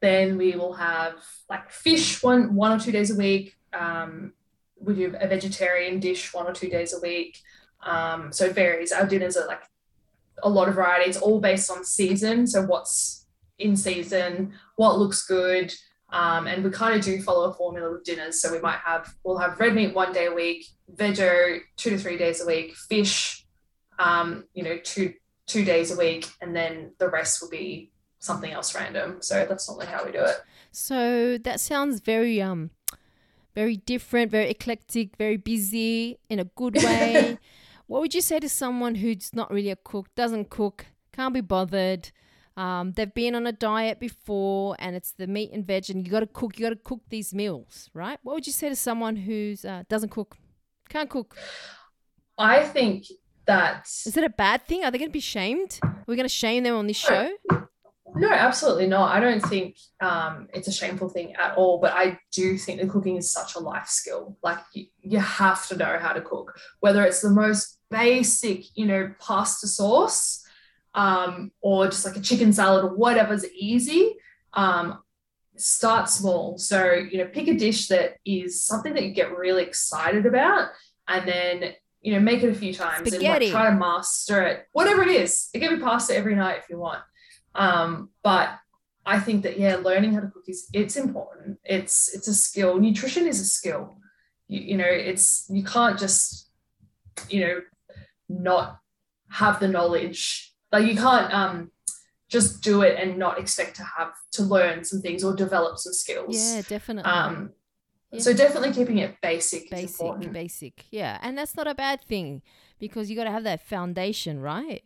then 0.00 0.36
we 0.36 0.56
will 0.56 0.72
have 0.74 1.14
like 1.48 1.70
fish 1.70 2.22
one 2.22 2.54
one 2.54 2.72
or 2.72 2.78
two 2.78 2.92
days 2.92 3.10
a 3.10 3.16
week. 3.16 3.56
Um, 3.72 4.32
we 4.80 4.94
do 4.94 5.14
a 5.18 5.28
vegetarian 5.28 6.00
dish 6.00 6.34
one 6.34 6.46
or 6.46 6.52
two 6.52 6.68
days 6.68 6.92
a 6.92 7.00
week. 7.00 7.38
Um, 7.82 8.32
so 8.32 8.46
it 8.46 8.54
varies. 8.54 8.92
Our 8.92 9.06
dinners 9.06 9.36
are 9.36 9.46
like 9.46 9.62
a 10.42 10.48
lot 10.48 10.68
of 10.68 10.74
variety. 10.74 11.10
It's 11.10 11.18
all 11.18 11.40
based 11.40 11.70
on 11.70 11.84
season. 11.84 12.46
So 12.46 12.62
what's 12.62 13.26
in 13.58 13.76
season, 13.76 14.52
what 14.76 14.98
looks 14.98 15.26
good. 15.26 15.72
Um, 16.10 16.46
and 16.46 16.62
we 16.62 16.70
kind 16.70 16.98
of 16.98 17.04
do 17.04 17.22
follow 17.22 17.50
a 17.50 17.54
formula 17.54 17.90
with 17.92 18.04
dinners. 18.04 18.40
So 18.40 18.52
we 18.52 18.60
might 18.60 18.80
have, 18.84 19.14
we'll 19.24 19.38
have 19.38 19.58
red 19.58 19.74
meat 19.74 19.94
one 19.94 20.12
day 20.12 20.26
a 20.26 20.32
week, 20.32 20.66
veggie 20.94 21.60
two 21.76 21.90
to 21.90 21.98
three 21.98 22.18
days 22.18 22.42
a 22.42 22.46
week, 22.46 22.74
fish, 22.74 23.46
um, 23.98 24.44
you 24.52 24.62
know, 24.62 24.78
two, 24.82 25.14
two 25.46 25.64
days 25.64 25.90
a 25.90 25.96
week. 25.96 26.28
And 26.42 26.54
then 26.54 26.92
the 26.98 27.08
rest 27.08 27.40
will 27.40 27.48
be 27.48 27.92
something 28.18 28.52
else 28.52 28.74
random. 28.74 29.18
So 29.20 29.46
that's 29.48 29.68
normally 29.68 29.86
how 29.86 30.04
we 30.04 30.12
do 30.12 30.20
it. 30.20 30.36
So 30.70 31.38
that 31.38 31.60
sounds 31.60 32.00
very, 32.00 32.42
um, 32.42 32.70
very 33.54 33.76
different, 33.78 34.30
very 34.30 34.50
eclectic, 34.50 35.16
very 35.16 35.38
busy 35.38 36.18
in 36.28 36.38
a 36.38 36.44
good 36.44 36.76
way. 36.76 37.38
What 37.92 38.00
would 38.00 38.14
you 38.14 38.22
say 38.22 38.40
to 38.40 38.48
someone 38.48 38.94
who's 38.94 39.34
not 39.34 39.50
really 39.50 39.68
a 39.68 39.76
cook, 39.76 40.06
doesn't 40.14 40.48
cook, 40.48 40.86
can't 41.12 41.34
be 41.34 41.42
bothered? 41.42 42.10
Um, 42.56 42.92
they've 42.92 43.12
been 43.12 43.34
on 43.34 43.46
a 43.46 43.52
diet 43.52 44.00
before 44.00 44.76
and 44.78 44.96
it's 44.96 45.12
the 45.12 45.26
meat 45.26 45.50
and 45.52 45.66
veg, 45.66 45.90
and 45.90 46.02
you 46.02 46.10
got 46.10 46.20
to 46.20 46.26
cook. 46.26 46.58
You 46.58 46.64
got 46.64 46.70
to 46.70 46.76
cook 46.76 47.02
these 47.10 47.34
meals, 47.34 47.90
right? 47.92 48.18
What 48.22 48.32
would 48.32 48.46
you 48.46 48.52
say 48.54 48.70
to 48.70 48.76
someone 48.76 49.14
who's 49.16 49.66
uh, 49.66 49.82
doesn't 49.90 50.08
cook, 50.08 50.38
can't 50.88 51.10
cook? 51.10 51.36
I 52.38 52.64
think 52.64 53.04
that 53.44 53.86
is 54.06 54.16
it 54.16 54.24
a 54.24 54.30
bad 54.30 54.66
thing? 54.66 54.84
Are 54.84 54.90
they 54.90 54.96
going 54.96 55.10
to 55.10 55.12
be 55.12 55.20
shamed? 55.20 55.78
Are 55.82 56.04
we 56.06 56.16
going 56.16 56.24
to 56.24 56.34
shame 56.34 56.62
them 56.62 56.76
on 56.76 56.86
this 56.86 56.96
show? 56.96 57.30
No, 58.14 58.30
absolutely 58.30 58.86
not. 58.86 59.14
I 59.14 59.20
don't 59.20 59.40
think 59.40 59.76
um, 60.00 60.48
it's 60.52 60.68
a 60.68 60.72
shameful 60.72 61.08
thing 61.08 61.34
at 61.36 61.56
all. 61.56 61.78
But 61.78 61.92
I 61.92 62.18
do 62.30 62.58
think 62.58 62.80
that 62.80 62.90
cooking 62.90 63.16
is 63.16 63.32
such 63.32 63.54
a 63.54 63.58
life 63.58 63.88
skill. 63.88 64.36
Like 64.42 64.58
you, 64.74 64.86
you 65.00 65.18
have 65.18 65.66
to 65.68 65.76
know 65.76 65.98
how 65.98 66.12
to 66.12 66.20
cook, 66.20 66.58
whether 66.80 67.04
it's 67.04 67.22
the 67.22 67.30
most 67.30 67.78
basic, 67.92 68.76
you 68.76 68.86
know, 68.86 69.14
pasta 69.20 69.68
sauce 69.68 70.44
um, 70.94 71.52
or 71.60 71.86
just 71.86 72.04
like 72.04 72.16
a 72.16 72.20
chicken 72.20 72.52
salad 72.52 72.84
or 72.84 72.94
whatever's 72.94 73.46
easy. 73.52 74.16
Um, 74.54 74.98
start 75.56 76.08
small. 76.08 76.58
So, 76.58 76.92
you 76.92 77.18
know, 77.18 77.26
pick 77.26 77.48
a 77.48 77.54
dish 77.54 77.88
that 77.88 78.16
is 78.24 78.62
something 78.62 78.94
that 78.94 79.04
you 79.04 79.12
get 79.12 79.36
really 79.36 79.62
excited 79.62 80.26
about 80.26 80.70
and 81.08 81.28
then, 81.28 81.74
you 82.00 82.14
know, 82.14 82.20
make 82.20 82.42
it 82.42 82.50
a 82.50 82.54
few 82.54 82.74
times 82.74 83.08
Spaghetti. 83.08 83.46
and 83.46 83.54
like, 83.54 83.62
try 83.62 83.70
to 83.70 83.76
master 83.76 84.42
it. 84.42 84.66
Whatever 84.72 85.02
it 85.02 85.10
is, 85.10 85.48
it 85.54 85.60
can 85.60 85.76
be 85.76 85.82
pasta 85.82 86.16
every 86.16 86.34
night 86.34 86.58
if 86.58 86.68
you 86.68 86.78
want. 86.78 87.02
Um, 87.54 88.10
but 88.22 88.58
I 89.04 89.18
think 89.18 89.42
that 89.42 89.58
yeah, 89.58 89.76
learning 89.76 90.14
how 90.14 90.20
to 90.20 90.28
cook 90.28 90.44
is 90.48 90.68
it's 90.72 90.96
important. 90.96 91.58
It's 91.64 92.14
it's 92.14 92.28
a 92.28 92.34
skill. 92.34 92.78
Nutrition 92.78 93.26
is 93.26 93.40
a 93.40 93.44
skill. 93.44 93.96
You, 94.48 94.60
you 94.60 94.76
know, 94.76 94.86
it's 94.86 95.46
you 95.50 95.64
can't 95.64 95.98
just 95.98 96.48
you 97.28 97.40
know 97.40 97.60
not 98.32 98.78
have 99.30 99.60
the 99.60 99.68
knowledge. 99.68 100.52
Like 100.70 100.86
you 100.86 100.96
can't 100.96 101.32
um 101.32 101.70
just 102.28 102.62
do 102.62 102.80
it 102.80 102.98
and 102.98 103.18
not 103.18 103.38
expect 103.38 103.76
to 103.76 103.82
have 103.82 104.12
to 104.32 104.42
learn 104.42 104.84
some 104.84 105.02
things 105.02 105.22
or 105.22 105.36
develop 105.36 105.78
some 105.78 105.92
skills. 105.92 106.34
Yeah, 106.34 106.62
definitely. 106.66 107.10
Um, 107.10 107.50
yeah. 108.10 108.20
So 108.20 108.32
definitely 108.32 108.72
keeping 108.72 108.98
it 108.98 109.16
basic. 109.20 109.70
Basic, 109.70 110.32
basic. 110.32 110.86
Yeah, 110.90 111.18
and 111.20 111.36
that's 111.36 111.54
not 111.54 111.66
a 111.66 111.74
bad 111.74 112.02
thing 112.02 112.40
because 112.78 113.10
you 113.10 113.16
got 113.16 113.24
to 113.24 113.30
have 113.30 113.44
that 113.44 113.66
foundation, 113.66 114.40
right? 114.40 114.82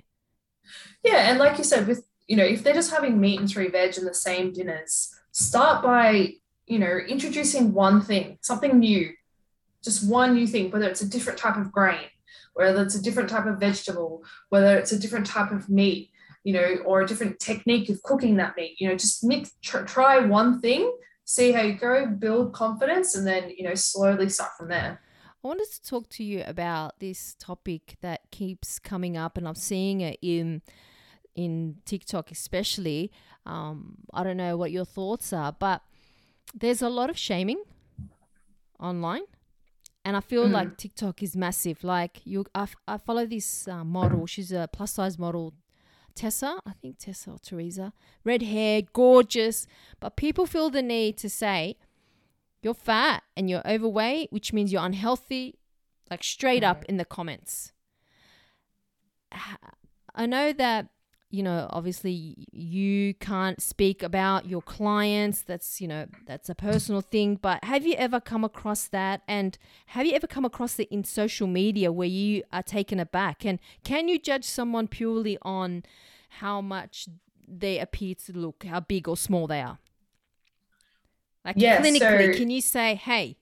Yeah, 1.05 1.31
and 1.31 1.39
like 1.39 1.57
you 1.59 1.65
said, 1.65 1.87
with 1.87 2.05
you 2.27 2.37
know, 2.37 2.45
if 2.45 2.65
they're 2.65 2.75
just 2.75 2.91
having 2.91 3.21
meat 3.21 3.39
and 3.39 3.49
three 3.49 3.69
veg 3.69 3.97
and 3.97 4.07
the 4.07 4.15
same 4.15 4.53
dinners, 4.53 5.15
start 5.31 5.83
by, 5.83 6.35
you 6.67 6.79
know, 6.79 6.99
introducing 7.09 7.73
one 7.73 8.01
thing, 8.01 8.39
something 8.41 8.79
new, 8.79 9.13
just 9.83 10.09
one 10.09 10.35
new 10.35 10.47
thing, 10.47 10.71
whether 10.71 10.89
it's 10.89 11.03
a 11.03 11.09
different 11.09 11.39
type 11.39 11.57
of 11.57 11.71
grain, 11.71 12.09
whether 12.57 12.83
it's 12.83 12.95
a 12.95 13.03
different 13.03 13.29
type 13.29 13.45
of 13.45 13.61
vegetable, 13.61 14.25
whether 14.49 14.79
it's 14.79 14.91
a 14.91 14.99
different 14.99 15.27
type 15.27 15.53
of 15.53 15.69
meat, 15.69 16.11
you 16.43 16.55
know, 16.55 16.77
or 16.87 17.03
a 17.03 17.07
different 17.07 17.39
technique 17.39 17.91
of 17.91 18.03
cooking 18.03 18.37
that 18.37 18.57
meat, 18.57 18.81
you 18.81 18.89
know, 18.89 18.95
just 18.95 19.23
mix, 19.23 19.53
tr- 19.63 19.83
try 19.83 20.19
one 20.19 20.59
thing, 20.63 20.91
see 21.27 21.53
how 21.53 21.61
you 21.61 21.75
go, 21.75 22.07
build 22.07 22.55
confidence, 22.55 23.15
and 23.15 23.27
then, 23.27 23.51
you 23.51 23.63
know, 23.63 23.75
slowly 23.75 24.31
start 24.31 24.53
from 24.57 24.69
there. 24.69 25.03
I 25.45 25.47
wanted 25.47 25.71
to 25.71 25.83
talk 25.83 26.09
to 26.11 26.25
you 26.25 26.45
about 26.47 26.99
this 26.99 27.37
topic 27.39 27.97
that 28.01 28.23
keeps 28.31 28.79
coming 28.79 29.19
up, 29.19 29.37
and 29.37 29.47
I'm 29.47 29.55
seeing 29.55 30.01
it 30.01 30.19
in 30.23 30.63
in 31.35 31.77
TikTok, 31.85 32.31
especially. 32.31 33.13
Um, 33.45 33.99
I 34.15 34.25
don't 34.25 34.39
know 34.39 34.57
what 34.57 34.73
your 34.73 34.87
thoughts 34.87 35.35
are, 35.35 35.53
but 35.53 35.83
there's 36.55 36.81
a 36.81 36.89
lot 36.89 37.11
of 37.11 37.19
shaming 37.19 37.63
online. 38.81 39.25
And 40.07 40.17
I 40.17 40.21
feel 40.21 40.47
mm. 40.47 40.53
like 40.53 40.77
TikTok 40.77 41.21
is 41.25 41.37
massive. 41.37 41.83
Like 41.83 42.21
you, 42.25 42.45
I, 42.55 42.69
I 42.87 42.97
follow 42.97 43.27
this 43.27 43.67
uh, 43.67 43.83
model. 43.83 44.25
She's 44.27 44.53
a 44.53 44.69
plus 44.73 44.93
size 44.93 45.19
model, 45.19 45.53
Tessa. 46.15 46.61
I 46.65 46.75
think 46.81 46.99
Tessa 46.99 47.33
or 47.33 47.39
Teresa. 47.41 47.93
Red 48.23 48.43
hair, 48.43 48.83
gorgeous. 48.93 49.67
But 49.99 50.15
people 50.15 50.47
feel 50.47 50.71
the 50.71 50.81
need 50.81 51.17
to 51.19 51.29
say, 51.29 51.77
you're 52.63 52.73
fat 52.73 53.25
and 53.37 53.51
you're 53.51 53.67
overweight, 53.67 54.31
which 54.31 54.53
means 54.53 54.73
you're 54.73 54.85
unhealthy, 54.85 55.59
like 56.09 56.23
straight 56.23 56.63
up 56.63 56.85
in 56.85 56.99
the 56.99 57.05
comments. 57.05 57.73
I 60.15 60.27
know 60.27 60.53
that 60.53 60.87
you 61.31 61.43
know, 61.43 61.67
obviously 61.71 62.47
you 62.53 63.15
can't 63.15 63.61
speak 63.61 64.03
about 64.03 64.47
your 64.47 64.63
clients. 64.63 65.43
That's, 65.43 65.81
you 65.81 65.89
know, 65.89 66.07
that's 66.25 66.49
a 66.49 66.55
personal 66.55 67.01
thing. 67.13 67.37
But 67.37 67.65
have 67.65 67.85
you 67.87 67.95
ever 67.95 68.21
come 68.21 68.45
across 68.45 68.87
that? 68.89 69.23
And 69.27 69.59
have 69.87 70.07
you 70.07 70.15
ever 70.15 70.27
come 70.27 70.45
across 70.45 70.79
it 70.79 70.89
in 70.89 71.05
social 71.05 71.47
media 71.47 71.91
where 71.91 72.09
you 72.09 72.43
are 72.53 72.63
taken 72.63 73.01
aback? 73.01 73.45
And 73.45 73.59
can 73.83 74.09
you 74.09 74.19
judge 74.19 74.45
someone 74.45 74.87
purely 74.89 75.37
on 75.43 75.83
how 76.29 76.61
much 76.61 77.09
they 77.49 77.79
appear 77.79 78.15
to 78.27 78.33
look, 78.33 78.65
how 78.65 78.81
big 78.81 79.09
or 79.09 79.17
small 79.17 79.47
they 79.47 79.61
are? 79.61 79.79
Like 81.45 81.57
yeah, 81.59 81.81
clinically, 81.81 82.33
so, 82.33 82.39
can 82.39 82.51
you 82.51 82.61
say, 82.61 82.97
hey? 82.97 83.37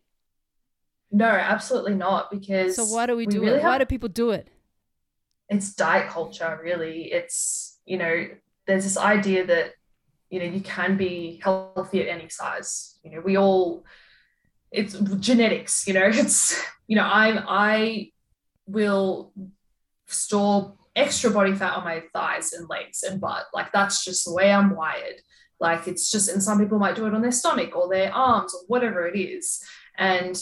No, 1.10 1.26
absolutely 1.26 1.94
not. 1.94 2.30
Because 2.30 2.76
so 2.76 2.84
why 2.84 3.06
do 3.06 3.16
we 3.16 3.24
do 3.26 3.40
really 3.40 3.56
it? 3.56 3.62
Have, 3.62 3.70
why 3.70 3.78
do 3.78 3.86
people 3.86 4.08
do 4.08 4.30
it? 4.30 4.48
It's 5.48 5.74
diet 5.74 6.10
culture, 6.10 6.58
really. 6.62 7.12
It's 7.12 7.73
you 7.84 7.98
know, 7.98 8.26
there's 8.66 8.84
this 8.84 8.96
idea 8.96 9.46
that, 9.46 9.72
you 10.30 10.38
know, 10.40 10.46
you 10.46 10.60
can 10.60 10.96
be 10.96 11.40
healthy 11.42 12.02
at 12.02 12.08
any 12.08 12.28
size. 12.28 12.98
You 13.02 13.12
know, 13.12 13.20
we 13.20 13.36
all, 13.36 13.84
it's 14.70 14.98
genetics, 15.20 15.86
you 15.86 15.94
know, 15.94 16.06
it's, 16.12 16.60
you 16.86 16.96
know, 16.96 17.04
I'm, 17.04 17.44
I 17.46 18.10
will 18.66 19.32
store 20.06 20.74
extra 20.96 21.30
body 21.30 21.54
fat 21.54 21.76
on 21.76 21.84
my 21.84 22.02
thighs 22.12 22.52
and 22.52 22.68
legs 22.68 23.02
and 23.02 23.20
butt. 23.20 23.46
Like 23.52 23.72
that's 23.72 24.04
just 24.04 24.24
the 24.24 24.32
way 24.32 24.52
I'm 24.52 24.74
wired. 24.74 25.20
Like 25.60 25.86
it's 25.86 26.10
just, 26.10 26.28
and 26.28 26.42
some 26.42 26.58
people 26.58 26.78
might 26.78 26.96
do 26.96 27.06
it 27.06 27.14
on 27.14 27.22
their 27.22 27.32
stomach 27.32 27.76
or 27.76 27.88
their 27.88 28.12
arms 28.12 28.54
or 28.54 28.60
whatever 28.66 29.06
it 29.06 29.18
is. 29.18 29.62
And, 29.96 30.40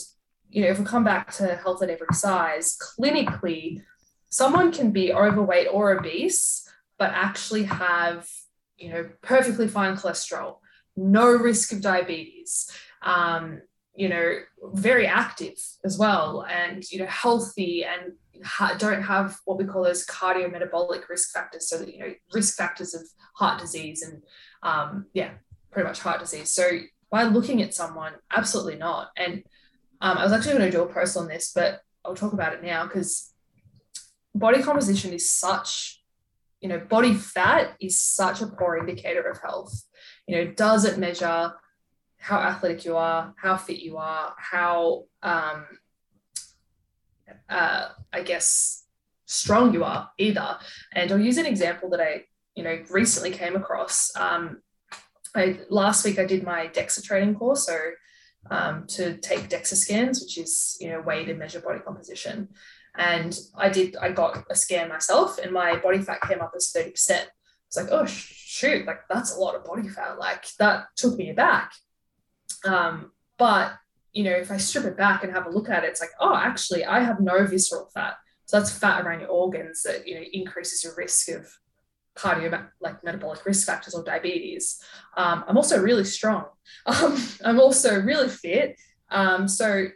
you 0.50 0.62
know, 0.62 0.68
if 0.68 0.78
we 0.78 0.84
come 0.84 1.04
back 1.04 1.32
to 1.34 1.56
health 1.56 1.82
at 1.82 1.90
every 1.90 2.06
size, 2.12 2.76
clinically, 2.98 3.82
someone 4.28 4.72
can 4.72 4.90
be 4.90 5.12
overweight 5.12 5.68
or 5.70 5.96
obese, 5.98 6.61
but 7.02 7.10
actually 7.14 7.64
have, 7.64 8.28
you 8.76 8.88
know, 8.88 9.08
perfectly 9.22 9.66
fine 9.66 9.96
cholesterol, 9.96 10.58
no 10.96 11.26
risk 11.32 11.72
of 11.72 11.80
diabetes, 11.80 12.70
um, 13.02 13.60
you 13.96 14.08
know, 14.08 14.36
very 14.72 15.04
active 15.04 15.58
as 15.84 15.98
well, 15.98 16.46
and, 16.48 16.88
you 16.92 17.00
know, 17.00 17.06
healthy 17.06 17.84
and 17.84 18.12
ha- 18.44 18.76
don't 18.78 19.02
have 19.02 19.36
what 19.46 19.58
we 19.58 19.64
call 19.64 19.82
those 19.82 20.06
cardiometabolic 20.06 21.08
risk 21.08 21.32
factors. 21.32 21.68
So, 21.68 21.78
that, 21.78 21.92
you 21.92 21.98
know, 21.98 22.12
risk 22.32 22.56
factors 22.56 22.94
of 22.94 23.02
heart 23.34 23.60
disease 23.60 24.02
and, 24.02 24.22
um, 24.62 25.06
yeah, 25.12 25.32
pretty 25.72 25.88
much 25.88 25.98
heart 25.98 26.20
disease. 26.20 26.52
So, 26.52 26.78
by 27.10 27.24
looking 27.24 27.62
at 27.62 27.74
someone, 27.74 28.12
absolutely 28.30 28.76
not. 28.76 29.08
And 29.16 29.42
um, 30.00 30.18
I 30.18 30.22
was 30.22 30.32
actually 30.32 30.52
going 30.52 30.70
to 30.70 30.76
do 30.76 30.84
a 30.84 30.94
post 30.94 31.16
on 31.16 31.26
this, 31.26 31.50
but 31.52 31.80
I'll 32.04 32.14
talk 32.14 32.32
about 32.32 32.52
it 32.52 32.62
now 32.62 32.86
because 32.86 33.34
body 34.36 34.62
composition 34.62 35.12
is 35.12 35.28
such, 35.28 36.01
you 36.62 36.68
know, 36.68 36.78
body 36.78 37.12
fat 37.12 37.74
is 37.80 38.02
such 38.02 38.40
a 38.40 38.46
poor 38.46 38.78
indicator 38.78 39.22
of 39.22 39.40
health. 39.40 39.84
You 40.26 40.36
know, 40.36 40.52
does 40.52 40.84
it 40.84 40.96
measure 40.96 41.52
how 42.18 42.38
athletic 42.38 42.84
you 42.84 42.96
are, 42.96 43.34
how 43.36 43.56
fit 43.56 43.80
you 43.80 43.96
are, 43.96 44.32
how, 44.38 45.06
um, 45.24 45.66
uh, 47.50 47.88
I 48.12 48.22
guess, 48.22 48.84
strong 49.26 49.74
you 49.74 49.82
are 49.82 50.10
either. 50.18 50.58
And 50.92 51.10
I'll 51.10 51.20
use 51.20 51.36
an 51.36 51.46
example 51.46 51.90
that 51.90 52.00
I, 52.00 52.26
you 52.54 52.62
know, 52.62 52.78
recently 52.90 53.32
came 53.32 53.56
across. 53.56 54.14
Um, 54.14 54.62
I, 55.34 55.58
last 55.68 56.04
week 56.04 56.20
I 56.20 56.24
did 56.24 56.44
my 56.44 56.68
DEXA 56.68 57.02
training 57.02 57.34
course, 57.34 57.66
so 57.66 57.76
um, 58.50 58.86
to 58.88 59.16
take 59.18 59.48
DEXA 59.48 59.76
scans, 59.76 60.20
which 60.20 60.38
is 60.38 60.76
you 60.80 60.90
know 60.90 61.00
way 61.00 61.24
to 61.24 61.34
measure 61.34 61.60
body 61.60 61.80
composition. 61.80 62.48
And 62.96 63.38
I 63.56 63.68
did, 63.70 63.96
I 63.96 64.12
got 64.12 64.44
a 64.50 64.54
scan 64.54 64.88
myself, 64.88 65.38
and 65.38 65.52
my 65.52 65.76
body 65.76 66.00
fat 66.00 66.20
came 66.22 66.40
up 66.40 66.52
as 66.54 66.70
thirty 66.70 66.90
percent. 66.90 67.28
It's 67.68 67.76
like, 67.76 67.88
oh 67.90 68.04
shoot, 68.04 68.86
like 68.86 69.08
that's 69.08 69.34
a 69.34 69.40
lot 69.40 69.54
of 69.54 69.64
body 69.64 69.88
fat. 69.88 70.18
Like 70.18 70.44
that 70.58 70.86
took 70.96 71.16
me 71.16 71.30
aback. 71.30 71.72
Um, 72.66 73.12
but 73.38 73.72
you 74.12 74.24
know, 74.24 74.32
if 74.32 74.50
I 74.50 74.58
strip 74.58 74.84
it 74.84 74.96
back 74.96 75.24
and 75.24 75.32
have 75.32 75.46
a 75.46 75.50
look 75.50 75.70
at 75.70 75.84
it, 75.84 75.88
it's 75.88 76.00
like, 76.00 76.10
oh, 76.20 76.36
actually, 76.36 76.84
I 76.84 77.00
have 77.00 77.18
no 77.18 77.46
visceral 77.46 77.88
fat. 77.94 78.16
So 78.44 78.58
that's 78.58 78.76
fat 78.76 79.02
around 79.04 79.20
your 79.20 79.30
organs 79.30 79.82
that 79.84 80.06
you 80.06 80.14
know 80.14 80.24
increases 80.32 80.84
your 80.84 80.94
risk 80.96 81.30
of 81.30 81.48
cardio 82.14 82.68
like 82.80 83.02
metabolic 83.02 83.44
risk 83.46 83.66
factors 83.66 83.94
or 83.94 84.04
diabetes. 84.04 84.82
Um, 85.16 85.44
I'm 85.48 85.56
also 85.56 85.80
really 85.80 86.04
strong. 86.04 86.44
Um, 86.86 87.22
I'm 87.44 87.60
also 87.60 88.00
really 88.00 88.28
fit. 88.28 88.76
Um, 89.10 89.46
so 89.46 89.86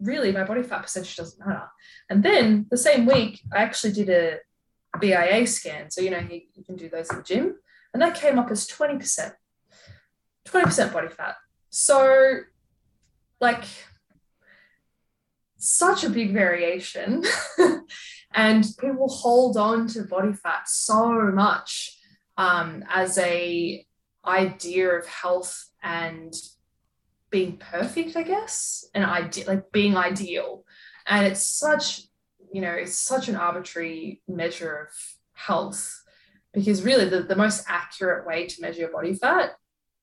really, 0.00 0.32
my 0.32 0.44
body 0.44 0.62
fat 0.62 0.82
percentage 0.82 1.16
doesn't 1.16 1.46
matter. 1.46 1.68
And 2.10 2.22
then 2.22 2.66
the 2.70 2.76
same 2.76 3.06
week, 3.06 3.40
I 3.52 3.58
actually 3.58 3.92
did 3.92 4.08
a 4.10 4.98
BIA 4.98 5.46
scan. 5.46 5.90
So 5.90 6.00
you 6.00 6.10
know 6.10 6.18
you, 6.18 6.42
you 6.54 6.64
can 6.64 6.76
do 6.76 6.88
those 6.88 7.10
in 7.10 7.16
the 7.16 7.22
gym, 7.22 7.56
and 7.92 8.02
that 8.02 8.14
came 8.14 8.38
up 8.38 8.50
as 8.50 8.66
20%. 8.66 9.32
20% 10.46 10.92
body 10.92 11.08
fat. 11.08 11.36
So, 11.70 12.40
like, 13.40 13.64
such 15.56 16.04
a 16.04 16.10
big 16.10 16.32
variation. 16.32 17.24
and 18.34 18.66
people 18.78 19.08
hold 19.08 19.56
on 19.56 19.86
to 19.88 20.02
body 20.02 20.32
fat 20.32 20.68
so 20.68 21.12
much 21.32 21.98
um, 22.36 22.84
as 22.92 23.16
a 23.18 23.86
idea 24.26 24.90
of 24.90 25.06
health 25.06 25.66
and 25.82 26.34
being 27.34 27.56
perfect, 27.56 28.16
I 28.16 28.22
guess, 28.22 28.84
and 28.94 29.04
idea 29.04 29.44
like 29.48 29.72
being 29.72 29.96
ideal. 29.96 30.64
And 31.04 31.26
it's 31.26 31.44
such, 31.44 32.02
you 32.52 32.60
know, 32.60 32.70
it's 32.70 32.96
such 32.96 33.28
an 33.28 33.34
arbitrary 33.34 34.22
measure 34.28 34.86
of 34.86 34.88
health 35.32 36.00
because 36.52 36.84
really 36.84 37.08
the, 37.08 37.24
the 37.24 37.34
most 37.34 37.64
accurate 37.66 38.24
way 38.24 38.46
to 38.46 38.62
measure 38.62 38.82
your 38.82 38.92
body 38.92 39.14
fat 39.14 39.56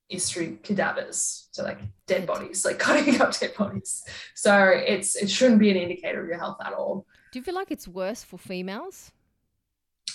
is 0.09 0.29
through 0.29 0.57
cadavers, 0.61 1.47
so 1.51 1.63
like 1.63 1.79
dead 2.05 2.27
bodies, 2.27 2.65
like 2.65 2.79
cutting 2.87 3.21
up 3.21 3.31
dead 3.39 3.53
bodies. 3.57 4.03
So 4.35 4.53
it's 4.67 5.15
it 5.15 5.29
shouldn't 5.29 5.61
be 5.61 5.71
an 5.71 5.77
indicator 5.77 6.21
of 6.21 6.27
your 6.27 6.37
health 6.37 6.57
at 6.65 6.73
all. 6.73 7.05
Do 7.31 7.39
you 7.39 7.43
feel 7.43 7.55
like 7.55 7.71
it's 7.71 7.87
worse 7.87 8.25
for 8.25 8.37
females? 8.37 9.13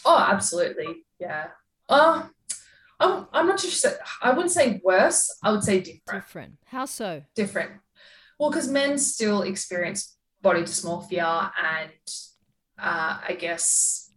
Oh, 0.05 0.19
absolutely. 0.19 1.07
Yeah. 1.19 1.47
Uh, 1.89 2.25
I'm, 2.99 3.27
I'm 3.33 3.47
not 3.47 3.61
sure. 3.61 3.93
I 4.23 4.31
wouldn't 4.31 4.53
say 4.53 4.81
worse. 4.83 5.37
I 5.43 5.51
would 5.51 5.63
say 5.63 5.81
different. 5.81 6.25
Different. 6.25 6.53
How 6.67 6.87
so? 6.87 7.23
Different. 7.35 7.73
Well, 8.39 8.51
because 8.51 8.69
men 8.69 8.99
still 8.99 9.43
experience 9.43 10.17
body 10.43 10.63
dysmorphia 10.63 11.51
and 11.63 11.91
uh, 12.79 13.19
I 13.27 13.37
guess, 13.39 14.11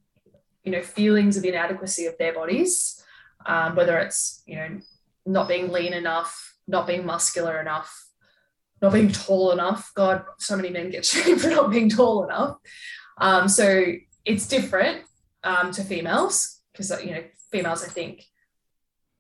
you 0.64 0.72
know, 0.72 0.82
feelings 0.82 1.38
of 1.38 1.46
inadequacy 1.46 2.06
of 2.06 2.18
their 2.18 2.34
bodies, 2.34 3.02
um, 3.46 3.76
whether 3.76 3.98
it's, 4.00 4.44
you 4.46 4.56
know, 4.56 4.80
not 5.26 5.48
being 5.48 5.72
lean 5.72 5.94
enough, 5.94 6.56
not 6.68 6.88
being 6.88 7.06
muscular 7.06 7.60
enough, 7.62 8.08
not 8.82 8.94
being 8.94 9.12
tall 9.12 9.52
enough. 9.52 9.92
God, 9.96 10.24
so 10.38 10.56
many 10.56 10.70
men 10.70 10.90
get 10.90 11.06
shamed 11.06 11.42
for 11.42 11.50
not 11.50 11.72
being 11.72 11.90
tall 11.90 12.26
enough. 12.26 12.58
Um, 13.18 13.48
so 13.50 13.86
it's 14.26 14.48
different 14.48 15.04
um, 15.44 15.72
to 15.72 15.84
females 15.84 16.62
because 16.72 16.92
you 17.04 17.12
know 17.12 17.24
females, 17.52 17.84
I 17.84 17.88
think, 17.88 18.26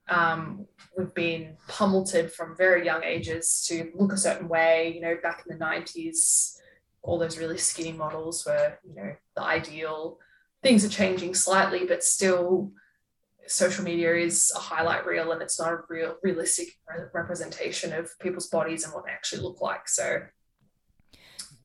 um, 0.10 0.66
we've 0.97 1.14
been 1.14 1.57
pummeled 1.68 2.12
from 2.36 2.57
very 2.57 2.86
young 2.86 3.03
ages 3.03 3.66
to 3.68 3.91
look 3.95 4.14
a 4.14 4.18
certain 4.18 4.47
way. 4.47 4.93
You 4.95 5.01
know, 5.01 5.18
back 5.22 5.43
in 5.45 5.53
the 5.53 5.60
nineties, 5.60 6.60
all 7.01 7.18
those 7.18 7.38
really 7.38 7.57
skinny 7.57 7.91
models 7.91 8.45
were 8.45 8.78
you 8.88 8.95
know 8.95 9.16
the 9.36 9.43
ideal. 9.43 10.18
Things 10.62 10.84
are 10.84 10.89
changing 10.89 11.36
slightly, 11.36 11.86
but 11.86 12.03
still 12.03 12.72
social 13.49 13.84
media 13.84 14.16
is 14.16 14.51
a 14.55 14.60
highlight 14.60 15.05
reel 15.07 15.32
and 15.32 15.41
it's 15.41 15.60
not 15.60 15.74
a 15.74 15.80
real 15.89 16.18
realistic 16.22 16.68
representation 17.14 17.91
of 17.91 18.07
people's 18.20 18.47
bodies 18.47 18.84
and 18.84 18.93
what 18.93 19.05
they 19.05 19.12
actually 19.12 19.41
look 19.41 19.60
like 19.60 19.88
so 19.88 20.22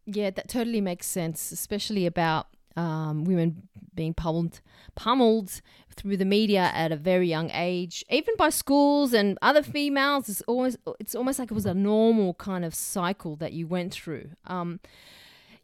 yeah 0.06 0.30
that 0.30 0.48
totally 0.48 0.80
makes 0.80 1.06
sense 1.06 1.52
especially 1.52 2.06
about 2.06 2.46
um, 2.76 3.24
women 3.24 3.68
being 3.94 4.14
pummeled 4.14 4.60
pummeled 4.96 5.60
through 5.94 6.16
the 6.16 6.24
media 6.24 6.70
at 6.74 6.90
a 6.90 6.96
very 6.96 7.28
young 7.28 7.50
age 7.52 8.04
even 8.10 8.34
by 8.36 8.50
schools 8.50 9.12
and 9.12 9.38
other 9.40 9.62
females 9.62 10.28
it's 10.28 10.42
always 10.42 10.76
it's 10.98 11.14
almost 11.14 11.38
like 11.38 11.50
it 11.50 11.54
was 11.54 11.66
a 11.66 11.74
normal 11.74 12.34
kind 12.34 12.64
of 12.64 12.74
cycle 12.74 13.36
that 13.36 13.52
you 13.52 13.66
went 13.66 13.92
through 13.92 14.30
um, 14.46 14.80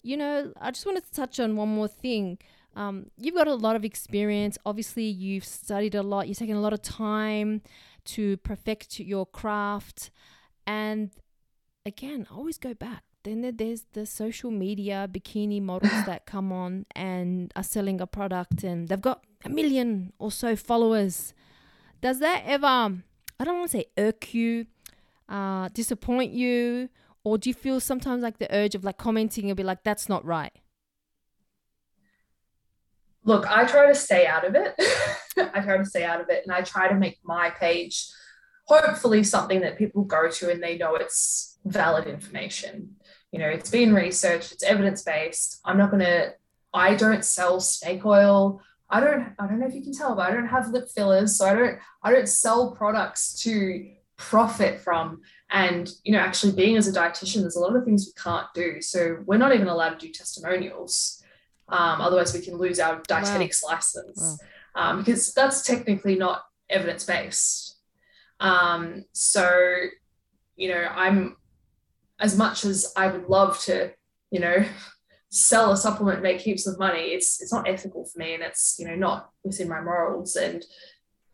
you 0.03 0.17
know 0.17 0.53
i 0.61 0.71
just 0.71 0.87
wanted 0.87 1.05
to 1.05 1.13
touch 1.13 1.41
on 1.41 1.57
one 1.57 1.69
more 1.69 1.89
thing 1.89 2.39
um, 2.77 3.11
you've 3.17 3.35
got 3.35 3.49
a 3.49 3.55
lot 3.55 3.77
of 3.77 3.85
experience. 3.85 4.57
Obviously, 4.65 5.05
you've 5.05 5.45
studied 5.45 5.95
a 5.95 6.03
lot. 6.03 6.29
You've 6.29 6.39
taken 6.39 6.57
a 6.57 6.61
lot 6.61 6.73
of 6.73 6.83
time 6.83 7.63
to 8.07 8.37
perfect 8.39 8.99
your 9.01 9.27
craft. 9.27 10.11
And 10.67 11.11
again, 11.85 12.27
always 12.31 12.59
go 12.59 12.75
back. 12.75 13.03
Then 13.23 13.55
there's 13.57 13.85
the 13.93 14.07
social 14.07 14.51
media 14.51 15.09
bikini 15.11 15.61
models 15.61 16.05
that 16.07 16.27
come 16.27 16.53
on 16.53 16.87
and 16.95 17.53
are 17.55 17.63
selling 17.63 18.01
a 18.01 18.07
product 18.07 18.65
and 18.65 18.89
they've 18.89 19.01
got 19.01 19.23
a 19.45 19.49
million 19.51 20.13
or 20.19 20.31
so 20.31 20.57
followers. 20.57 21.35
Does 22.01 22.19
that 22.21 22.45
ever, 22.47 22.67
I 22.67 23.45
don't 23.45 23.59
want 23.59 23.71
to 23.71 23.79
say 23.79 23.85
irk 23.99 24.33
you, 24.33 24.67
uh, 25.29 25.69
disappoint 25.75 26.33
you? 26.33 26.89
Or 27.23 27.37
do 27.37 27.51
you 27.51 27.55
feel 27.55 27.81
sometimes 27.81 28.23
like 28.23 28.39
the 28.39 28.53
urge 28.55 28.75
of 28.75 28.85
like 28.85 28.97
commenting 28.97 29.51
and 29.51 29.57
be 29.57 29.63
like, 29.63 29.85
that's 29.85 30.09
not 30.09 30.25
right? 30.25 30.53
look, 33.25 33.47
I 33.51 33.65
try 33.65 33.87
to 33.87 33.95
stay 33.95 34.27
out 34.27 34.47
of 34.47 34.55
it. 34.55 34.75
I 35.55 35.61
try 35.61 35.77
to 35.77 35.85
stay 35.85 36.05
out 36.05 36.21
of 36.21 36.29
it 36.29 36.43
and 36.45 36.53
I 36.53 36.63
try 36.63 36.89
to 36.89 36.95
make 36.95 37.19
my 37.23 37.51
page 37.51 38.09
hopefully 38.67 39.25
something 39.25 39.61
that 39.61 39.79
people 39.79 40.05
go 40.05 40.29
to 40.29 40.51
and 40.51 40.63
they 40.63 40.77
know 40.77 40.95
it's 40.95 41.59
valid 41.65 42.07
information. 42.07 42.97
You 43.33 43.39
know, 43.39 43.49
it's 43.49 43.71
been 43.71 43.95
researched, 43.95 44.53
it's 44.53 44.63
evidence 44.63 45.03
based. 45.03 45.61
I'm 45.65 45.79
not 45.79 45.91
going 45.91 46.03
to, 46.03 46.35
I 46.75 46.95
don't 46.95 47.25
sell 47.25 47.61
snake 47.61 48.05
oil. 48.05 48.61
I 48.89 49.01
don't, 49.01 49.35
I 49.39 49.47
don't 49.47 49.61
know 49.61 49.67
if 49.67 49.75
you 49.75 49.83
can 49.83 49.93
tell, 49.93 50.17
but 50.17 50.29
I 50.29 50.33
don't 50.33 50.49
have 50.49 50.71
lip 50.71 50.89
fillers. 50.89 51.37
So 51.37 51.47
I 51.47 51.55
don't, 51.55 51.79
I 52.03 52.13
don't 52.13 52.29
sell 52.29 52.73
products 52.73 53.41
to 53.43 53.89
profit 54.17 54.81
from. 54.81 55.21
And, 55.51 55.91
you 56.05 56.13
know, 56.13 56.19
actually 56.19 56.53
being 56.53 56.77
as 56.77 56.89
a 56.89 56.93
dietitian, 56.93 57.43
there's 57.43 57.57
a 57.57 57.61
lot 57.61 57.77
of 57.77 57.85
things 57.85 58.07
we 58.07 58.21
can't 58.21 58.47
do. 58.55 58.81
So 58.81 59.19
we're 59.27 59.39
not 59.39 59.55
even 59.55 59.69
allowed 59.69 60.01
to 60.01 60.07
do 60.07 60.13
testimonials 60.13 61.21
um, 61.71 62.01
otherwise, 62.01 62.35
we 62.35 62.41
can 62.41 62.57
lose 62.57 62.81
our 62.81 63.01
dietetics 63.07 63.63
wow. 63.63 63.71
license 63.71 64.39
wow. 64.75 64.91
Um, 64.91 64.99
because 64.99 65.33
that's 65.33 65.63
technically 65.63 66.17
not 66.17 66.45
evidence 66.69 67.05
based. 67.05 67.77
Um, 68.41 69.05
so, 69.13 69.51
you 70.57 70.69
know, 70.69 70.83
I'm 70.83 71.37
as 72.21 72.37
much 72.37 72.65
as 72.65 72.93
I 72.97 73.09
would 73.09 73.29
love 73.29 73.59
to, 73.61 73.93
you 74.31 74.41
know, 74.41 74.65
sell 75.31 75.73
a 75.73 75.77
supplement, 75.77 76.23
make 76.23 76.41
heaps 76.41 76.67
of 76.67 76.79
money. 76.79 77.13
It's 77.13 77.41
it's 77.41 77.53
not 77.53 77.69
ethical 77.69 78.05
for 78.05 78.19
me, 78.19 78.35
and 78.35 78.43
it's 78.43 78.77
you 78.79 78.87
know 78.87 78.97
not 78.97 79.31
within 79.45 79.69
my 79.69 79.81
morals. 79.81 80.37
And 80.37 80.65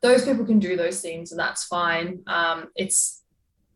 those 0.01 0.24
people 0.24 0.45
can 0.45 0.59
do 0.59 0.76
those 0.76 1.01
things, 1.01 1.32
and 1.32 1.41
that's 1.41 1.64
fine. 1.64 2.20
Um, 2.26 2.68
it's, 2.76 3.22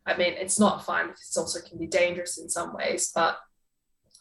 I 0.05 0.15
mean, 0.15 0.33
it's 0.33 0.59
not 0.59 0.85
fine 0.85 1.07
because 1.07 1.33
it 1.35 1.39
also 1.39 1.59
can 1.67 1.77
be 1.77 1.87
dangerous 1.87 2.37
in 2.37 2.49
some 2.49 2.73
ways. 2.73 3.11
But 3.13 3.37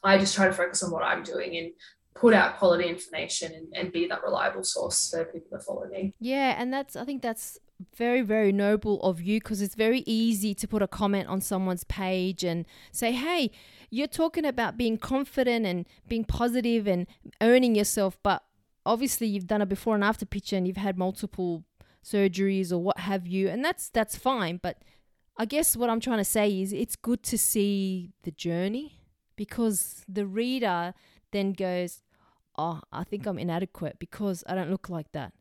I 0.03 0.18
just 0.18 0.34
try 0.34 0.47
to 0.47 0.53
focus 0.53 0.82
on 0.82 0.91
what 0.91 1.05
I'm 1.05 1.22
doing 1.22 1.57
and 1.57 1.72
put 2.14 2.34
out 2.34 2.59
quality 2.59 2.88
information 2.88 3.53
and, 3.53 3.68
and 3.74 3.93
be 3.93 4.07
that 4.09 4.22
reliable 4.22 4.64
source 4.64 5.11
for 5.11 5.24
people 5.26 5.49
that 5.53 5.64
follow 5.64 5.86
me. 5.86 6.14
Yeah, 6.18 6.55
and 6.59 6.72
that's 6.72 6.97
I 6.97 7.05
think 7.05 7.22
that's 7.22 7.59
very 7.96 8.20
very 8.20 8.52
noble 8.52 9.00
of 9.02 9.20
you 9.20 9.40
because 9.40 9.62
it's 9.62 9.74
very 9.74 10.02
easy 10.06 10.54
to 10.54 10.68
put 10.68 10.82
a 10.82 10.88
comment 10.88 11.28
on 11.28 11.40
someone's 11.40 11.84
page 11.84 12.44
and 12.44 12.66
say, 12.92 13.12
"Hey, 13.12 13.50
you're 13.90 14.06
talking 14.06 14.44
about 14.44 14.76
being 14.76 14.98
confident 14.98 15.66
and 15.66 15.86
being 16.08 16.24
positive 16.24 16.86
and 16.86 17.06
owning 17.40 17.74
yourself, 17.74 18.18
but 18.22 18.44
obviously 18.86 19.26
you've 19.26 19.46
done 19.46 19.62
a 19.62 19.66
before 19.66 19.94
and 19.94 20.04
after 20.04 20.26
picture 20.26 20.56
and 20.56 20.66
you've 20.66 20.76
had 20.76 20.98
multiple 20.98 21.64
surgeries 22.04 22.72
or 22.72 22.78
what 22.78 22.98
have 23.00 23.26
you, 23.26 23.48
and 23.48 23.64
that's 23.64 23.88
that's 23.88 24.16
fine, 24.16 24.58
but 24.62 24.82
I 25.40 25.46
guess 25.46 25.76
what 25.76 25.88
I'm 25.88 26.00
trying 26.00 26.18
to 26.18 26.24
say 26.24 26.60
is 26.60 26.72
it's 26.72 26.96
good 26.96 27.22
to 27.24 27.38
see 27.38 28.10
the 28.24 28.30
journey 28.30 29.00
because 29.36 30.04
the 30.06 30.26
reader 30.26 30.92
then 31.32 31.52
goes, 31.54 32.02
Oh, 32.58 32.80
I 32.92 33.04
think 33.04 33.24
I'm 33.24 33.38
inadequate 33.38 33.98
because 33.98 34.44
I 34.46 34.54
don't 34.54 34.70
look 34.70 34.90
like 34.90 35.12
that. 35.12 35.32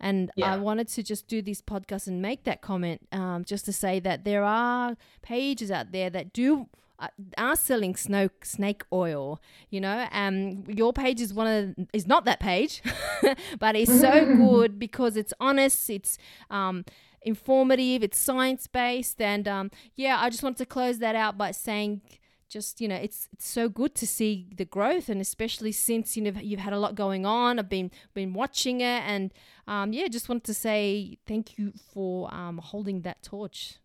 And 0.00 0.30
Yeah. 0.36 0.52
I 0.52 0.56
wanted 0.58 0.88
to 0.88 1.02
just 1.02 1.26
do 1.26 1.40
this 1.42 1.62
podcast 1.62 2.06
and 2.06 2.20
make 2.20 2.44
that 2.44 2.60
comment 2.60 3.06
um, 3.12 3.44
just 3.44 3.64
to 3.66 3.72
say 3.72 3.98
that 4.00 4.24
there 4.24 4.44
are 4.44 4.96
pages 5.22 5.70
out 5.70 5.92
there 5.92 6.10
that 6.10 6.32
do. 6.32 6.68
Uh, 6.98 7.08
are 7.36 7.54
selling 7.56 7.94
snake 7.94 8.42
snake 8.42 8.82
oil, 8.90 9.38
you 9.68 9.78
know. 9.82 10.06
Um, 10.12 10.64
your 10.66 10.94
page 10.94 11.20
is 11.20 11.34
one 11.34 11.46
of 11.46 11.86
is 11.92 12.06
not 12.06 12.24
that 12.24 12.40
page, 12.40 12.80
but 13.58 13.76
it's 13.76 14.00
so 14.00 14.24
good 14.36 14.78
because 14.78 15.14
it's 15.14 15.34
honest. 15.38 15.90
It's 15.90 16.16
um, 16.48 16.86
informative. 17.20 18.02
It's 18.02 18.18
science 18.18 18.66
based, 18.66 19.20
and 19.20 19.46
um, 19.46 19.70
yeah, 19.94 20.16
I 20.18 20.30
just 20.30 20.42
wanted 20.42 20.56
to 20.56 20.64
close 20.64 20.98
that 21.00 21.14
out 21.14 21.36
by 21.36 21.50
saying 21.50 22.00
just 22.48 22.80
you 22.80 22.88
know 22.88 22.96
it's 22.96 23.28
it's 23.32 23.48
so 23.48 23.68
good 23.68 23.94
to 23.94 24.06
see 24.06 24.48
the 24.56 24.64
growth 24.64 25.08
and 25.08 25.20
especially 25.20 25.72
since 25.72 26.16
you 26.16 26.22
know 26.22 26.32
you've 26.40 26.60
had 26.60 26.72
a 26.72 26.78
lot 26.78 26.94
going 26.94 27.26
on 27.26 27.58
i've 27.58 27.68
been 27.68 27.90
been 28.14 28.32
watching 28.32 28.80
it 28.80 29.02
and 29.02 29.32
um 29.66 29.92
yeah 29.92 30.06
just 30.08 30.28
wanted 30.28 30.44
to 30.44 30.54
say 30.54 31.18
thank 31.26 31.58
you 31.58 31.72
for 31.92 32.32
um 32.32 32.58
holding 32.58 33.02
that 33.02 33.22
torch. 33.22 33.76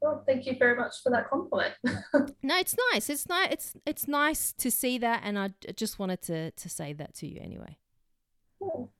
Well, 0.00 0.22
thank 0.24 0.46
you 0.46 0.54
very 0.56 0.76
much 0.76 1.02
for 1.02 1.10
that 1.10 1.28
compliment. 1.28 1.74
no 2.42 2.58
it's 2.58 2.76
nice 2.92 3.10
it's 3.10 3.28
nice 3.28 3.48
it's 3.50 3.76
it's 3.84 4.08
nice 4.08 4.52
to 4.52 4.70
see 4.70 4.96
that 4.98 5.22
and 5.24 5.38
i 5.38 5.50
just 5.74 5.98
wanted 5.98 6.22
to 6.22 6.50
to 6.52 6.68
say 6.68 6.92
that 6.92 7.14
to 7.16 7.26
you 7.26 7.40
anyway. 7.42 7.76
Thank 8.60 8.90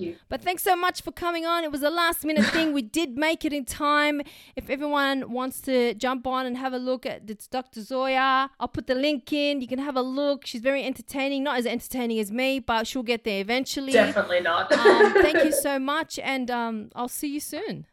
you. 0.00 0.16
But 0.28 0.42
thanks 0.42 0.62
so 0.62 0.76
much 0.76 1.02
for 1.02 1.12
coming 1.12 1.46
on. 1.46 1.64
It 1.64 1.72
was 1.72 1.82
a 1.82 1.90
last 1.90 2.24
minute 2.24 2.46
thing. 2.46 2.72
We 2.72 2.82
did 2.82 3.16
make 3.16 3.44
it 3.44 3.52
in 3.52 3.64
time. 3.64 4.22
If 4.56 4.70
everyone 4.70 5.30
wants 5.30 5.60
to 5.62 5.94
jump 5.94 6.26
on 6.26 6.46
and 6.46 6.56
have 6.56 6.72
a 6.72 6.78
look 6.78 7.06
at 7.06 7.28
it's 7.28 7.46
Dr. 7.46 7.82
Zoya, 7.82 8.50
I'll 8.60 8.68
put 8.68 8.86
the 8.86 8.94
link 8.94 9.32
in. 9.32 9.60
You 9.60 9.68
can 9.68 9.78
have 9.78 9.96
a 9.96 10.02
look. 10.02 10.46
She's 10.46 10.60
very 10.60 10.84
entertaining, 10.84 11.42
not 11.42 11.58
as 11.58 11.66
entertaining 11.66 12.18
as 12.18 12.30
me, 12.30 12.60
but 12.60 12.86
she'll 12.86 13.02
get 13.02 13.24
there 13.24 13.40
eventually. 13.40 13.92
Definitely 13.92 14.40
not. 14.40 14.72
Um, 14.72 15.12
thank 15.14 15.44
you 15.44 15.52
so 15.66 15.78
much, 15.78 16.18
and 16.18 16.50
um, 16.50 16.90
I'll 16.94 17.08
see 17.08 17.32
you 17.32 17.40
soon. 17.40 17.86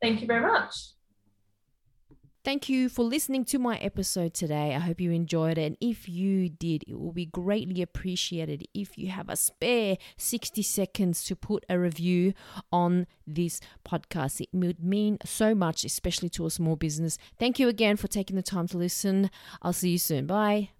Thank 0.00 0.20
you 0.20 0.26
very 0.26 0.46
much. 0.46 0.95
Thank 2.46 2.68
you 2.68 2.88
for 2.88 3.04
listening 3.04 3.44
to 3.46 3.58
my 3.58 3.76
episode 3.78 4.32
today. 4.32 4.72
I 4.72 4.78
hope 4.78 5.00
you 5.00 5.10
enjoyed 5.10 5.58
it. 5.58 5.64
And 5.64 5.76
if 5.80 6.08
you 6.08 6.48
did, 6.48 6.84
it 6.86 6.96
will 6.96 7.10
be 7.10 7.26
greatly 7.26 7.82
appreciated 7.82 8.68
if 8.72 8.96
you 8.96 9.08
have 9.08 9.28
a 9.28 9.34
spare 9.34 9.96
60 10.16 10.62
seconds 10.62 11.24
to 11.24 11.34
put 11.34 11.66
a 11.68 11.76
review 11.76 12.34
on 12.70 13.08
this 13.26 13.60
podcast. 13.84 14.40
It 14.40 14.50
would 14.52 14.80
mean 14.80 15.18
so 15.24 15.56
much, 15.56 15.84
especially 15.84 16.28
to 16.28 16.46
a 16.46 16.50
small 16.50 16.76
business. 16.76 17.18
Thank 17.36 17.58
you 17.58 17.66
again 17.66 17.96
for 17.96 18.06
taking 18.06 18.36
the 18.36 18.44
time 18.44 18.68
to 18.68 18.78
listen. 18.78 19.28
I'll 19.60 19.72
see 19.72 19.90
you 19.90 19.98
soon. 19.98 20.26
Bye. 20.26 20.70